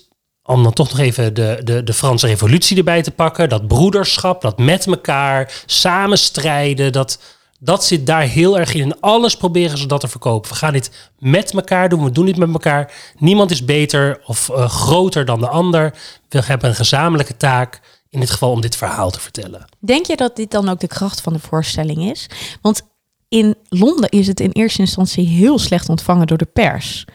om 0.49 0.63
dan 0.63 0.73
toch 0.73 0.89
nog 0.89 0.99
even 0.99 1.33
de, 1.33 1.61
de, 1.63 1.83
de 1.83 1.93
Franse 1.93 2.27
revolutie 2.27 2.77
erbij 2.77 3.01
te 3.01 3.11
pakken. 3.11 3.49
Dat 3.49 3.67
broederschap, 3.67 4.41
dat 4.41 4.57
met 4.57 4.87
elkaar 4.87 5.63
samen 5.65 6.17
strijden, 6.17 6.91
dat, 6.91 7.19
dat 7.59 7.85
zit 7.85 8.05
daar 8.05 8.21
heel 8.21 8.59
erg 8.59 8.73
in. 8.73 8.81
En 8.81 8.99
alles 8.99 9.37
proberen 9.37 9.77
ze 9.77 9.87
dat 9.87 10.01
te 10.01 10.07
verkopen. 10.07 10.49
We 10.49 10.55
gaan 10.55 10.73
dit 10.73 10.91
met 11.19 11.53
elkaar 11.53 11.89
doen, 11.89 12.03
we 12.03 12.11
doen 12.11 12.25
dit 12.25 12.37
met 12.37 12.53
elkaar. 12.53 12.93
Niemand 13.17 13.51
is 13.51 13.65
beter 13.65 14.21
of 14.25 14.49
eh, 14.49 14.69
groter 14.69 15.25
dan 15.25 15.39
de 15.39 15.47
ander. 15.47 15.93
We 16.29 16.43
hebben 16.43 16.69
een 16.69 16.75
gezamenlijke 16.75 17.37
taak, 17.37 17.81
in 18.09 18.19
dit 18.19 18.29
geval 18.29 18.51
om 18.51 18.61
dit 18.61 18.75
verhaal 18.75 19.11
te 19.11 19.19
vertellen. 19.19 19.65
Denk 19.79 20.05
je 20.05 20.15
dat 20.15 20.35
dit 20.35 20.51
dan 20.51 20.69
ook 20.69 20.79
de 20.79 20.87
kracht 20.87 21.21
van 21.21 21.33
de 21.33 21.39
voorstelling 21.39 22.11
is? 22.11 22.29
Want 22.61 22.81
in 23.27 23.55
Londen 23.69 24.09
is 24.09 24.27
het 24.27 24.39
in 24.39 24.51
eerste 24.51 24.81
instantie 24.81 25.27
heel 25.27 25.59
slecht 25.59 25.89
ontvangen 25.89 26.27
door 26.27 26.37
de 26.37 26.45
pers. 26.53 27.05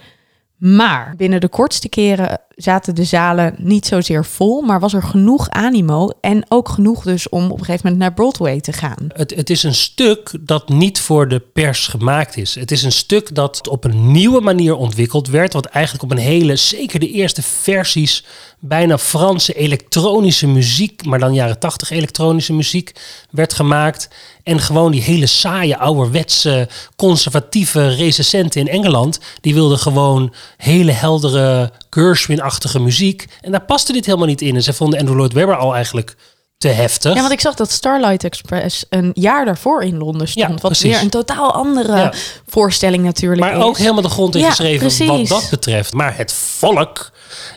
Maar 0.56 1.14
binnen 1.16 1.40
de 1.40 1.48
kortste 1.48 1.88
keren 1.88 2.40
zaten 2.56 2.94
de 2.94 3.04
zalen 3.04 3.54
niet 3.58 3.86
zozeer 3.86 4.24
vol, 4.24 4.60
maar 4.60 4.80
was 4.80 4.94
er 4.94 5.02
genoeg 5.02 5.50
animo 5.50 6.10
en 6.20 6.44
ook 6.48 6.68
genoeg 6.68 7.02
dus 7.02 7.28
om 7.28 7.44
op 7.44 7.58
een 7.58 7.64
gegeven 7.64 7.80
moment 7.82 7.98
naar 7.98 8.14
Broadway 8.14 8.60
te 8.60 8.72
gaan. 8.72 8.96
Het, 9.08 9.34
het 9.34 9.50
is 9.50 9.62
een 9.62 9.74
stuk 9.74 10.30
dat 10.40 10.68
niet 10.68 11.00
voor 11.00 11.28
de 11.28 11.38
pers 11.38 11.86
gemaakt 11.86 12.36
is. 12.36 12.54
Het 12.54 12.70
is 12.70 12.82
een 12.82 12.92
stuk 12.92 13.34
dat 13.34 13.68
op 13.68 13.84
een 13.84 14.12
nieuwe 14.12 14.40
manier 14.40 14.76
ontwikkeld 14.76 15.28
werd. 15.28 15.52
Wat 15.52 15.66
eigenlijk 15.66 16.04
op 16.04 16.10
een 16.10 16.24
hele, 16.24 16.56
zeker 16.56 17.00
de 17.00 17.10
eerste 17.10 17.42
versies, 17.42 18.24
bijna 18.58 18.98
Franse 18.98 19.52
elektronische 19.52 20.46
muziek, 20.46 21.04
maar 21.04 21.18
dan 21.18 21.34
jaren 21.34 21.58
tachtig 21.58 21.90
elektronische 21.90 22.52
muziek, 22.52 22.92
werd 23.30 23.52
gemaakt. 23.52 24.08
En 24.42 24.60
gewoon 24.60 24.92
die 24.92 25.02
hele 25.02 25.26
saaie, 25.26 25.78
ouderwetse, 25.78 26.68
conservatieve 26.96 27.88
recensenten 27.88 28.60
in 28.60 28.68
Engeland, 28.68 29.20
die 29.40 29.54
wilden 29.54 29.78
gewoon 29.78 30.34
hele 30.56 30.92
heldere, 30.92 31.72
Gershwin-achtige 31.94 32.78
muziek. 32.80 33.26
En 33.40 33.50
daar 33.50 33.64
paste 33.64 33.92
dit 33.92 34.06
helemaal 34.06 34.26
niet 34.26 34.40
in. 34.42 34.54
En 34.54 34.62
ze 34.62 34.72
vonden 34.72 34.98
Andrew 34.98 35.16
Lloyd 35.16 35.32
Webber 35.32 35.56
al 35.56 35.74
eigenlijk 35.74 36.16
te 36.58 36.68
heftig. 36.68 37.14
Ja, 37.14 37.20
want 37.20 37.32
ik 37.32 37.40
zag 37.40 37.54
dat 37.54 37.70
Starlight 37.70 38.24
Express 38.24 38.84
een 38.88 39.10
jaar 39.14 39.44
daarvoor 39.44 39.82
in 39.82 39.98
Londen 39.98 40.28
stond. 40.28 40.46
Ja, 40.46 40.52
wat 40.54 40.60
precies. 40.60 40.90
weer 40.92 41.00
een 41.02 41.10
totaal 41.10 41.52
andere 41.52 41.96
Ja. 41.96 42.12
voorstelling 42.46 43.04
natuurlijk 43.04 43.40
Maar 43.40 43.56
is. 43.56 43.62
ook 43.62 43.78
helemaal 43.78 44.02
de 44.02 44.08
grond 44.08 44.34
Ja, 44.34 44.40
ingeschreven 44.40 44.86
wat 44.88 44.96
precies. 44.96 45.28
dat 45.28 45.46
betreft. 45.50 45.92
Maar 45.92 46.16
het 46.16 46.32
volk, 46.32 47.10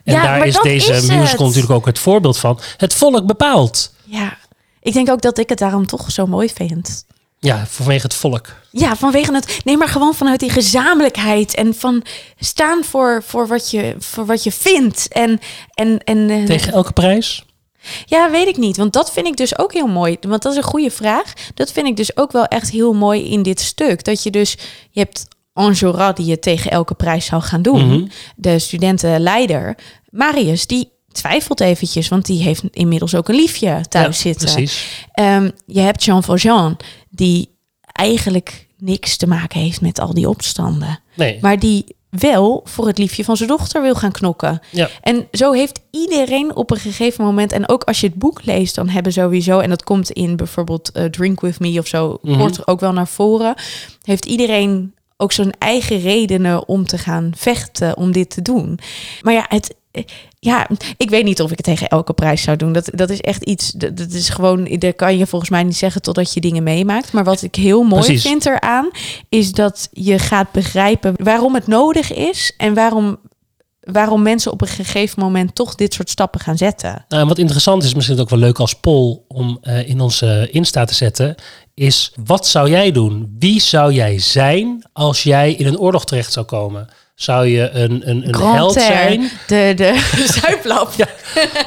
en 0.03 0.13
Ja, 0.13 0.21
daar 0.23 0.47
is 0.47 0.59
deze 0.61 0.93
is 0.93 1.01
musical 1.01 1.21
het. 1.29 1.39
natuurlijk 1.39 1.71
ook 1.73 1.85
het 1.85 1.99
voorbeeld 1.99 2.37
van. 2.37 2.59
Het 2.77 2.93
volk 2.93 3.25
bepaalt. 3.25 3.91
Ja, 4.03 4.37
ik 4.81 4.93
denk 4.93 5.09
ook 5.09 5.21
dat 5.21 5.37
ik 5.37 5.49
het 5.49 5.57
daarom 5.59 5.85
toch 5.85 6.11
zo 6.11 6.25
mooi 6.25 6.49
vind. 6.53 7.05
Ja, 7.39 7.65
vanwege 7.67 8.01
het 8.01 8.13
volk. 8.13 8.47
Ja, 8.71 8.95
vanwege 8.95 9.33
het. 9.33 9.59
Nee, 9.63 9.77
maar 9.77 9.87
gewoon 9.87 10.13
vanuit 10.13 10.39
die 10.39 10.49
gezamenlijkheid 10.49 11.55
en 11.55 11.73
van 11.73 12.03
staan 12.39 12.83
voor, 12.83 13.23
voor, 13.25 13.47
wat, 13.47 13.71
je, 13.71 13.95
voor 13.99 14.25
wat 14.25 14.43
je 14.43 14.51
vindt. 14.51 15.07
En, 15.07 15.39
en, 15.73 16.03
en 16.03 16.29
eh, 16.29 16.43
Tegen 16.43 16.73
elke 16.73 16.93
prijs? 16.93 17.45
Ja, 18.05 18.31
weet 18.31 18.47
ik 18.47 18.57
niet. 18.57 18.77
Want 18.77 18.93
dat 18.93 19.11
vind 19.11 19.27
ik 19.27 19.37
dus 19.37 19.57
ook 19.57 19.73
heel 19.73 19.87
mooi. 19.87 20.17
Want 20.27 20.41
dat 20.41 20.51
is 20.51 20.57
een 20.57 20.63
goede 20.63 20.91
vraag. 20.91 21.33
Dat 21.53 21.71
vind 21.71 21.87
ik 21.87 21.95
dus 21.95 22.17
ook 22.17 22.31
wel 22.31 22.45
echt 22.45 22.69
heel 22.69 22.93
mooi 22.93 23.29
in 23.29 23.43
dit 23.43 23.59
stuk. 23.59 24.03
Dat 24.03 24.23
je 24.23 24.31
dus, 24.31 24.57
je 24.91 24.99
hebt 24.99 25.27
Enjolras 25.53 26.15
die 26.15 26.25
je 26.25 26.39
tegen 26.39 26.71
elke 26.71 26.93
prijs 26.93 27.25
zou 27.25 27.41
gaan 27.41 27.61
doen. 27.61 27.87
Mhm. 27.87 28.07
De 28.35 28.59
studentenleider. 28.59 29.77
Marius, 30.09 30.67
die 30.67 30.91
twijfelt 31.11 31.59
eventjes, 31.59 32.07
want 32.07 32.25
die 32.25 32.43
heeft 32.43 32.63
inmiddels 32.71 33.15
ook 33.15 33.29
een 33.29 33.35
liefje 33.35 33.81
thuis 33.89 34.15
Ja, 34.15 34.21
zitten. 34.21 34.51
Precies. 34.51 35.05
Ehm, 35.11 35.49
je 35.65 35.79
hebt 35.79 36.03
Jean 36.03 36.23
Valjean, 36.23 36.77
die 37.17 37.49
eigenlijk 37.85 38.67
niks 38.77 39.17
te 39.17 39.27
maken 39.27 39.59
heeft 39.59 39.81
met 39.81 39.99
al 39.99 40.13
die 40.13 40.29
opstanden. 40.29 40.99
Nee. 41.15 41.37
Maar 41.41 41.59
die 41.59 41.95
wel 42.09 42.61
voor 42.63 42.87
het 42.87 42.97
liefje 42.97 43.23
van 43.23 43.37
zijn 43.37 43.49
dochter 43.49 43.81
wil 43.81 43.95
gaan 43.95 44.11
knokken. 44.11 44.59
Ja. 44.71 44.89
En 45.01 45.27
zo 45.31 45.51
heeft 45.51 45.79
iedereen 45.91 46.55
op 46.55 46.71
een 46.71 46.77
gegeven 46.77 47.23
moment... 47.23 47.51
en 47.51 47.69
ook 47.69 47.83
als 47.83 47.99
je 47.99 48.07
het 48.07 48.15
boek 48.15 48.45
leest, 48.45 48.75
dan 48.75 48.89
hebben 48.89 49.11
sowieso... 49.11 49.59
en 49.59 49.69
dat 49.69 49.83
komt 49.83 50.11
in 50.11 50.35
bijvoorbeeld 50.35 50.91
eh, 50.91 51.05
Drink 51.05 51.41
With 51.41 51.59
Me 51.59 51.79
of 51.79 51.87
zo... 51.87 52.17
Mhm. 52.21 52.37
wordt 52.37 52.57
er 52.57 52.67
ook 52.67 52.79
wel 52.79 52.93
naar 52.93 53.07
voren... 53.07 53.55
heeft 54.03 54.25
iedereen 54.25 54.95
ook 55.17 55.31
zijn 55.31 55.51
eigen 55.57 55.99
redenen 55.99 56.67
om 56.67 56.85
te 56.85 56.97
gaan 56.97 57.31
vechten... 57.35 57.97
om 57.97 58.11
dit 58.11 58.29
te 58.29 58.41
doen. 58.41 58.79
Maar 59.21 59.33
ja, 59.33 59.45
het... 59.49 59.75
Ja, 60.39 60.67
ik 60.97 61.09
weet 61.09 61.23
niet 61.23 61.41
of 61.41 61.51
ik 61.51 61.57
het 61.57 61.65
tegen 61.65 61.87
elke 61.87 62.13
prijs 62.13 62.41
zou 62.41 62.57
doen. 62.57 62.73
Dat, 62.73 62.89
dat 62.93 63.09
is 63.09 63.21
echt 63.21 63.43
iets. 63.43 63.71
Dat, 63.71 63.97
dat 63.97 64.11
is 64.11 64.29
gewoon. 64.29 64.63
Dat 64.79 64.95
kan 64.95 65.17
je 65.17 65.27
volgens 65.27 65.51
mij 65.51 65.63
niet 65.63 65.77
zeggen 65.77 66.01
totdat 66.01 66.33
je 66.33 66.39
dingen 66.41 66.63
meemaakt. 66.63 67.11
Maar 67.11 67.23
wat 67.23 67.41
ik 67.41 67.55
heel 67.55 67.83
mooi 67.83 68.03
Precies. 68.03 68.21
vind 68.21 68.45
eraan. 68.45 68.89
is 69.29 69.51
dat 69.51 69.89
je 69.91 70.19
gaat 70.19 70.51
begrijpen 70.51 71.13
waarom 71.23 71.53
het 71.53 71.67
nodig 71.67 72.13
is. 72.13 72.53
en 72.57 72.73
waarom, 72.73 73.17
waarom 73.79 74.21
mensen 74.21 74.51
op 74.51 74.61
een 74.61 74.67
gegeven 74.67 75.19
moment 75.19 75.55
toch 75.55 75.75
dit 75.75 75.93
soort 75.93 76.09
stappen 76.09 76.39
gaan 76.39 76.57
zetten. 76.57 77.05
Nou, 77.07 77.21
en 77.21 77.27
wat 77.27 77.37
interessant 77.37 77.83
is, 77.83 77.93
misschien 77.93 78.19
ook 78.19 78.29
wel 78.29 78.39
leuk 78.39 78.59
als 78.59 78.73
poll 78.75 79.19
om 79.27 79.57
eh, 79.61 79.89
in 79.89 79.99
onze 80.01 80.47
Insta 80.51 80.85
te 80.85 80.93
zetten, 80.93 81.35
is 81.73 82.11
wat 82.25 82.47
zou 82.47 82.69
jij 82.69 82.91
doen? 82.91 83.35
Wie 83.39 83.61
zou 83.61 83.93
jij 83.93 84.19
zijn 84.19 84.85
als 84.93 85.23
jij 85.23 85.53
in 85.53 85.67
een 85.67 85.79
oorlog 85.79 86.05
terecht 86.05 86.33
zou 86.33 86.45
komen? 86.45 86.89
Zou 87.17 87.47
je 87.47 87.69
een, 87.69 88.09
een, 88.09 88.27
een 88.27 88.53
held 88.53 88.73
zijn? 88.73 89.31
De, 89.47 89.73
de 89.75 90.09
zuiplap. 90.41 90.93
Ja. 90.95 91.07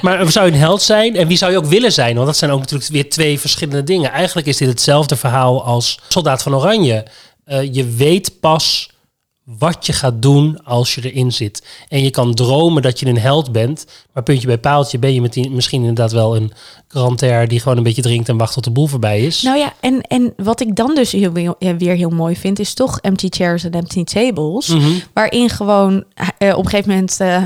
Maar 0.01 0.31
zou 0.31 0.47
je 0.47 0.53
een 0.53 0.59
held 0.59 0.83
zijn? 0.83 1.17
En 1.17 1.27
wie 1.27 1.37
zou 1.37 1.53
je 1.53 1.59
ook 1.59 1.67
willen 1.67 1.93
zijn? 1.93 2.15
Want 2.15 2.27
dat 2.27 2.37
zijn 2.37 2.51
ook 2.51 2.59
natuurlijk 2.59 2.91
weer 2.91 3.11
twee 3.11 3.41
verschillende 3.41 3.85
dingen. 3.85 4.13
Eigenlijk 4.13 4.47
is 4.47 4.57
dit 4.57 4.69
hetzelfde 4.69 5.17
verhaal 5.17 5.65
als 5.65 5.99
Soldaat 6.09 6.43
van 6.43 6.55
Oranje. 6.55 7.05
Eh, 7.45 7.75
je 7.75 7.95
weet 7.95 8.41
pas 8.41 8.90
wat 9.59 9.87
je 9.87 9.93
gaat 9.93 10.23
doen 10.23 10.65
als 10.65 10.95
je 10.95 11.11
erin 11.11 11.33
zit. 11.33 11.67
En 11.89 12.03
je 12.03 12.11
kan 12.11 12.35
dromen 12.35 12.83
dat 12.83 13.01
je 13.01 13.07
een 13.07 13.19
held 13.19 13.53
bent. 13.53 13.87
Maar 14.13 14.23
puntje 14.23 14.47
bij 14.47 14.59
paaltje 14.59 14.99
ben 14.99 15.15
je 15.15 15.49
misschien 15.51 15.81
inderdaad 15.81 16.13
wel 16.13 16.37
een 16.37 16.53
grantair... 16.89 17.49
die 17.49 17.61
gewoon 17.61 17.77
een 17.77 17.83
beetje 17.83 18.03
drinkt 18.03 18.29
en 18.29 18.37
wacht 18.37 18.53
tot 18.53 18.65
de 18.65 18.71
boel 18.71 18.87
voorbij 18.87 19.21
is. 19.21 19.43
Nou 19.43 19.59
ja, 19.59 19.73
en, 19.81 20.01
en 20.01 20.33
wat 20.37 20.61
ik 20.61 20.77
dan 20.77 20.95
dus 20.95 21.13
heel, 21.13 21.33
weer 21.59 21.97
heel 21.97 22.11
mooi 22.11 22.37
vind, 22.37 22.59
is 22.59 22.75
toch 22.75 22.99
empty 22.99 23.27
chairs 23.31 23.65
en 23.65 23.73
empty 23.73 24.05
tables. 24.05 24.67
Mhm. 24.67 24.91
Waarin 25.13 25.49
gewoon 25.49 26.05
eh, 26.15 26.57
op 26.57 26.65
een 26.65 26.71
gegeven 26.71 26.91
moment, 26.91 27.21
eh, 27.21 27.43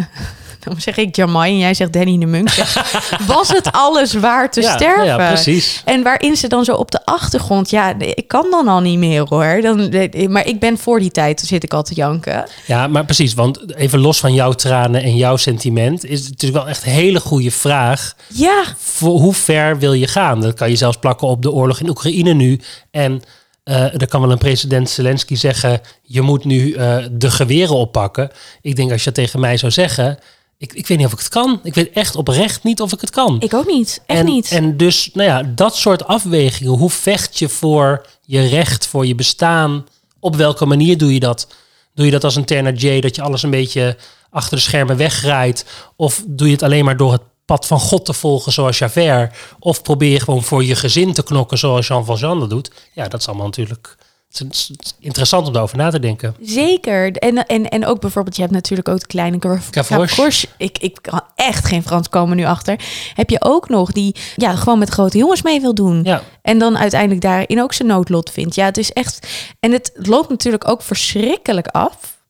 dan 0.65 0.81
zeg 0.81 0.97
ik 0.97 1.17
Jamai 1.17 1.53
en 1.53 1.59
jij 1.59 1.75
zegt 1.75 1.93
Danny 1.93 2.19
de 2.19 2.27
Munk. 2.27 2.55
was 3.27 3.49
het 3.49 3.73
alles 3.73 4.13
waar 4.13 4.51
te 4.51 4.61
ja, 4.61 4.77
sterven? 4.77 5.05
Ja, 5.05 5.17
precies. 5.17 5.83
En 5.85 6.03
waarin 6.03 6.37
ze 6.37 6.49
dan 6.49 6.65
zo 6.65 6.75
op 6.75 6.91
de 6.91 7.05
achtergrond, 7.05 7.71
ja, 7.71 7.95
ik 7.99 8.29
kan 8.29 8.47
dan 8.51 8.69
al 8.69 8.81
niet 8.81 8.99
meer 8.99 9.27
hoor. 9.29 9.61
Dan, 9.63 9.93
maar 10.33 10.47
ik 10.47 10.61
ben 10.61 10.79
voor 10.79 10.99
die 10.99 11.11
tijd, 11.11 11.41
zit 11.41 11.63
ik 11.63 11.75
al 11.75 11.83
te 11.83 11.95
janken. 11.95 12.49
Ja, 12.67 12.87
maar 12.87 13.05
precies. 13.05 13.35
Want 13.35 13.75
even 13.75 13.99
los 13.99 14.21
van 14.21 14.35
jouw 14.35 14.53
tranen 14.53 15.03
en 15.03 15.17
jouw 15.17 15.37
sentiment... 15.37 16.05
is 16.05 16.21
het 16.21 16.31
natuurlijk 16.31 16.63
wel 16.63 16.71
echt 16.71 16.85
een 16.85 16.93
hele 16.93 17.21
goede 17.21 17.51
vraag... 17.51 18.15
Ja, 18.29 18.65
voor 18.79 19.21
hoe 19.21 19.35
ver 19.35 19.79
wil 19.79 19.93
je 19.93 20.07
gaan? 20.07 20.41
Dat 20.41 20.55
kan 20.55 20.71
je 20.71 20.77
zelfs 20.77 20.97
plakken 20.97 21.29
op 21.29 21.43
de 21.43 21.53
oorlog 21.53 21.81
in 21.81 21.89
Oekraïne 21.89 22.33
nu. 22.33 22.61
En 22.91 23.23
eh 23.65 24.01
er 24.01 24.09
kan 24.09 24.21
wel 24.21 24.31
een 24.31 24.39
president 24.39 24.91
Zelensky 24.91 25.35
zeggen: 25.35 25.81
je 26.03 26.21
moet 26.21 26.45
nu 26.45 26.73
eh, 26.73 27.05
de 27.11 27.31
geweren 27.31 27.75
oppakken. 27.75 28.31
Ik 28.63 28.77
denk 28.77 28.91
als 28.91 28.99
je 28.99 29.05
dat 29.05 29.15
tegen 29.15 29.41
mij 29.41 29.57
zou 29.57 29.73
zeggen. 29.73 30.19
Ik, 30.59 30.73
ik 30.73 30.87
weet 30.87 30.99
niet 30.99 31.07
of 31.07 31.13
ik 31.13 31.19
het 31.19 31.29
kan. 31.29 31.61
Ik 31.63 31.75
weet 31.75 31.91
echt 31.93 32.17
oprecht 32.17 32.63
niet 32.63 32.81
of 32.81 32.93
ik 32.93 33.01
het 33.01 33.11
kan. 33.11 33.37
ik 33.41 33.55
ook 33.55 33.67
niet. 33.67 34.03
Echt 34.07 34.19
en, 34.19 34.27
niet. 34.27 34.51
En 34.51 34.77
dus, 34.77 35.11
nou 35.13 35.29
ja, 35.29 35.43
dat 35.43 35.77
soort 35.77 36.07
afwegingen. 36.07 36.73
Hoe 36.73 36.91
vecht 36.91 37.39
je 37.39 37.49
voor 37.49 38.07
je 38.23 38.47
recht, 38.47 38.87
voor 38.87 39.07
je 39.07 39.15
bestaan? 39.15 39.87
Op 40.21 40.37
welke 40.37 40.67
manier 40.67 40.99
doe 40.99 41.15
je 41.15 41.21
dat? 41.21 41.49
Doe 41.95 42.05
je 42.05 42.13
dat 42.13 42.25
als 42.25 42.37
een 42.37 42.45
Ternadje, 42.45 43.01
dat 43.01 43.17
je 43.17 43.23
alles 43.23 43.43
een 43.43 43.51
beetje 43.51 43.97
achter 44.31 44.57
de 44.57 44.63
schermen 44.63 44.97
wegrijdt? 44.97 45.65
Of 45.97 46.23
doe 46.27 46.47
je 46.47 46.53
het 46.53 46.63
alleen 46.63 46.85
maar 46.85 46.97
door 46.97 47.13
het 47.13 47.23
pad 47.45 47.67
van 47.67 47.81
God 47.81 48.05
te 48.05 48.13
volgen, 48.13 48.53
zoals 48.53 48.79
Javert? 48.79 49.37
Of 49.59 49.83
probeer 49.83 50.11
je 50.11 50.21
gewoon 50.21 50.43
voor 50.43 50.65
je 50.65 50.77
gezin 50.77 51.13
te 51.13 51.23
knokken, 51.23 51.59
zoals 51.59 51.87
Jean 51.87 52.05
Valjean 52.05 52.41
dat 52.41 52.51
doet? 52.51 52.71
Ja, 52.93 53.09
dat 53.09 53.21
is 53.21 53.27
allemaal 53.27 53.47
natuurlijk 53.47 53.97
het 54.39 54.53
is 54.55 54.73
interessant 55.01 55.47
om 55.47 55.53
daarover 55.53 55.77
na 55.77 55.91
te 55.91 55.99
denken. 56.01 56.37
Zeker. 56.43 57.13
En, 57.13 57.47
en, 57.47 57.69
en 57.69 57.87
ook 57.87 58.01
bijvoorbeeld, 58.01 58.37
je 58.37 58.43
hebt 58.43 58.55
natuurlijk 58.55 58.89
ook 58.89 59.01
de 59.01 59.07
kleine 59.07 59.37
Gav- 59.41 59.69
Gavroche. 59.71 60.07
Gavroche. 60.09 60.47
Ik, 60.57 60.79
ik 60.79 60.99
kan 61.03 61.21
echt 61.35 61.65
geen 61.65 61.83
Frans 61.83 62.09
komen 62.09 62.37
nu 62.37 62.45
achter. 62.45 62.81
Heb 63.15 63.31
je 63.31 63.37
ook 63.43 63.69
nog 63.69 63.93
die 63.93 64.15
ja, 64.37 64.57
gewoon 64.57 64.79
met 64.79 64.89
grote 64.89 65.19
jongens 65.19 65.43
mee 65.43 65.61
wil 65.61 65.75
doen. 65.75 66.01
Ja, 66.05 66.23
En 66.43 66.59
dan 66.59 66.79
uiteindelijk 66.79 67.21
daarin 67.21 67.63
ook 67.63 67.73
zijn 67.73 67.89
noodlot 67.89 68.31
vindt. 68.31 68.55
Ja, 68.55 68.65
het 68.65 68.79
is 68.79 68.93
echt. 68.93 69.27
En 69.61 69.73
het 69.73 69.91
loopt 69.95 70.29
natuurlijk 70.29 70.69
ook 70.69 70.83
verschrikkelijk 70.83 71.67
af. 71.67 72.23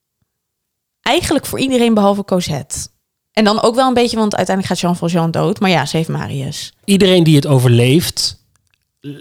Eigenlijk 1.00 1.46
voor 1.46 1.58
iedereen 1.58 1.94
behalve 1.94 2.24
Cosette. 2.24 2.78
En 3.32 3.44
dan 3.44 3.62
ook 3.62 3.74
wel 3.74 3.88
een 3.88 3.94
beetje, 3.94 4.16
want 4.16 4.36
uiteindelijk 4.36 4.74
gaat 4.74 4.82
Jean 4.84 4.96
Valjean 4.96 5.30
dood. 5.30 5.60
Maar 5.60 5.70
ja, 5.70 5.86
ze 5.86 5.96
heeft 5.96 6.08
Marius. 6.08 6.72
iedereen 6.84 7.24
die 7.24 7.36
het 7.36 7.46
overleeft, 7.46 8.43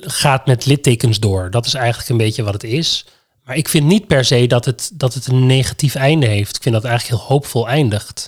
gaat 0.01 0.45
met 0.45 0.65
littekens 0.65 1.19
door. 1.19 1.51
Dat 1.51 1.65
is 1.65 1.73
eigenlijk 1.73 2.09
een 2.09 2.17
beetje 2.17 2.43
wat 2.43 2.53
het 2.53 2.63
is. 2.63 3.05
Maar 3.45 3.55
ik 3.55 3.69
vind 3.69 3.85
niet 3.85 4.07
per 4.07 4.25
se 4.25 4.47
dat 4.47 4.65
het, 4.65 4.91
dat 4.93 5.13
het 5.13 5.27
een 5.27 5.45
negatief 5.45 5.95
einde 5.95 6.27
heeft. 6.27 6.55
Ik 6.55 6.61
vind 6.61 6.75
dat 6.75 6.83
het 6.83 6.91
eigenlijk 6.91 7.21
heel 7.21 7.29
hoopvol 7.29 7.67
eindigt. 7.67 8.27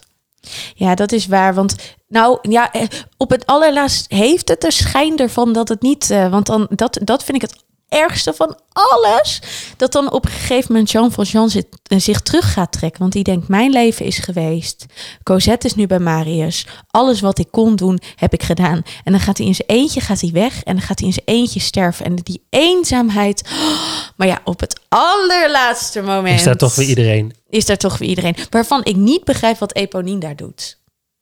Ja, 0.76 0.96
dat 0.96 1.12
is 1.12 1.26
waar. 1.26 1.54
Want 1.54 1.76
nou 2.08 2.38
ja, 2.42 2.72
eh, 2.72 2.88
op 3.18 3.30
het 3.30 3.46
allerlaatst 3.46 4.12
heeft 4.12 4.48
het 4.48 4.62
de 4.62 4.72
schijn 4.72 5.18
ervan 5.18 5.54
dat 5.54 5.70
het 5.70 5.82
niet. 5.82 6.10
eh, 6.10 6.30
want 6.30 6.46
dan 6.46 6.68
dat, 6.70 7.00
dat 7.04 7.24
vind 7.24 7.44
ik 7.44 7.50
het 7.50 7.64
ergste 7.90 8.34
van 8.34 8.60
alles. 8.72 9.42
Dat 9.78 9.92
dan 9.92 10.12
op 10.12 10.26
een 10.26 10.32
gegeven 10.32 10.72
moment 10.72 10.92
Jean 10.92 11.12
Valjean 11.12 11.50
zit, 11.50 11.68
eh, 11.84 12.00
zich 12.00 12.22
terug 12.22 12.54
gaat 12.54 12.72
trekken. 12.72 13.00
Want 13.00 13.14
die 13.14 13.24
denkt: 13.24 13.48
Mijn 13.48 13.72
leven 13.72 14.06
is 14.06 14.18
geweest. 14.18 14.86
Cosette 15.24 15.68
is 15.68 15.76
nu 15.76 15.88
bij 15.88 16.00
Marius. 16.00 16.68
Alles 16.88 17.20
wat 17.20 17.40
ik 17.40 17.48
kon 17.52 17.76
doen, 17.76 18.00
heb 18.16 18.34
ik 18.34 18.44
gedaan. 18.44 18.82
En 19.04 19.12
dan 19.12 19.22
gaat 19.22 19.38
hij 19.38 19.48
in 19.48 19.56
zijn 19.56 19.68
eentje 19.68 20.02
gaat 20.02 20.22
hij 20.22 20.32
weg. 20.32 20.64
En 20.64 20.76
dan 20.76 20.86
gaat 20.86 21.00
hij 21.00 21.08
in 21.08 21.14
zijn 21.14 21.26
eentje 21.26 21.60
sterven. 21.60 22.06
En 22.06 22.16
die 22.16 22.46
eenzaamheid. 22.50 23.42
Maar 24.16 24.28
ja, 24.28 24.42
op 24.44 24.60
het 24.60 24.80
allerlaatste 24.90 26.02
moment. 26.02 26.40
Is 26.40 26.46
daar 26.46 26.58
toch 26.58 26.76
weer 26.76 26.88
iedereen. 26.88 27.34
Is 27.50 27.66
daar 27.66 27.78
toch 27.78 27.98
weer 27.98 28.10
iedereen. 28.10 28.36
Waarvan 28.50 28.84
ik 28.84 28.96
niet 28.96 29.24
begrijp 29.24 29.58
wat 29.58 29.74
Eponine 29.76 30.20
daar 30.20 30.36
doet. 30.36 30.78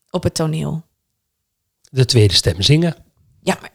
Op 0.10 0.24
het 0.24 0.34
toneel. 0.34 0.84
De 1.90 2.06
tweede 2.06 2.34
stem 2.34 2.62
zingen. 2.62 2.96
Ja, 3.42 3.58
maar... 3.62 3.73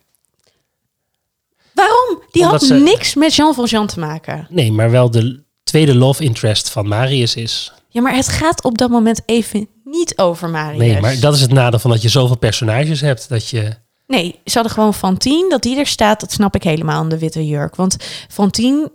Waarom? 1.78 2.22
Die 2.30 2.42
Omdat 2.42 2.60
had 2.60 2.68
ze- 2.68 2.74
niks 2.74 3.14
met 3.14 3.34
Jean 3.34 3.54
Valjean 3.54 3.86
te 3.86 3.98
maken. 3.98 4.46
Nee, 4.50 4.72
maar 4.72 4.90
wel 4.90 5.10
de 5.10 5.42
tweede 5.62 5.94
love 5.94 6.24
interest 6.24 6.70
van 6.70 6.88
Marius 6.88 7.34
is. 7.34 7.72
Ja, 7.88 8.00
maar 8.00 8.14
het 8.14 8.28
gaat 8.28 8.64
op 8.64 8.78
dat 8.78 8.90
moment 8.90 9.22
even 9.26 9.68
niet 9.84 10.18
over 10.18 10.48
Marius. 10.48 10.78
Nee, 10.78 11.00
maar 11.00 11.20
dat 11.20 11.34
is 11.34 11.40
het 11.40 11.52
nadeel 11.52 11.78
van 11.78 11.90
dat 11.90 12.02
je 12.02 12.08
zoveel 12.08 12.36
personages 12.36 13.00
hebt. 13.00 13.28
Dat 13.28 13.48
je... 13.48 13.74
Nee, 14.06 14.38
ze 14.44 14.54
hadden 14.54 14.72
gewoon 14.72 14.94
Fantine, 14.94 15.48
dat 15.48 15.62
die 15.62 15.78
er 15.78 15.86
staat, 15.86 16.20
dat 16.20 16.32
snap 16.32 16.54
ik 16.54 16.62
helemaal 16.62 17.02
in 17.02 17.08
de 17.08 17.18
witte 17.18 17.46
jurk. 17.46 17.76
Want 17.76 17.96
Fantine 18.28 18.90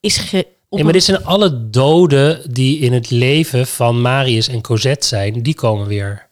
is 0.00 0.16
ge... 0.16 0.46
op 0.68 0.76
Nee, 0.76 0.84
maar 0.84 0.92
dit 0.92 1.04
zijn 1.04 1.24
alle 1.24 1.70
doden 1.70 2.52
die 2.52 2.78
in 2.78 2.92
het 2.92 3.10
leven 3.10 3.66
van 3.66 4.00
Marius 4.00 4.48
en 4.48 4.60
Cosette 4.62 5.06
zijn. 5.06 5.42
Die 5.42 5.54
komen 5.54 5.86
weer. 5.86 6.26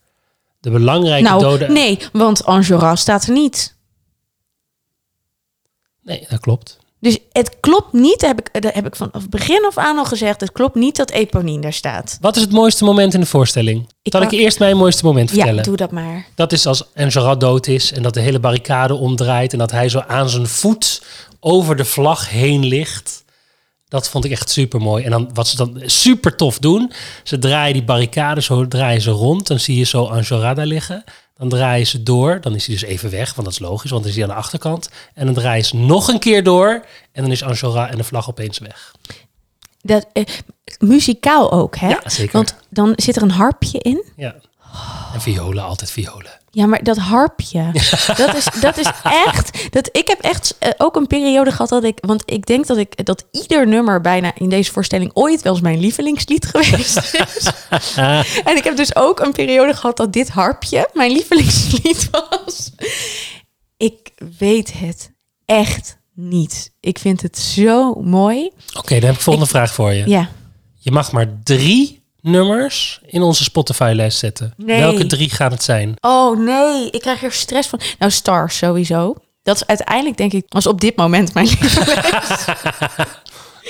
De 0.60 0.70
belangrijke 0.70 1.28
nou, 1.28 1.40
doden. 1.40 1.72
nee, 1.72 1.98
want 2.12 2.44
Enjolras 2.44 3.00
staat 3.00 3.26
er 3.26 3.32
niet. 3.32 3.73
Nee, 6.04 6.26
dat 6.28 6.40
klopt. 6.40 6.78
Dus 7.04 7.18
het 7.32 7.56
klopt 7.60 7.92
niet, 7.92 8.20
heb 8.20 8.38
ik, 8.38 8.62
dat 8.62 8.74
heb 8.74 8.86
ik 8.86 8.96
van 8.96 9.08
het 9.12 9.30
begin 9.30 9.64
af 9.66 9.78
aan 9.78 9.98
al 9.98 10.04
gezegd, 10.04 10.40
het 10.40 10.52
klopt 10.52 10.74
niet 10.74 10.96
dat 10.96 11.10
Eponine 11.10 11.60
daar 11.60 11.72
staat. 11.72 12.18
Wat 12.20 12.36
is 12.36 12.42
het 12.42 12.52
mooiste 12.52 12.84
moment 12.84 13.14
in 13.14 13.20
de 13.20 13.26
voorstelling? 13.26 13.88
Ik 14.02 14.12
Zal 14.12 14.22
ik 14.22 14.30
eerst 14.30 14.58
mijn 14.58 14.76
mooiste 14.76 15.04
moment 15.04 15.30
vertellen? 15.30 15.54
Ja, 15.54 15.62
doe 15.62 15.76
dat 15.76 15.90
maar. 15.90 16.26
Dat 16.34 16.52
is 16.52 16.66
als 16.66 16.84
Enjolras 16.94 17.38
dood 17.38 17.66
is 17.66 17.92
en 17.92 18.02
dat 18.02 18.14
de 18.14 18.20
hele 18.20 18.38
barricade 18.38 18.94
omdraait 18.94 19.52
en 19.52 19.58
dat 19.58 19.70
hij 19.70 19.88
zo 19.88 20.02
aan 20.06 20.28
zijn 20.28 20.46
voet 20.46 21.02
over 21.40 21.76
de 21.76 21.84
vlag 21.84 22.30
heen 22.30 22.64
ligt. 22.64 23.24
Dat 23.88 24.08
vond 24.08 24.24
ik 24.24 24.30
echt 24.30 24.50
super 24.50 24.80
mooi. 24.80 25.04
En 25.04 25.10
dan 25.10 25.30
wat 25.34 25.48
ze 25.48 25.56
dan 25.56 25.82
super 25.84 26.36
tof 26.36 26.58
doen, 26.58 26.92
ze 27.22 27.38
draaien 27.38 27.72
die 27.72 27.84
barricade 27.84 28.42
zo 28.42 28.68
draaien 28.68 29.02
ze 29.02 29.10
rond, 29.10 29.46
dan 29.46 29.60
zie 29.60 29.76
je 29.76 29.84
zo 29.84 30.08
Enjolras 30.08 30.56
daar 30.56 30.66
liggen. 30.66 31.04
Dan 31.36 31.48
draaien 31.48 31.86
ze 31.86 32.02
door, 32.02 32.40
dan 32.40 32.54
is 32.54 32.66
hij 32.66 32.74
dus 32.74 32.84
even 32.84 33.10
weg, 33.10 33.34
want 33.34 33.46
dat 33.46 33.52
is 33.52 33.68
logisch, 33.68 33.90
want 33.90 34.02
dan 34.02 34.10
is 34.10 34.18
hij 34.18 34.28
aan 34.28 34.34
de 34.34 34.40
achterkant. 34.40 34.88
En 35.14 35.24
dan 35.26 35.34
draaien 35.34 35.64
ze 35.64 35.76
nog 35.76 36.08
een 36.08 36.18
keer 36.18 36.42
door 36.42 36.84
en 37.12 37.22
dan 37.22 37.30
is 37.30 37.40
Enjolras 37.40 37.90
en 37.90 37.96
de 37.96 38.04
vlag 38.04 38.28
opeens 38.28 38.58
weg. 38.58 38.94
Dat, 39.82 40.06
eh, 40.12 40.24
muzikaal 40.78 41.52
ook, 41.52 41.76
hè? 41.76 41.88
Ja, 41.88 42.08
zeker. 42.08 42.32
Want 42.32 42.54
dan 42.70 42.92
zit 42.96 43.16
er 43.16 43.22
een 43.22 43.30
harpje 43.30 43.78
in. 43.78 44.04
Ja. 44.16 44.34
En 45.14 45.20
violen, 45.20 45.64
altijd 45.64 45.90
violen. 45.90 46.40
Ja, 46.54 46.66
maar 46.66 46.82
dat 46.82 46.96
harpje, 46.96 47.70
dat 48.16 48.34
is, 48.34 48.46
dat 48.60 48.78
is 48.78 48.90
echt... 49.02 49.72
Dat, 49.72 49.88
ik 49.92 50.08
heb 50.08 50.20
echt 50.20 50.56
eh, 50.58 50.70
ook 50.78 50.96
een 50.96 51.06
periode 51.06 51.50
gehad 51.50 51.68
dat 51.68 51.84
ik... 51.84 51.98
Want 52.00 52.22
ik 52.26 52.46
denk 52.46 52.66
dat, 52.66 52.76
ik, 52.76 53.04
dat 53.04 53.24
ieder 53.30 53.66
nummer 53.68 54.00
bijna 54.00 54.32
in 54.34 54.48
deze 54.48 54.72
voorstelling 54.72 55.10
ooit 55.14 55.42
wel 55.42 55.52
eens 55.52 55.62
mijn 55.62 55.80
lievelingslied 55.80 56.46
geweest 56.54 56.96
is. 56.96 57.50
en 58.44 58.56
ik 58.56 58.64
heb 58.64 58.76
dus 58.76 58.96
ook 58.96 59.20
een 59.20 59.32
periode 59.32 59.74
gehad 59.74 59.96
dat 59.96 60.12
dit 60.12 60.28
harpje 60.28 60.88
mijn 60.92 61.12
lievelingslied 61.12 62.08
was. 62.10 62.70
Ik 63.76 64.10
weet 64.38 64.72
het 64.72 65.12
echt 65.44 65.98
niet. 66.12 66.72
Ik 66.80 66.98
vind 66.98 67.22
het 67.22 67.38
zo 67.38 67.94
mooi. 67.94 68.50
Oké, 68.74 68.94
dan 68.94 69.04
heb 69.04 69.10
ik 69.10 69.16
de 69.16 69.22
volgende 69.22 69.48
vraag 69.48 69.72
voor 69.72 69.92
je. 69.92 70.08
Ja. 70.08 70.28
Je 70.78 70.90
mag 70.90 71.12
maar 71.12 71.40
drie 71.42 72.03
nummers 72.24 73.00
in 73.06 73.22
onze 73.22 73.42
Spotify-lijst 73.44 74.18
zetten. 74.18 74.54
Nee. 74.56 74.78
Welke 74.80 75.06
drie 75.06 75.30
gaan 75.30 75.50
het 75.50 75.62
zijn? 75.62 75.94
Oh 76.00 76.38
nee, 76.38 76.90
ik 76.90 77.00
krijg 77.00 77.22
er 77.22 77.32
stress 77.32 77.68
van. 77.68 77.80
Nou, 77.98 78.10
Stars 78.12 78.56
sowieso. 78.56 79.14
Dat 79.42 79.56
is 79.56 79.66
uiteindelijk 79.66 80.16
denk 80.16 80.32
ik, 80.32 80.44
als 80.48 80.66
op 80.66 80.80
dit 80.80 80.96
moment 80.96 81.34
mijn 81.34 81.46
lieveling. 81.60 82.00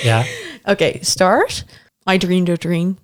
Ja, 0.01 0.23
Oké, 0.63 0.91
Stars. 1.01 1.63
I 2.11 2.17
Dreamed 2.17 2.49
a 2.49 2.55
Dream. 2.55 2.97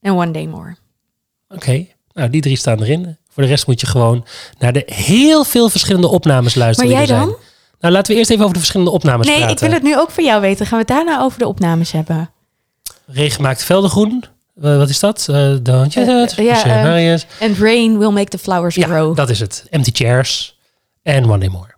En 0.00 0.12
One 0.14 0.30
Day 0.30 0.46
More. 0.46 0.76
oké. 1.48 1.86
Nou, 2.12 2.30
die 2.30 2.40
drie 2.40 2.56
staan 2.56 2.82
erin. 2.82 3.16
Voor 3.30 3.42
de 3.42 3.48
rest 3.48 3.66
moet 3.66 3.80
je 3.80 3.86
gewoon 3.86 4.26
naar 4.58 4.72
de 4.72 4.82
heel 4.86 5.44
veel 5.44 5.68
verschillende 5.68 6.08
opnames 6.08 6.54
luisteren. 6.54 6.90
Maar 6.90 7.00
jij 7.00 7.16
dan? 7.16 7.26
zijn. 7.26 7.38
Nou, 7.80 7.92
laten 7.94 8.12
we 8.12 8.18
eerst 8.18 8.30
even 8.30 8.42
over 8.42 8.52
de 8.54 8.60
verschillende 8.60 8.92
opnames 8.92 9.26
Nee, 9.26 9.36
praten. 9.36 9.54
ik 9.54 9.60
wil 9.62 9.70
het 9.72 9.82
nu 9.82 9.98
ook 9.98 10.10
voor 10.10 10.24
jou 10.24 10.40
weten. 10.40 10.66
Gaan 10.66 10.78
we 10.78 10.84
het 10.94 11.04
daarna 11.04 11.20
over 11.22 11.38
de 11.38 11.46
opnames 11.46 11.92
hebben? 11.92 12.30
Regen 13.06 13.42
maakt 13.42 13.64
velden 13.64 13.90
groen. 13.90 14.24
Eh, 14.62 14.76
wat 14.76 14.88
is 14.88 15.00
dat? 15.00 15.26
Eh 15.30 15.50
Don't 15.62 15.92
you 15.92 16.06
Eh, 16.06 16.38
eh, 16.38 16.44
ja, 16.44 16.64
eh, 16.64 16.82
Marius. 16.82 17.26
And 17.40 17.58
Rain 17.58 17.98
Will 17.98 18.10
Make 18.10 18.28
the 18.28 18.38
Flowers 18.38 18.74
ja, 18.74 18.86
Grow. 18.86 19.16
dat 19.16 19.30
is 19.30 19.40
het. 19.40 19.64
Empty 19.70 19.90
Chairs 19.92 20.58
en 21.02 21.24
One 21.24 21.38
Day 21.38 21.48
More. 21.48 21.74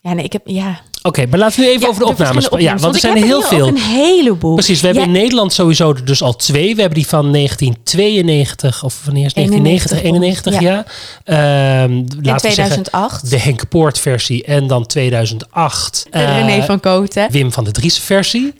Ja, 0.00 0.12
nee, 0.12 0.24
ik 0.24 0.32
heb... 0.32 0.42
Ja. 0.44 0.80
Oké, 1.02 1.26
maar 1.26 1.38
laten 1.38 1.60
we 1.60 1.64
nu 1.66 1.70
even 1.70 1.82
Ja, 1.82 1.88
over 1.88 2.00
de, 2.02 2.08
opnames 2.08 2.48
praten. 2.48 2.66
Ja, 2.66 2.76
want 2.76 2.94
er 2.94 3.00
zijn 3.00 3.16
er 3.16 3.22
heel 3.22 3.42
veel. 3.42 3.68
een 3.68 3.76
heleboel. 3.76 4.54
Precies, 4.54 4.80
we 4.80 4.86
hebben 4.86 5.04
Ja, 5.04 5.10
in 5.12 5.14
Nederland 5.16 5.52
sowieso 5.52 5.90
er 5.90 6.04
dus 6.04 6.22
al 6.22 6.36
twee. 6.36 6.74
We 6.74 6.80
hebben 6.80 6.98
die 6.98 7.08
van 7.08 7.32
1992, 7.32 8.84
of 8.84 9.04
wanneer 9.04 9.24
is 9.24 9.34
het? 9.34 9.50
1990, 9.50 10.02
91, 10.02 10.60
ja. 10.60 10.84
Ehm, 11.24 11.92
in 11.92 12.18
laten 12.22 12.48
we 12.48 12.54
zeggen 12.54 12.82
2008. 12.82 13.30
de 13.30 13.38
Henk 13.38 13.68
Poort 13.68 13.98
versie 13.98 14.44
en 14.44 14.66
dan 14.66 14.86
2008 14.86 16.06
De 16.10 16.18
eh, 16.18 16.46
René 16.46 16.64
van 16.64 16.80
Kooten. 16.80 17.30
Wim 17.30 17.52
van 17.52 17.64
de 17.64 17.70
Dries 17.70 17.98
versie. 17.98 18.54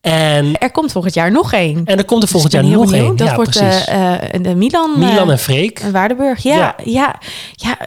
En, 0.00 0.58
Er 0.58 0.70
komt 0.70 0.92
volgend 0.92 1.14
jaar 1.14 1.30
nog 1.32 1.52
één. 1.52 1.82
en 1.84 1.98
er 1.98 2.04
komt 2.04 2.22
er 2.22 2.28
volgend 2.28 2.52
Dus 2.52 2.60
ik 2.60 2.66
jaar 2.68 2.78
nog 2.78 2.92
één. 2.92 3.16
Dat 3.16 3.28
Ja, 3.28 3.34
wordt 3.34 3.50
precies. 3.58 3.84
eh, 3.84 4.34
eh, 4.34 4.42
de 4.42 4.54
Milan... 4.54 4.98
Milan 4.98 5.26
eh, 5.26 5.32
en 5.32 5.38
Freek. 5.38 5.78
En 5.80 5.92
Waardenburg, 5.92 6.42
ja. 6.42 6.54
Ja. 6.56 6.74
Ja, 6.84 7.18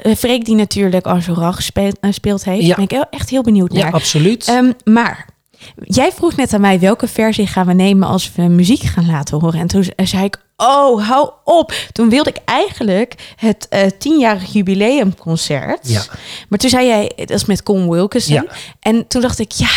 ja. 0.04 0.16
Freek 0.16 0.46
die 0.46 0.56
natuurlijk 0.56 1.06
Enjolras 1.06 1.56
gespeeld, 1.56 1.98
speeld 2.10 2.44
heeft. 2.46 2.62
Ja. 2.62 2.76
Daar 2.76 2.86
ben 2.88 3.00
ik 3.00 3.06
echt 3.10 3.30
heel 3.30 3.42
benieuwd 3.42 3.74
Ja, 3.74 3.84
naar. 3.84 3.94
absoluut. 3.94 4.48
Ehm, 4.48 4.72
maar 4.84 5.26
jij 5.76 6.12
vroeg 6.12 6.36
net 6.36 6.54
aan 6.54 6.62
mij 6.62 6.80
welke 6.80 7.08
versie 7.08 7.48
gaan 7.48 7.66
we 7.68 7.74
nemen 7.74 8.08
als 8.08 8.32
we 8.36 8.42
muziek 8.42 8.82
gaan 8.84 9.06
laten 9.06 9.40
horen. 9.40 9.60
En 9.60 9.68
toen 9.68 9.86
zei 10.04 10.24
ik, 10.24 10.38
oh, 10.58 11.08
hou 11.08 11.30
op. 11.44 11.74
Toen 11.92 12.10
wilde 12.10 12.30
ik 12.30 12.38
eigenlijk 12.46 13.34
het 13.36 13.68
eh 13.70 13.82
tienjarig 14.00 14.54
jubileumconcert. 14.54 15.90
Ja. 15.90 16.02
Maar 16.50 16.60
toen 16.60 16.70
zei 16.70 16.86
jij, 16.88 17.12
dat 17.16 17.30
is 17.30 17.46
met 17.46 17.64
Con 17.64 17.90
Wilkinson. 17.90 18.34
Ja. 18.36 18.46
En 18.80 19.08
toen 19.08 19.22
dacht 19.22 19.40
ik, 19.40 19.52
ja, 19.52 19.68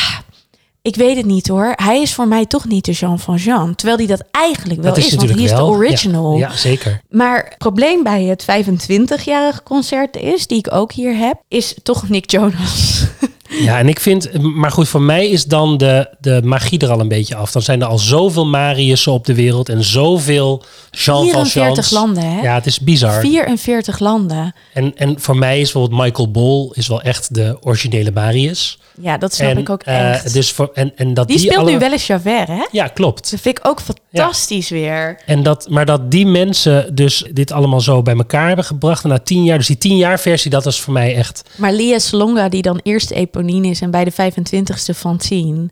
ik 0.85 0.97
weet 0.97 1.16
het 1.16 1.26
niet 1.26 1.49
hoor. 1.49 1.72
Hij 1.76 2.03
is 2.03 2.14
voor 2.14 2.28
mij 2.28 2.47
toch 2.47 2.64
niet 2.64 2.85
de 2.85 2.93
Jean 2.93 3.18
van 3.18 3.37
Jean. 3.37 3.74
Terwijl 3.74 3.99
hij 3.99 4.07
dat 4.07 4.24
eigenlijk 4.30 4.82
wel 4.82 4.95
dat 4.95 4.99
is, 4.99 5.07
is, 5.07 5.14
want 5.14 5.30
hij 5.30 5.43
is 5.43 5.51
wel. 5.51 5.66
de 5.66 5.72
original. 5.72 6.37
Ja, 6.37 6.49
ja, 6.49 6.57
zeker. 6.57 7.01
Maar 7.09 7.45
het 7.45 7.59
probleem 7.59 8.03
bij 8.03 8.22
het 8.24 8.45
25-jarig 8.45 9.62
concert 9.62 10.16
is, 10.16 10.47
die 10.47 10.59
ik 10.59 10.72
ook 10.72 10.93
hier 10.93 11.16
heb, 11.16 11.43
is 11.49 11.74
toch 11.82 12.09
Nick 12.09 12.30
Jonas. 12.30 13.05
Ja, 13.62 13.78
en 13.78 13.88
ik 13.88 14.00
vind, 14.00 14.42
maar 14.42 14.70
goed, 14.70 14.88
voor 14.88 15.02
mij 15.02 15.28
is 15.28 15.44
dan 15.44 15.76
de, 15.76 16.09
de 16.20 16.40
magie 16.44 16.78
er 16.78 16.90
al 16.90 17.00
een 17.00 17.09
beetje 17.09 17.36
af. 17.36 17.52
Dan 17.52 17.62
zijn 17.62 17.80
er 17.80 17.86
al 17.86 17.98
zoveel 17.98 18.46
Mariussen 18.46 19.12
op 19.12 19.26
de 19.26 19.34
wereld 19.34 19.68
en 19.68 19.84
zoveel 19.84 20.62
Jean 20.90 21.28
van 21.28 21.46
44 21.46 21.74
Jeans. 21.74 21.90
landen, 21.90 22.22
hè? 22.30 22.40
Ja, 22.40 22.55
het 22.55 22.66
is 22.66 22.80
bizar. 22.80 23.20
44 23.20 23.98
landen. 23.98 24.55
En, 24.72 24.92
en 24.96 25.20
voor 25.20 25.36
mij 25.36 25.61
is 25.61 25.72
bijvoorbeeld 25.72 26.02
Michael 26.02 26.30
Bol 26.30 26.72
is 26.74 26.88
wel 26.88 27.02
echt 27.02 27.34
de 27.34 27.57
originele 27.61 28.11
Marius. 28.11 28.78
Ja, 29.00 29.18
dat 29.18 29.34
snap 29.34 29.50
en, 29.50 29.59
ik 29.59 29.70
ook 29.70 29.82
eh, 29.82 30.11
echt. 30.11 30.32
dus 30.32 30.52
voor, 30.52 30.70
en, 30.74 30.92
en 30.96 31.14
dat 31.14 31.28
die 31.28 31.36
die, 31.36 31.46
speelt 31.46 31.61
alle- 31.62 31.70
nu 31.72 31.78
wel 31.78 31.92
eens 31.92 32.07
Javert, 32.07 32.48
hè? 32.48 32.62
Ja, 32.70 32.86
klopt. 32.86 33.30
Dat 33.30 33.40
vind 33.40 33.59
ik 33.59 33.66
ook 33.68 33.80
fantastisch 33.80 34.68
weer. 34.70 35.20
En 35.26 35.42
dat, 35.42 35.66
maar 35.70 35.86
dat 35.86 36.11
die 36.11 36.26
mensen 36.26 36.94
dus 36.94 37.24
dit 37.32 37.52
allemaal 37.52 37.80
zo 37.80 38.02
bij 38.02 38.14
elkaar 38.16 38.46
hebben 38.46 38.64
gebracht. 38.64 39.05
En 39.05 39.09
na 39.11 39.18
tien 39.18 39.44
jaar, 39.44 39.59
dus 39.59 39.66
die 39.66 39.78
tien 39.78 39.96
jaar 39.96 40.20
versie, 40.20 40.50
dat 40.50 40.66
is 40.66 40.80
voor 40.80 40.92
mij 40.92 41.14
echt... 41.14 41.42
Maar 41.57 41.72
Lia 41.72 41.98
Salonga, 41.98 42.48
die 42.48 42.62
dan 42.62 42.80
eerst 42.82 43.11
Is 43.49 43.80
en 43.80 43.90
bij 43.90 44.05
de 44.05 44.12
25ste 44.12 44.97
Fantine, 44.97 45.70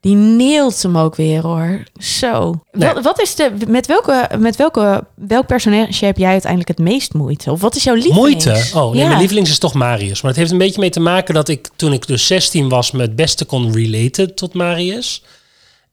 die 0.00 0.14
neelt 0.14 0.82
hem 0.82 0.98
ook 0.98 1.16
weer 1.16 1.42
hoor. 1.42 1.82
Zo. 1.98 2.60
Nee. 2.72 2.92
Wat, 2.94 3.02
wat 3.04 3.20
is 3.20 3.34
de, 3.34 3.52
met 3.68 3.86
welke, 3.86 4.28
met 4.38 4.56
welke, 4.56 5.04
welk 5.14 5.46
personage 5.46 6.04
heb 6.04 6.16
jij 6.16 6.30
uiteindelijk 6.30 6.68
het 6.78 6.78
meest 6.88 7.14
moeite? 7.14 7.50
Of 7.50 7.60
wat 7.60 7.76
is 7.76 7.84
jouw 7.84 7.94
lievelings? 7.94 8.44
Moeite. 8.46 8.78
Oh, 8.78 8.90
nee, 8.92 9.00
Ja. 9.02 9.06
mijn 9.06 9.18
lievelings 9.20 9.50
is 9.50 9.58
toch 9.58 9.74
Marius. 9.74 10.20
Maar 10.20 10.30
het 10.30 10.40
heeft 10.40 10.52
een 10.52 10.58
beetje 10.58 10.80
mee 10.80 10.90
te 10.90 11.00
maken 11.00 11.34
dat 11.34 11.48
ik 11.48 11.68
toen 11.76 11.92
ik 11.92 12.06
dus 12.06 12.26
16 12.26 12.68
was 12.68 12.90
me 12.90 13.00
het 13.00 13.16
beste 13.16 13.44
kon 13.44 13.72
relaten 13.72 14.34
tot 14.34 14.54
Marius. 14.54 15.22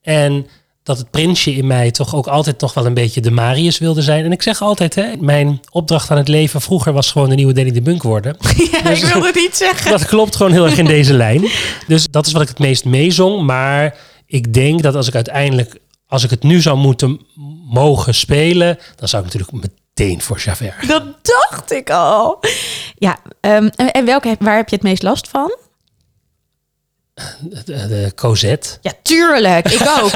En 0.02 0.46
dat 0.88 0.98
het 0.98 1.10
prinsje 1.10 1.54
in 1.54 1.66
mij 1.66 1.90
toch 1.90 2.14
ook 2.14 2.26
altijd 2.26 2.60
nog 2.60 2.74
wel 2.74 2.86
een 2.86 2.94
beetje 2.94 3.20
de 3.20 3.30
Marius 3.30 3.78
wilde 3.78 4.02
zijn. 4.02 4.24
En 4.24 4.32
ik 4.32 4.42
zeg 4.42 4.62
altijd, 4.62 4.94
hè, 4.94 5.16
mijn 5.20 5.60
opdracht 5.70 6.10
aan 6.10 6.16
het 6.16 6.28
leven 6.28 6.60
vroeger 6.60 6.92
was 6.92 7.10
gewoon 7.10 7.28
de 7.28 7.34
nieuwe 7.34 7.52
Danny 7.52 7.70
de 7.70 7.82
Bunk 7.82 8.02
worden. 8.02 8.36
Ja, 8.70 8.90
ik 8.90 9.04
wilde 9.04 9.26
het 9.26 9.34
niet 9.34 9.56
zeggen. 9.66 9.90
dat 9.90 10.06
klopt 10.06 10.36
gewoon 10.36 10.52
heel 10.52 10.64
erg 10.64 10.78
in 10.78 10.84
deze 10.84 11.12
lijn. 11.24 11.48
Dus 11.86 12.06
dat 12.10 12.26
is 12.26 12.32
wat 12.32 12.42
ik 12.42 12.48
het 12.48 12.58
meest 12.58 12.84
meezong. 12.84 13.46
Maar 13.46 13.96
ik 14.26 14.54
denk 14.54 14.82
dat 14.82 14.94
als 14.94 15.08
ik 15.08 15.14
uiteindelijk, 15.14 15.78
als 16.06 16.24
ik 16.24 16.30
het 16.30 16.42
nu 16.42 16.60
zou 16.60 16.76
moeten 16.76 17.20
mogen 17.70 18.14
spelen, 18.14 18.78
dan 18.96 19.08
zou 19.08 19.24
ik 19.24 19.32
natuurlijk 19.32 19.72
meteen 19.96 20.20
voor 20.20 20.38
Javert. 20.38 20.88
Dat 20.88 21.04
dacht 21.22 21.72
ik 21.72 21.90
al. 21.90 22.38
Ja, 22.94 23.18
ehm, 23.40 23.68
en 23.76 23.90
en 23.90 24.04
welke, 24.04 24.36
waar 24.38 24.56
heb 24.56 24.68
je 24.68 24.74
het 24.74 24.84
meest 24.84 25.02
last 25.02 25.28
van? 25.28 25.56
De, 27.40 27.62
de 27.64 28.12
Cosette. 28.14 28.68
Ja, 28.80 28.92
tuurlijk. 29.02 29.68
Ik 29.68 29.88
ook. 30.02 30.10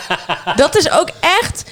dat 0.62 0.76
is 0.76 0.90
ook 0.90 1.10
echt... 1.20 1.64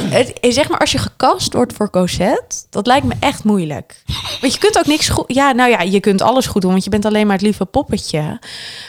Het, 0.00 0.32
zeg 0.40 0.68
maar, 0.68 0.78
als 0.78 0.92
je 0.92 0.98
gecast 0.98 1.52
wordt 1.52 1.72
voor 1.72 1.90
Cosette, 1.90 2.56
dat 2.70 2.86
lijkt 2.86 3.06
me 3.06 3.14
echt 3.20 3.44
moeilijk. 3.44 4.02
Want 4.40 4.52
je 4.52 4.58
kunt 4.58 4.78
ook 4.78 4.86
niks 4.86 5.08
goed... 5.08 5.24
Ja, 5.26 5.52
nou 5.52 5.70
ja, 5.70 5.80
je 5.80 6.00
kunt 6.00 6.22
alles 6.22 6.46
goed 6.46 6.62
doen, 6.62 6.70
want 6.70 6.84
je 6.84 6.90
bent 6.90 7.04
alleen 7.04 7.26
maar 7.26 7.36
het 7.36 7.44
lieve 7.44 7.64
poppetje. 7.64 8.38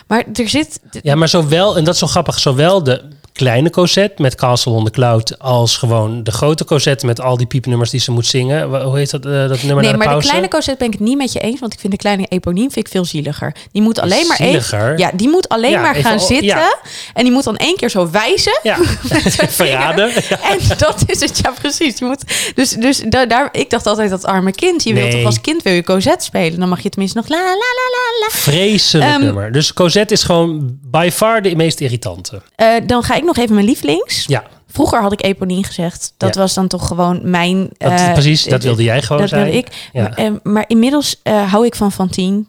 Maar 0.08 0.24
er 0.34 0.50
zit... 0.50 0.80
Ja, 1.02 1.16
maar 1.16 1.30
zowel, 1.30 1.78
en 1.78 1.84
dat 1.84 1.94
is 1.94 2.00
zo 2.00 2.08
grappig, 2.08 2.40
zowel 2.40 2.84
de 2.84 3.04
kleine 3.38 3.70
Cosette 3.70 4.22
met 4.22 4.36
Castle 4.36 4.72
on 4.72 4.86
the 4.86 4.92
Cloud 4.92 5.40
als 5.40 5.78
gewoon 5.78 6.24
de 6.24 6.32
grote 6.32 6.66
Cosette 6.66 7.06
met 7.06 7.22
al 7.22 7.38
die 7.38 7.48
piepnummers 7.48 7.90
die 7.90 8.00
ze 8.00 8.12
moet 8.12 8.26
zingen. 8.26 8.82
Hoe 8.84 8.98
heet 8.98 9.12
dat, 9.12 9.26
eh, 9.26 9.32
dat 9.32 9.64
nummer 9.64 9.84
Nee, 9.84 9.92
de 9.92 9.98
maar 9.98 10.16
de 10.16 10.22
kleine 10.22 10.48
Cosette 10.48 10.78
ben 10.78 10.88
ik 10.88 10.94
het 10.94 11.02
niet 11.02 11.18
met 11.18 11.32
je 11.34 11.40
eens, 11.40 11.60
want 11.60 11.74
ik 11.74 11.80
vind 11.80 11.92
de 11.92 11.98
kleine 12.00 12.26
Eponine 12.30 12.70
vind 12.72 12.86
ik 12.86 12.92
veel 12.92 13.06
zieliger. 13.06 13.56
Die 13.72 13.82
moet 13.82 14.00
alleen 14.00 14.28
maar 14.28 14.38
Zieliger? 14.38 14.80
even, 14.86 14.98
ja, 14.98 15.12
die 15.14 15.30
moet 15.30 15.50
alleen 15.50 15.72
Ja, 15.72 15.82
maar 15.82 15.96
gaan 15.96 16.20
zitten 16.20 16.46
ja. 16.46 16.76
en 17.14 17.24
die 17.24 17.32
moet 17.34 17.44
dan 17.44 17.58
één 17.58 17.76
keer 17.76 17.90
zo 17.90 18.10
wijzen. 18.12 18.60
Ja, 18.64 18.78
verraden. 19.60 20.08
Ja. 20.30 20.40
En 20.52 20.60
dat 20.78 21.04
is 21.06 21.20
het, 21.20 21.40
ja 21.44 21.52
precies. 21.62 21.98
Je 22.00 22.06
moet, 22.06 22.24
dus 22.56 22.70
dus 22.70 23.02
da- 23.10 23.26
daar, 23.26 23.50
ik 23.52 23.70
dacht 23.70 23.88
altijd 23.88 24.10
dat 24.10 24.26
arme 24.26 24.52
kind. 24.52 24.84
Je 24.84 24.94
wilt 24.94 25.12
toch 25.12 25.24
als 25.26 25.42
kind 25.42 25.64
wil 25.64 25.74
je 25.74 25.84
Cosette 25.84 26.26
spelen, 26.26 26.60
dan 26.60 26.70
mag 26.70 26.82
je 26.82 26.90
tenminste 26.90 27.18
nog 27.18 27.28
la 27.28 27.38
la 27.38 27.44
la 27.44 27.54
la 27.54 28.20
la. 28.20 28.28
Vreselijk 28.30 29.10
Ehm, 29.12 29.22
nummer. 29.24 29.52
Dus 29.52 29.74
Cosette 29.74 30.14
is 30.14 30.24
gewoon 30.24 30.78
by 30.82 31.10
far 31.14 31.42
de 31.42 31.56
meest 31.56 31.80
irritante. 31.80 32.42
Eh, 32.56 32.68
dan 32.86 33.04
ga 33.04 33.16
ik 33.16 33.24
nog 33.28 33.38
even 33.38 33.54
mijn 33.56 33.68
lievelings. 33.68 34.26
Ja, 34.26 34.44
Vroeger 34.72 35.02
had 35.02 35.12
ik 35.12 35.24
Eponine 35.24 35.64
gezegd. 35.64 36.14
Dat 36.18 36.36
Ja. 36.36 36.42
was 36.42 36.54
dan 36.54 36.68
toch 36.68 36.88
gewoon 36.88 37.20
mijn. 37.24 37.70
dat, 37.78 37.92
eh, 37.92 38.12
precies. 38.14 38.44
Dat 38.44 38.64
wilde 38.64 38.84
jij 38.84 39.02
gewoon 39.02 39.22
dat 39.22 39.30
zijn. 39.30 39.44
wilde 39.44 39.58
ik. 39.58 39.90
Ja. 39.94 40.16
Eh, 40.16 40.32
maar 40.44 40.64
inmiddels 40.68 41.20
eh, 41.24 41.52
hou 41.52 41.66
ik 41.66 41.76
van 41.76 41.92
Fantine. 41.92 42.44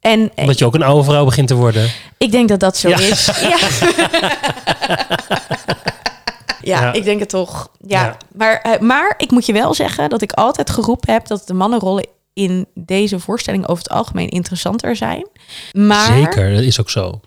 En 0.00 0.20
eh, 0.20 0.42
Omdat 0.42 0.58
je 0.58 0.64
ook 0.64 0.74
een 0.74 0.82
oude 0.82 1.04
vrouw 1.04 1.24
begint 1.24 1.48
te 1.48 1.54
worden. 1.54 1.90
ik 2.18 2.30
denk 2.30 2.48
dat 2.48 2.60
dat 2.60 2.76
zo 2.76 2.88
Ja. 2.88 2.98
is. 2.98 3.28
Ja. 6.62 6.80
ja, 6.80 6.92
ik 6.92 7.04
denk 7.04 7.20
het 7.20 7.28
toch. 7.28 7.70
Ja. 7.86 8.16
Maar, 8.34 8.60
eh, 8.60 8.80
maar 8.80 9.14
ik 9.16 9.30
moet 9.30 9.46
je 9.46 9.52
wel 9.52 9.74
zeggen 9.74 10.08
dat 10.10 10.22
ik 10.22 10.32
altijd 10.32 10.70
geroepen 10.70 11.12
heb 11.12 11.26
dat 11.26 11.46
de 11.46 11.54
mannenrollen 11.54 12.06
in 12.32 12.66
deze 12.74 13.18
voorstelling 13.18 13.66
over 13.68 13.82
het 13.82 13.92
algemeen 13.92 14.28
interessanter 14.28 14.96
zijn. 14.96 15.28
Maar 15.72 16.06
Zeker, 16.16 16.54
dat 16.54 16.62
is 16.62 16.80
ook 16.80 16.90
zo. 16.90 17.20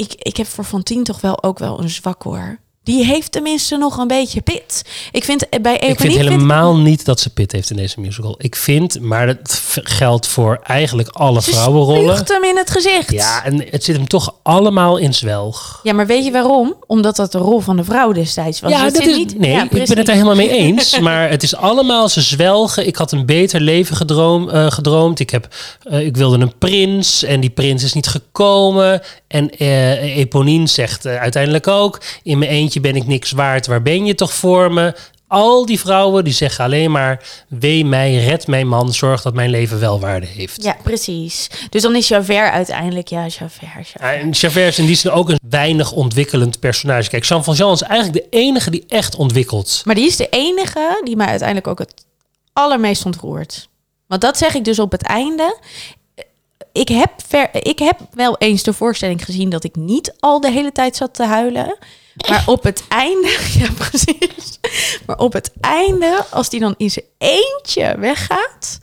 Ik, 0.00 0.14
ik 0.14 0.36
heb 0.36 0.46
voor 0.46 0.64
Fantine 0.64 1.02
toch 1.02 1.20
wel 1.20 1.42
ook 1.42 1.58
wel 1.58 1.80
een 1.80 1.90
zwak 1.90 2.22
hoor. 2.22 2.58
Die 2.90 3.04
heeft 3.04 3.32
tenminste 3.32 3.76
nog 3.76 3.96
een 3.96 4.06
beetje 4.06 4.40
pit. 4.40 4.82
Ik 5.12 5.24
vind 5.24 5.48
eh, 5.48 5.60
bij 5.60 5.72
Eponine... 5.74 5.92
Ik 5.92 6.00
vind 6.00 6.14
helemaal 6.16 6.76
niet 6.76 7.04
dat 7.04 7.20
ze 7.20 7.30
pit 7.30 7.52
heeft 7.52 7.70
in 7.70 7.76
deze 7.76 8.00
musical. 8.00 8.34
Ik 8.38 8.56
vind, 8.56 9.00
maar 9.00 9.26
dat 9.26 9.60
geldt 9.74 10.26
voor 10.26 10.60
eigenlijk 10.62 11.08
alle 11.08 11.40
Ze 11.42 11.50
vrouwenrollen. 11.50 12.02
spuugt 12.16 12.28
hem 12.28 12.44
in 12.44 12.56
het 12.56 12.70
gezicht. 12.70 13.10
Ja, 13.10 13.44
en 13.44 13.64
het 13.70 13.84
zit 13.84 13.96
hem 13.96 14.08
toch 14.08 14.34
allemaal 14.42 14.96
in 14.96 15.14
zwelg. 15.14 15.80
Ja, 15.82 15.92
maar 15.92 16.06
weet 16.06 16.24
je 16.24 16.30
waarom? 16.30 16.74
Omdat 16.86 17.16
dat 17.16 17.32
de 17.32 17.38
rol 17.38 17.60
van 17.60 17.76
de 17.76 17.84
vrouw 17.84 18.12
destijds 18.12 18.60
was. 18.60 18.70
Ja, 18.72 18.82
dat 18.90 18.98
is, 19.06 19.16
niet- 19.16 19.38
nee, 19.38 19.50
ja, 19.50 19.62
ik 19.64 19.70
ben 19.70 19.98
het 19.98 20.08
er 20.08 20.14
helemaal 20.14 20.34
mee 20.34 20.50
eens. 20.64 20.98
Maar 20.98 21.30
het 21.30 21.42
is 21.42 21.56
allemaal, 21.56 22.08
ze 22.08 22.20
zwelgen. 22.20 22.86
Ik 22.86 22.96
had 22.96 23.12
een 23.12 23.26
beter 23.26 23.60
leven 23.60 23.96
gedroom, 23.96 24.48
eh, 24.50 24.70
gedroomd. 24.70 25.20
Ik, 25.20 25.30
heb, 25.30 25.54
eh, 25.82 26.06
ik 26.06 26.16
wilde 26.16 26.38
een 26.38 26.58
prins 26.58 27.22
en 27.22 27.40
die 27.40 27.50
prins 27.50 27.82
is 27.82 27.92
niet 27.92 28.06
gekomen. 28.06 29.00
En 29.28 29.50
eh 29.50 30.16
Eponine 30.16 30.66
zegt 30.66 31.06
uiteindelijk 31.06 31.66
ook... 31.68 32.00
in 32.22 32.38
mijn 32.38 32.50
eentje 32.50 32.79
ben 32.80 32.96
ik 32.96 33.06
niks 33.06 33.30
waard, 33.30 33.66
waar 33.66 33.82
ben 33.82 34.06
je 34.06 34.14
toch 34.14 34.34
voor 34.34 34.72
me? 34.72 34.94
Al 35.26 35.66
die 35.66 35.80
vrouwen 35.80 36.24
die 36.24 36.32
zeggen 36.32 36.64
alleen 36.64 36.90
maar... 36.90 37.22
wee 37.48 37.84
mij, 37.84 38.24
red 38.24 38.46
mijn 38.46 38.68
man, 38.68 38.92
zorg 38.92 39.22
dat 39.22 39.34
mijn 39.34 39.50
leven 39.50 39.80
wel 39.80 40.00
waarde 40.00 40.26
heeft. 40.26 40.62
Ja, 40.62 40.76
precies. 40.82 41.50
Dus 41.68 41.82
dan 41.82 41.96
is 41.96 42.08
Javert 42.08 42.52
uiteindelijk... 42.52 43.08
Ja, 43.08 43.26
Javert. 43.26 43.60
Javert. 43.60 43.92
Ja, 44.00 44.12
en 44.12 44.30
Javert 44.30 44.68
is 44.68 44.78
in 44.78 44.86
die 44.86 44.96
zin 44.96 45.10
ook 45.10 45.28
een 45.28 45.40
weinig 45.48 45.92
ontwikkelend 45.92 46.60
personage. 46.60 47.10
Kijk, 47.10 47.24
Jean 47.24 47.44
Valjean 47.44 47.72
is 47.72 47.82
eigenlijk 47.82 48.24
de 48.24 48.38
enige 48.38 48.70
die 48.70 48.84
echt 48.88 49.16
ontwikkelt. 49.16 49.82
Maar 49.84 49.94
die 49.94 50.06
is 50.06 50.16
de 50.16 50.28
enige 50.28 51.00
die 51.04 51.16
mij 51.16 51.26
uiteindelijk 51.26 51.66
ook 51.66 51.78
het 51.78 52.04
allermeest 52.52 53.04
ontroert. 53.04 53.68
Want 54.06 54.20
dat 54.20 54.38
zeg 54.38 54.54
ik 54.54 54.64
dus 54.64 54.78
op 54.78 54.92
het 54.92 55.02
einde. 55.02 55.58
Ik 56.72 56.88
heb, 56.88 57.10
ver, 57.26 57.48
ik 57.52 57.78
heb 57.78 58.00
wel 58.14 58.36
eens 58.38 58.62
de 58.62 58.72
voorstelling 58.72 59.24
gezien 59.24 59.50
dat 59.50 59.64
ik 59.64 59.76
niet 59.76 60.14
al 60.18 60.40
de 60.40 60.50
hele 60.50 60.72
tijd 60.72 60.96
zat 60.96 61.14
te 61.14 61.24
huilen. 61.24 61.76
Maar 62.28 62.42
op 62.46 62.62
het 62.62 62.84
einde, 62.88 63.38
ja 63.58 63.68
precies. 63.76 64.58
Maar 65.06 65.18
op 65.18 65.32
het 65.32 65.52
einde, 65.60 66.24
als 66.30 66.50
die 66.50 66.60
dan 66.60 66.74
in 66.76 66.90
zijn 66.90 67.04
eentje 67.18 67.96
weggaat, 67.98 68.78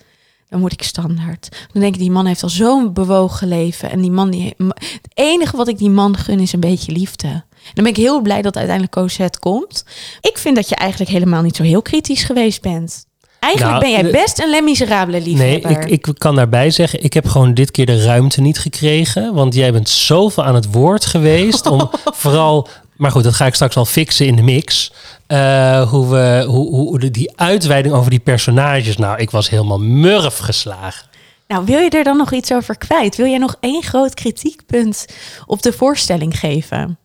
dan 0.50 0.60
moet 0.60 0.72
ik 0.72 0.84
standaard. 0.84 1.50
Dan 1.74 1.82
denk 1.82 1.94
ik, 1.94 2.00
die 2.00 2.12
man 2.12 2.26
heeft 2.26 2.44
al 2.44 2.50
zo'n 2.50 2.94
bewogen 2.94 3.48
leven. 3.48 3.92
En 3.92 4.02
die 4.02 4.12
man, 4.12 4.30
die, 4.30 4.56
het 4.78 5.12
enige 5.14 5.58
wat 5.58 5.68
ik 5.68 5.78
die 5.78 5.90
man 5.90 6.18
gun 6.18 6.40
is 6.40 6.54
een 6.54 6.60
beetje 6.60 6.92
liefde. 6.92 7.28
Dan 7.74 7.84
ben 7.84 7.94
ik 7.94 7.96
heel 7.96 8.22
blij 8.22 8.42
dat 8.42 8.56
uiteindelijk 8.56 8.96
Cosette 8.96 9.40
komt. 9.40 9.86
Ik 10.22 10.38
vind 10.38 10.56
dat 10.56 10.70
je 10.70 10.76
eigenlijk 10.76 11.12
helemaal 11.12 11.42
niet 11.42 11.56
zo 11.56 11.64
heel 11.64 11.82
kritisch 11.82 12.24
geweest 12.24 12.62
bent. 12.62 13.06
Eigenlijk 13.40 13.82
Nou, 13.82 13.94
ben 13.94 14.04
jij 14.04 14.22
best 14.22 14.40
een 14.40 14.50
Les 14.50 14.62
Miserable 14.62 15.20
Nee, 15.20 15.28
liefhebber. 15.28 15.72
ik, 15.72 16.06
ik 16.06 16.14
kan 16.18 16.36
daarbij 16.36 16.72
zeggen, 16.72 17.04
ik 17.04 17.14
heb 17.14 17.28
gewoon 17.28 17.54
dit 17.54 17.72
keer 17.72 17.86
de 17.86 18.04
ruimte 18.04 18.42
niet 18.42 18.60
gekregen. 18.60 19.34
Want 19.34 19.54
jij 19.54 19.72
bent 19.72 19.90
zoveel 19.90 20.44
aan 20.44 20.56
het 20.56 20.72
woord 20.72 21.06
geweest. 21.06 21.66
Om 21.66 21.90
vooral, 22.22 22.68
maar 22.98 23.12
goed, 23.12 23.24
dat 23.24 23.34
ga 23.34 23.46
ik 23.46 23.54
straks 23.54 23.78
al 23.78 23.86
fixen 23.86 24.26
in 24.26 24.36
de 24.36 24.42
mix. 24.42 24.92
Eh, 25.28 25.90
hoe 25.90 26.08
we, 26.08 26.44
hoe, 26.48 26.70
hoe 26.70 27.12
die 27.12 27.38
uitweiding 27.38 27.96
over 27.96 28.10
die 28.10 28.20
personages. 28.20 28.98
Nou, 28.98 29.20
ik 29.20 29.32
was 29.32 29.50
helemaal 29.50 29.80
murf 29.80 30.38
geslagen. 30.38 31.08
Nou, 31.48 31.66
wil 31.66 31.80
je 31.80 31.90
er 31.90 32.04
dan 32.04 32.18
nog 32.18 32.34
iets 32.34 32.54
over 32.54 32.78
kwijt? 32.78 33.16
Wil 33.16 33.28
jij 33.28 33.38
nog 33.38 33.56
één 33.60 33.84
groot 33.84 34.14
kritiekpunt 34.14 35.06
op 35.46 35.62
de 35.62 35.74
voorstelling 35.74 36.40
geven? 36.40 36.98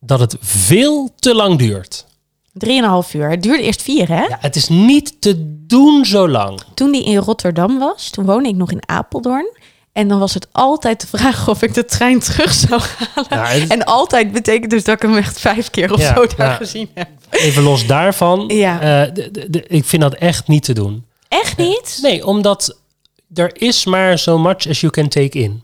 Dat 0.00 0.20
het 0.20 0.36
veel 0.40 1.10
te 1.16 1.34
lang 1.34 1.58
duurt. 1.58 2.06
Drieënhalf 2.52 3.14
uur. 3.14 3.30
Het 3.30 3.42
duurde 3.42 3.62
eerst 3.62 3.82
vier, 3.82 4.08
hè? 4.08 4.22
Ja, 4.22 4.38
het 4.40 4.56
is 4.56 4.68
niet 4.68 5.20
te 5.20 5.64
doen 5.66 6.04
zo 6.04 6.28
lang. 6.28 6.60
Toen 6.74 6.92
die 6.92 7.04
in 7.04 7.16
Rotterdam 7.16 7.78
was, 7.78 8.10
toen 8.10 8.24
woonde 8.24 8.48
ik 8.48 8.56
nog 8.56 8.70
in 8.70 8.88
Apeldoorn. 8.88 9.56
En 9.98 10.08
dan 10.08 10.18
was 10.18 10.34
het 10.34 10.46
altijd 10.52 11.00
de 11.00 11.06
vraag 11.18 11.48
of 11.48 11.62
ik 11.62 11.74
de 11.74 11.84
trein 11.84 12.18
terug 12.20 12.52
zou 12.52 12.80
halen. 13.14 13.28
Ja, 13.54 13.60
het- 13.60 13.70
En 13.70 13.84
altijd 13.84 14.32
betekent 14.32 14.70
dus 14.70 14.84
dat 14.84 14.94
ik 14.94 15.02
hem 15.02 15.16
echt 15.16 15.40
vijf 15.40 15.70
keer 15.70 15.92
of 15.92 16.00
Ja, 16.00 16.14
zo 16.14 16.26
daar 16.36 16.48
ja. 16.50 16.54
gezien 16.54 16.90
heb. 16.94 17.08
Even 17.30 17.62
los 17.62 17.86
daarvan. 17.86 18.44
Ja. 18.48 18.80
eh, 19.06 19.14
de- 19.14 19.30
de- 19.30 19.50
de- 19.50 19.64
ik 19.68 19.84
vind 19.84 20.02
dat 20.02 20.14
echt 20.14 20.48
niet 20.48 20.62
te 20.64 20.72
doen. 20.72 21.06
Echt 21.28 21.56
niet? 21.56 21.98
Nee, 22.02 22.26
omdat 22.26 22.78
er 23.34 23.50
is 23.62 23.84
maar 23.84 24.18
so 24.18 24.38
much 24.38 24.68
as 24.68 24.80
you 24.80 24.92
can 24.92 25.08
take 25.08 25.38
in. 25.38 25.62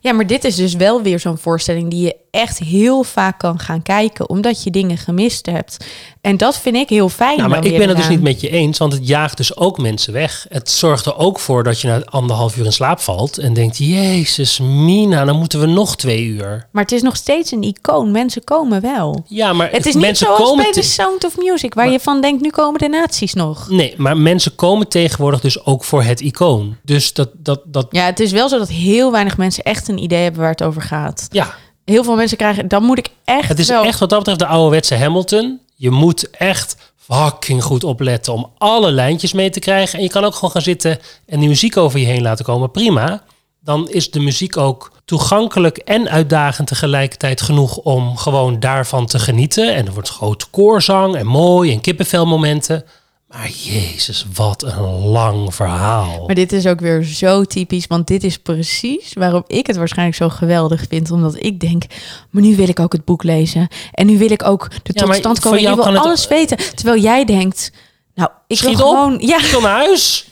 Ja, 0.00 0.12
maar 0.12 0.26
dit 0.26 0.44
is 0.44 0.54
dus 0.56 0.74
wel 0.74 1.02
weer 1.02 1.20
zo'n 1.20 1.38
voorstelling 1.38 1.90
die 1.90 2.00
je 2.04 2.16
echt 2.30 2.58
heel 2.58 3.02
vaak 3.02 3.38
kan 3.38 3.58
gaan 3.58 3.82
kijken, 3.82 4.28
omdat 4.28 4.62
je 4.62 4.70
dingen 4.70 4.96
gemist 4.98 5.46
hebt. 5.46 5.84
En 6.20 6.36
dat 6.36 6.58
vind 6.58 6.76
ik 6.76 6.88
heel 6.88 7.08
fijn. 7.08 7.36
Nou, 7.36 7.48
maar 7.48 7.64
ik 7.64 7.78
ben 7.78 7.88
het 7.88 7.96
dus 7.96 8.08
niet 8.08 8.22
met 8.22 8.40
je 8.40 8.50
eens, 8.50 8.78
want 8.78 8.92
het 8.92 9.06
jaagt 9.08 9.36
dus 9.36 9.56
ook 9.56 9.78
mensen 9.78 10.12
weg. 10.12 10.46
Het 10.48 10.70
zorgt 10.70 11.06
er 11.06 11.16
ook 11.16 11.38
voor 11.38 11.64
dat 11.64 11.80
je 11.80 11.88
na 11.88 12.02
anderhalf 12.04 12.56
uur 12.56 12.64
in 12.64 12.72
slaap 12.72 13.00
valt 13.00 13.38
en 13.38 13.52
denkt, 13.54 13.76
Jezus, 13.78 14.58
Mina, 14.58 15.24
dan 15.24 15.36
moeten 15.38 15.60
we 15.60 15.66
nog 15.66 15.96
twee 15.96 16.24
uur. 16.24 16.66
Maar 16.72 16.82
het 16.82 16.92
is 16.92 17.02
nog 17.02 17.16
steeds 17.16 17.50
een 17.52 17.62
icoon. 17.62 18.10
Mensen 18.10 18.44
komen 18.44 18.80
wel. 18.80 19.24
Ja, 19.26 19.52
maar 19.52 19.70
Het 19.70 19.86
is 19.86 19.94
niet 19.94 20.18
zoals 20.18 20.54
bij 20.56 20.64
de 20.64 20.70
te- 20.70 20.82
Sound 20.82 21.24
of 21.24 21.36
Music, 21.36 21.74
waar 21.74 21.90
je 21.90 22.00
van 22.00 22.20
denkt, 22.20 22.42
nu 22.42 22.50
komen 22.50 22.80
de 22.80 22.88
nazi's 22.88 23.34
nog. 23.34 23.68
Nee, 23.68 23.94
maar 23.96 24.16
mensen 24.16 24.54
komen 24.54 24.88
tegenwoordig 24.88 25.40
dus 25.40 25.64
ook 25.64 25.84
voor 25.84 26.02
het 26.02 26.20
icoon. 26.20 26.76
Dus 26.82 27.12
dat, 27.12 27.28
dat, 27.34 27.60
dat, 27.64 27.86
Ja, 27.90 28.04
het 28.04 28.20
is 28.20 28.32
wel 28.32 28.48
zo 28.48 28.58
dat 28.58 28.68
heel 28.68 29.12
weinig 29.12 29.36
mensen 29.36 29.64
echt 29.64 29.88
een 29.88 29.98
idee 30.02 30.22
hebben 30.22 30.40
waar 30.40 30.50
het 30.50 30.62
over 30.62 30.82
gaat. 30.82 31.26
ja, 31.30 31.54
Heel 31.88 32.04
veel 32.04 32.16
mensen 32.16 32.36
krijgen, 32.36 32.68
dan 32.68 32.82
moet 32.82 32.98
ik 32.98 33.08
echt 33.24 33.48
het 33.48 33.58
is 33.58 33.68
wel... 33.68 33.84
echt 33.84 33.98
wat 33.98 34.08
dat 34.10 34.18
betreft 34.18 34.38
de 34.38 34.46
ouderwetse 34.46 34.96
Hamilton. 34.96 35.60
Je 35.74 35.90
moet 35.90 36.30
echt 36.30 36.76
fucking 36.96 37.62
goed 37.62 37.84
opletten 37.84 38.32
om 38.32 38.50
alle 38.58 38.90
lijntjes 38.90 39.32
mee 39.32 39.50
te 39.50 39.60
krijgen. 39.60 39.98
En 39.98 40.04
je 40.04 40.10
kan 40.10 40.24
ook 40.24 40.34
gewoon 40.34 40.50
gaan 40.50 40.62
zitten 40.62 40.98
en 41.26 41.38
die 41.40 41.48
muziek 41.48 41.76
over 41.76 41.98
je 41.98 42.06
heen 42.06 42.22
laten 42.22 42.44
komen. 42.44 42.70
Prima. 42.70 43.22
Dan 43.60 43.88
is 43.88 44.10
de 44.10 44.20
muziek 44.20 44.56
ook 44.56 44.92
toegankelijk 45.04 45.76
en 45.76 46.08
uitdagend 46.08 46.68
tegelijkertijd 46.68 47.40
genoeg 47.40 47.76
om 47.76 48.16
gewoon 48.16 48.60
daarvan 48.60 49.06
te 49.06 49.18
genieten. 49.18 49.74
En 49.74 49.86
er 49.86 49.92
wordt 49.92 50.08
groot 50.08 50.50
koorzang 50.50 51.16
en 51.16 51.26
mooi 51.26 51.72
en 51.72 51.80
kippenvelmomenten. 51.80 52.84
Maar 53.28 53.48
jezus, 53.50 54.26
wat 54.34 54.62
een 54.62 54.80
lang 54.98 55.54
verhaal. 55.54 56.26
Maar 56.26 56.34
dit 56.34 56.52
is 56.52 56.66
ook 56.66 56.80
weer 56.80 57.02
zo 57.04 57.44
typisch, 57.44 57.86
want 57.86 58.06
dit 58.06 58.24
is 58.24 58.38
precies 58.38 59.12
waarom 59.12 59.44
ik 59.46 59.66
het 59.66 59.76
waarschijnlijk 59.76 60.16
zo 60.16 60.28
geweldig 60.28 60.84
vind. 60.88 61.10
Omdat 61.10 61.36
ik 61.44 61.60
denk, 61.60 61.84
maar 62.30 62.42
nu 62.42 62.56
wil 62.56 62.68
ik 62.68 62.80
ook 62.80 62.92
het 62.92 63.04
boek 63.04 63.22
lezen. 63.22 63.68
En 63.92 64.06
nu 64.06 64.18
wil 64.18 64.30
ik 64.30 64.44
ook 64.44 64.70
de 64.70 64.76
Ja, 64.82 64.92
maar 65.06 65.20
totstandkoming. 65.20 65.60
voor 65.68 65.76
Ik 65.78 65.82
wil 65.84 65.92
het- 65.92 66.02
alles 66.04 66.28
weten. 66.28 66.56
Terwijl 66.74 67.00
jij 67.02 67.24
denkt, 67.24 67.72
nou, 68.14 68.30
ik 68.46 68.56
Schiet 68.56 68.76
wil 68.76 68.86
op. 68.88 68.94
gewoon... 68.94 69.18
Ja, 69.18 69.38
Kom 69.52 69.62
naar 69.62 69.72
huis. 69.76 70.26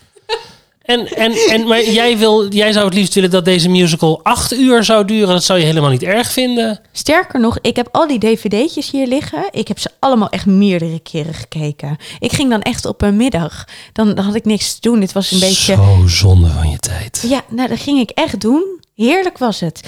En, 0.86 1.06
en, 1.06 1.32
en, 1.32 1.66
maar 1.66 1.84
jij, 1.84 2.18
wil, 2.18 2.48
jij 2.48 2.72
zou 2.72 2.84
het 2.84 2.94
liefst 2.94 3.14
willen 3.14 3.30
dat 3.30 3.44
deze 3.44 3.68
musical 3.68 4.20
acht 4.22 4.52
uur 4.52 4.84
zou 4.84 5.04
duren. 5.04 5.28
Dat 5.28 5.44
zou 5.44 5.58
je 5.58 5.64
helemaal 5.64 5.90
niet 5.90 6.02
erg 6.02 6.32
vinden. 6.32 6.80
sterker 6.92 7.40
nog, 7.40 7.58
ik 7.60 7.76
heb 7.76 7.88
al 7.92 8.06
die 8.06 8.18
dvd'tjes 8.18 8.90
hier 8.90 9.06
liggen. 9.06 9.48
Ik 9.50 9.68
heb 9.68 9.78
ze 9.78 9.90
allemaal 9.98 10.28
echt 10.28 10.46
meerdere 10.46 11.00
keren 11.00 11.34
gekeken. 11.34 11.96
Ik 12.18 12.32
ging 12.32 12.50
dan 12.50 12.62
echt 12.62 12.84
op 12.84 13.02
een 13.02 13.16
middag. 13.16 13.64
Dan, 13.92 14.14
dan 14.14 14.24
had 14.24 14.34
ik 14.34 14.44
niks 14.44 14.74
te 14.74 14.80
doen. 14.80 15.00
Dit 15.00 15.12
was 15.12 15.30
een 15.30 15.40
beetje... 15.40 15.74
Zo 15.74 16.04
zonde 16.06 16.48
van 16.48 16.70
je 16.70 16.78
tijd. 16.78 17.24
Ja, 17.28 17.44
nou, 17.48 17.68
dat 17.68 17.80
ging 17.80 17.98
ik 17.98 18.10
echt 18.10 18.40
doen. 18.40 18.80
Heerlijk 18.94 19.38
was 19.38 19.60
het. 19.60 19.80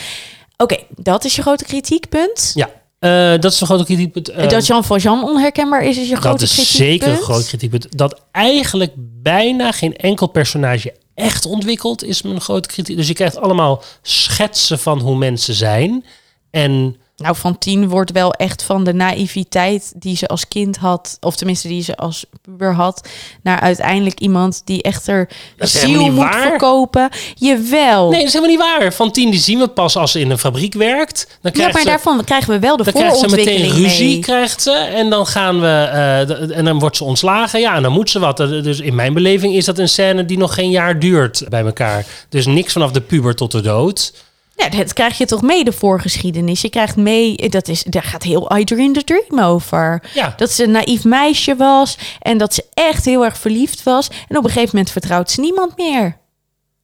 Oké, 0.56 0.78
dat 0.96 1.24
is 1.24 1.36
je 1.36 1.42
grote 1.42 1.64
kritiekpunt. 1.64 2.50
Ja, 2.54 2.70
eh, 2.98 3.30
dat 3.40 3.52
is 3.52 3.60
een 3.60 3.66
grote 3.66 3.84
kritiekpunt. 3.84 4.50
Dat 4.50 4.66
Jean 4.66 4.84
Valjean 4.84 5.24
onherkenbaar 5.24 5.84
is, 5.84 5.98
is 5.98 6.08
je 6.08 6.16
grote 6.16 6.38
dat 6.38 6.42
is 6.42 6.54
kritiekpunt. 6.54 7.00
zeker 7.00 7.08
een 7.08 7.22
groot 7.22 7.46
kritiekpunt. 7.46 7.98
Dat 7.98 8.20
eigenlijk 8.32 8.92
bijna 8.96 9.72
geen 9.72 9.96
enkel 9.96 10.26
personage 10.26 10.94
echt 11.14 11.46
ontwikkelt, 11.46 12.04
is 12.04 12.22
mijn 12.22 12.40
grote 12.40 12.68
kritiek. 12.68 12.96
Dus 12.96 13.08
je 13.08 13.14
krijgt 13.14 13.36
allemaal 13.36 13.82
schetsen 14.02 14.78
van 14.78 15.00
hoe 15.00 15.16
mensen 15.16 15.54
zijn. 15.54 16.04
En 16.50 16.96
Nou, 17.18 17.34
Fantine 17.34 17.86
wordt 17.86 18.12
wel 18.12 18.32
echt 18.32 18.62
van 18.62 18.84
de 18.84 18.92
naïviteit 18.94 19.92
die 19.96 20.16
ze 20.16 20.26
als 20.26 20.48
kind 20.48 20.76
had, 20.76 21.16
of 21.20 21.36
tenminste 21.36 21.68
die 21.68 21.82
ze 21.82 21.96
als 21.96 22.24
puber 22.42 22.74
had, 22.74 23.08
naar 23.42 23.60
uiteindelijk 23.60 24.20
iemand 24.20 24.62
die 24.64 24.82
echter 24.82 25.28
ziel 25.58 26.10
moet 26.10 26.16
waar. 26.24 26.42
verkopen. 26.48 27.08
Jawel. 27.34 28.08
Nee, 28.10 28.18
dat 28.18 28.28
is 28.28 28.32
helemaal 28.34 28.56
niet 28.56 28.78
waar. 28.80 28.92
Fantine 28.92 29.30
die 29.30 29.40
zien 29.40 29.58
we 29.58 29.68
pas 29.68 29.96
als 29.96 30.12
ze 30.12 30.20
in 30.20 30.30
een 30.30 30.38
fabriek 30.38 30.74
werkt. 30.74 31.38
Dan 31.40 31.52
ja, 31.54 31.68
maar 31.72 31.80
ze, 31.82 31.86
daarvan 31.86 32.24
krijgen 32.24 32.52
we 32.52 32.58
wel 32.58 32.76
de 32.76 32.82
dan 32.84 32.92
krijgt 32.92 33.18
ze 33.18 33.26
meteen 33.28 33.44
voorontwikkeling 33.44 33.86
ruzie, 33.90 34.12
mee. 34.12 34.18
krijgt 34.20 34.62
ze. 34.62 34.72
En 34.72 35.10
dan 35.10 35.26
gaan 35.26 35.60
we, 35.60 35.66
eh, 35.66 36.56
en 36.58 36.64
dan 36.64 36.78
wordt 36.78 36.96
ze 36.96 37.04
ontslagen. 37.04 37.60
Ja, 37.60 37.74
en 37.74 37.82
dan 37.82 37.92
moet 37.92 38.10
ze 38.10 38.18
wat. 38.18 38.40
Eh, 38.40 38.48
Dus 38.48 38.80
in 38.80 38.94
mijn 38.94 39.14
beleving 39.14 39.54
is 39.54 39.64
dat 39.64 39.78
een 39.78 39.88
scène 39.88 40.24
die 40.24 40.38
nog 40.38 40.54
geen 40.54 40.70
jaar 40.70 40.98
duurt 40.98 41.44
bij 41.48 41.64
elkaar. 41.64 42.04
Dus 42.28 42.46
niks 42.46 42.72
vanaf 42.72 42.90
de 42.90 43.00
puber 43.00 43.34
tot 43.34 43.52
de 43.52 43.60
dood. 43.60 44.12
Ja, 44.58 44.68
dat 44.68 44.92
krijg 44.92 45.18
je 45.18 45.26
toch 45.26 45.42
mee, 45.42 45.64
de 45.64 45.72
voorgeschiedenis. 45.72 46.60
Je 46.60 46.68
krijgt 46.70 46.96
mee, 46.96 47.48
dat 47.48 47.68
is, 47.68 47.82
daar 47.82 48.02
gaat 48.02 48.22
heel 48.22 48.56
I 48.56 48.64
Dream 48.64 48.92
the 48.92 49.04
Dream 49.04 49.40
over. 49.44 50.02
Ja. 50.14 50.34
Dat 50.36 50.50
ze 50.50 50.64
een 50.64 50.70
naïef 50.70 51.04
meisje 51.04 51.56
was 51.56 51.98
en 52.20 52.38
dat 52.38 52.54
ze 52.54 52.64
echt 52.74 53.04
heel 53.04 53.24
erg 53.24 53.38
verliefd 53.38 53.82
was. 53.82 54.08
En 54.28 54.36
op 54.36 54.44
een 54.44 54.50
gegeven 54.50 54.70
moment 54.72 54.92
vertrouwt 54.92 55.30
ze 55.30 55.40
niemand 55.40 55.76
meer. 55.76 56.16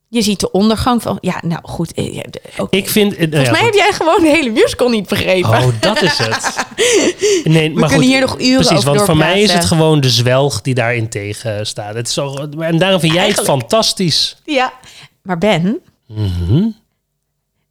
Je 0.09 0.23
ziet 0.23 0.41
de 0.41 0.51
ondergang 0.51 1.03
van, 1.03 1.19
ja, 1.21 1.41
nou 1.45 1.61
goed. 1.63 1.93
eh. 1.93 2.19
Ik 2.71 2.89
vind... 2.91 3.13
eh, 3.13 3.19
nou 3.19 3.31
Volgens 3.31 3.47
ja, 3.47 3.51
mij 3.53 3.65
heb 3.65 3.75
jij 3.75 3.93
gewoon 3.93 4.21
de 4.23 4.29
hele 4.29 4.51
musical 4.51 4.89
niet 4.89 5.09
begrepen. 5.09 5.51
Oh, 5.51 5.67
dat 5.81 6.03
is 6.03 6.19
het. 6.19 6.55
Nee, 7.45 7.71
maar 7.71 7.89
kunnen 7.89 7.91
goed, 7.91 8.05
hier 8.15 8.21
nog 8.21 8.41
uren 8.41 8.65
Precies, 8.67 8.85
want 8.85 9.03
voor 9.03 9.17
mij 9.17 9.41
is 9.41 9.53
het 9.53 9.65
gewoon 9.65 10.01
de 10.01 10.11
zwelg 10.11 10.61
die 10.61 10.75
daarin 10.75 11.09
tegen 11.09 11.67
staat. 11.67 11.95
Het 11.95 12.07
is 12.09 12.15
zo, 12.15 12.35
en 12.59 12.79
daarom 12.79 13.01
vind 13.01 13.13
jij 13.13 13.29
het 13.29 13.41
fantastisch. 13.41 14.37
Ja. 14.45 14.73
Maar 15.23 15.39
Ben, 15.39 15.79
Mhm. 16.07 16.67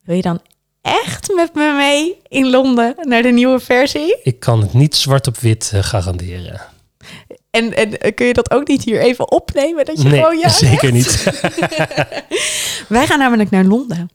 Wil 0.04 0.16
je 0.16 0.22
dan 0.22 0.42
echt 0.82 1.34
met 1.36 1.54
me 1.54 1.74
mee 1.78 2.18
in 2.28 2.50
Londen 2.50 2.96
naar 3.02 3.22
de 3.22 3.32
nieuwe 3.32 3.60
versie? 3.60 4.20
Ik 4.24 4.40
kan 4.40 4.62
het 4.62 4.74
niet 4.74 4.96
zwart 4.96 5.28
op 5.28 5.38
wit 5.38 5.72
eh, 5.74 5.84
garanderen. 5.84 6.62
En, 7.50 7.76
en 7.76 8.00
eh, 8.00 8.14
kun 8.14 8.26
je 8.26 8.34
dat 8.34 8.52
ook 8.52 8.68
niet 8.68 8.84
hier 8.84 9.02
even 9.02 9.32
opnemen? 9.32 9.86
Dat 9.86 10.02
je 10.02 10.10
Nee, 10.10 10.22
gewoon 10.22 10.38
ja 10.38 10.50
zeker 10.70 10.92
niet. 10.92 11.24
Wij 12.88 13.08
gaan 13.08 13.20
namelijk 13.20 13.50
naar 13.50 13.64
Londen. 13.64 14.10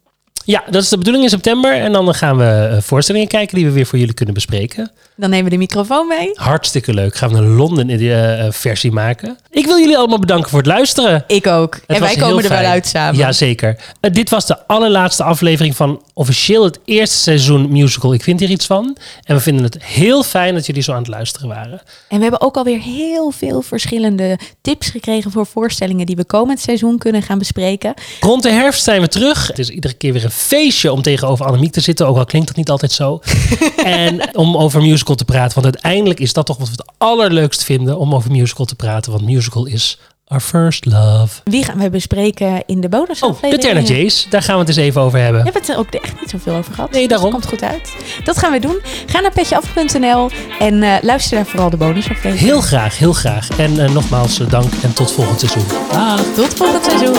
Ja, 0.50 0.64
dat 0.70 0.82
is 0.82 0.88
de 0.88 0.96
bedoeling 0.98 1.24
in 1.24 1.30
september. 1.30 1.72
En 1.72 1.92
dan 1.92 2.14
gaan 2.14 2.36
we 2.36 2.44
eh, 2.44 2.80
voorstellingen 2.80 3.28
kijken 3.28 3.56
die 3.56 3.66
we 3.66 3.72
weer 3.72 3.86
voor 3.86 3.98
jullie 3.98 4.14
kunnen 4.14 4.34
bespreken. 4.34 4.90
Dan 5.16 5.30
nemen 5.30 5.44
we 5.44 5.50
de 5.50 5.56
microfoon 5.56 6.08
mee. 6.08 6.30
Hartstikke 6.34 6.94
leuk. 6.94 7.16
Gaan 7.16 7.30
we 7.30 7.36
een 7.36 7.54
Londen 7.54 7.88
eh, 7.90 8.46
eh, 8.46 8.52
versie 8.52 8.92
maken. 8.92 9.38
Ik 9.50 9.66
wil 9.66 9.78
jullie 9.78 9.96
allemaal 9.96 10.18
bedanken 10.18 10.50
voor 10.50 10.58
het 10.58 10.68
luisteren. 10.68 11.24
Ik 11.26 11.46
ook. 11.46 11.74
Het 11.74 11.96
en 11.96 12.00
wij 12.00 12.16
komen 12.16 12.44
er 12.44 12.48
wel 12.48 12.58
uit 12.58 12.86
samen. 12.86 13.16
Jazeker. 13.16 13.76
Uh, 14.00 14.12
dit 14.12 14.30
was 14.30 14.46
de 14.46 14.66
allerlaatste 14.66 15.22
aflevering 15.22 15.76
van 15.76 16.02
officieel 16.18 16.64
het 16.64 16.78
eerste 16.84 17.16
seizoen 17.16 17.70
musical 17.70 18.14
Ik 18.14 18.22
Vind 18.22 18.40
Hier 18.40 18.50
Iets 18.50 18.66
Van. 18.66 18.96
En 19.22 19.34
we 19.34 19.40
vinden 19.40 19.64
het 19.64 19.84
heel 19.84 20.22
fijn 20.22 20.54
dat 20.54 20.66
jullie 20.66 20.82
zo 20.82 20.92
aan 20.92 20.98
het 20.98 21.08
luisteren 21.08 21.48
waren. 21.48 21.80
En 22.08 22.16
we 22.16 22.22
hebben 22.22 22.40
ook 22.40 22.56
alweer 22.56 22.80
heel 22.80 23.30
veel 23.30 23.62
verschillende 23.62 24.38
tips 24.60 24.90
gekregen 24.90 25.30
voor 25.30 25.46
voorstellingen 25.46 26.06
die 26.06 26.16
we 26.16 26.24
komend 26.24 26.60
seizoen 26.60 26.98
kunnen 26.98 27.22
gaan 27.22 27.38
bespreken. 27.38 27.94
Rond 28.20 28.42
de 28.42 28.50
herfst 28.50 28.84
zijn 28.84 29.00
we 29.00 29.08
terug. 29.08 29.46
Het 29.46 29.58
is 29.58 29.70
iedere 29.70 29.94
keer 29.94 30.12
weer 30.12 30.24
een 30.24 30.30
feestje 30.30 30.92
om 30.92 31.02
tegenover 31.02 31.46
Annemiek 31.46 31.72
te 31.72 31.80
zitten. 31.80 32.06
Ook 32.06 32.16
al 32.16 32.24
klinkt 32.24 32.48
dat 32.48 32.56
niet 32.56 32.70
altijd 32.70 32.92
zo. 32.92 33.20
en 33.84 34.36
om 34.36 34.56
over 34.56 34.80
musical 34.80 35.14
te 35.14 35.24
praten. 35.24 35.62
Want 35.62 35.74
uiteindelijk 35.74 36.20
is 36.20 36.32
dat 36.32 36.46
toch 36.46 36.56
wat 36.58 36.68
we 36.68 36.74
het 36.76 36.92
allerleukst 36.98 37.64
vinden. 37.64 37.98
Om 37.98 38.14
over 38.14 38.30
musical 38.30 38.66
te 38.66 38.74
praten. 38.74 39.12
Want 39.12 39.24
musical 39.24 39.66
is 39.66 39.98
Our 40.28 40.40
First 40.40 40.84
Love. 40.84 41.40
Wie 41.44 41.64
gaan 41.64 41.78
we 41.78 41.90
bespreken 41.90 42.62
in 42.66 42.80
de 42.80 42.88
bonusaflevering? 42.88 43.54
Oh, 43.54 43.60
de 43.60 43.66
Terna 43.66 43.80
Jays. 43.80 44.26
Daar 44.30 44.42
gaan 44.42 44.54
we 44.54 44.60
het 44.60 44.68
eens 44.68 44.78
even 44.78 45.00
over 45.00 45.18
hebben. 45.18 45.38
We 45.38 45.44
hebben 45.44 45.62
het 45.62 45.70
er 45.70 45.78
ook 45.78 45.90
echt 45.90 46.20
niet 46.20 46.30
zoveel 46.30 46.54
over 46.54 46.74
gehad. 46.74 46.90
Nee, 46.90 47.00
dus 47.00 47.10
daarom. 47.10 47.30
Komt 47.30 47.46
goed 47.46 47.62
uit. 47.62 47.94
Dat 48.24 48.38
gaan 48.38 48.52
we 48.52 48.60
doen. 48.60 48.80
Ga 49.06 49.20
naar 49.20 49.32
petjeaf.nl 49.32 50.30
en 50.58 50.82
eh, 50.82 50.94
luister 51.02 51.36
daar 51.36 51.46
vooral 51.46 51.70
de 51.70 51.76
bonusaflevering. 51.76 52.38
Heel 52.38 52.60
graag, 52.60 52.98
heel 52.98 53.12
graag. 53.12 53.48
En 53.58 53.84
eh, 53.84 53.90
nogmaals 53.90 54.40
eh, 54.40 54.50
dank 54.50 54.72
en 54.82 54.92
tot 54.92 55.12
volgend 55.12 55.40
seizoen. 55.40 55.64
Ah, 55.92 56.18
tot 56.34 56.54
volgend 56.54 56.84
seizoen. 56.84 57.16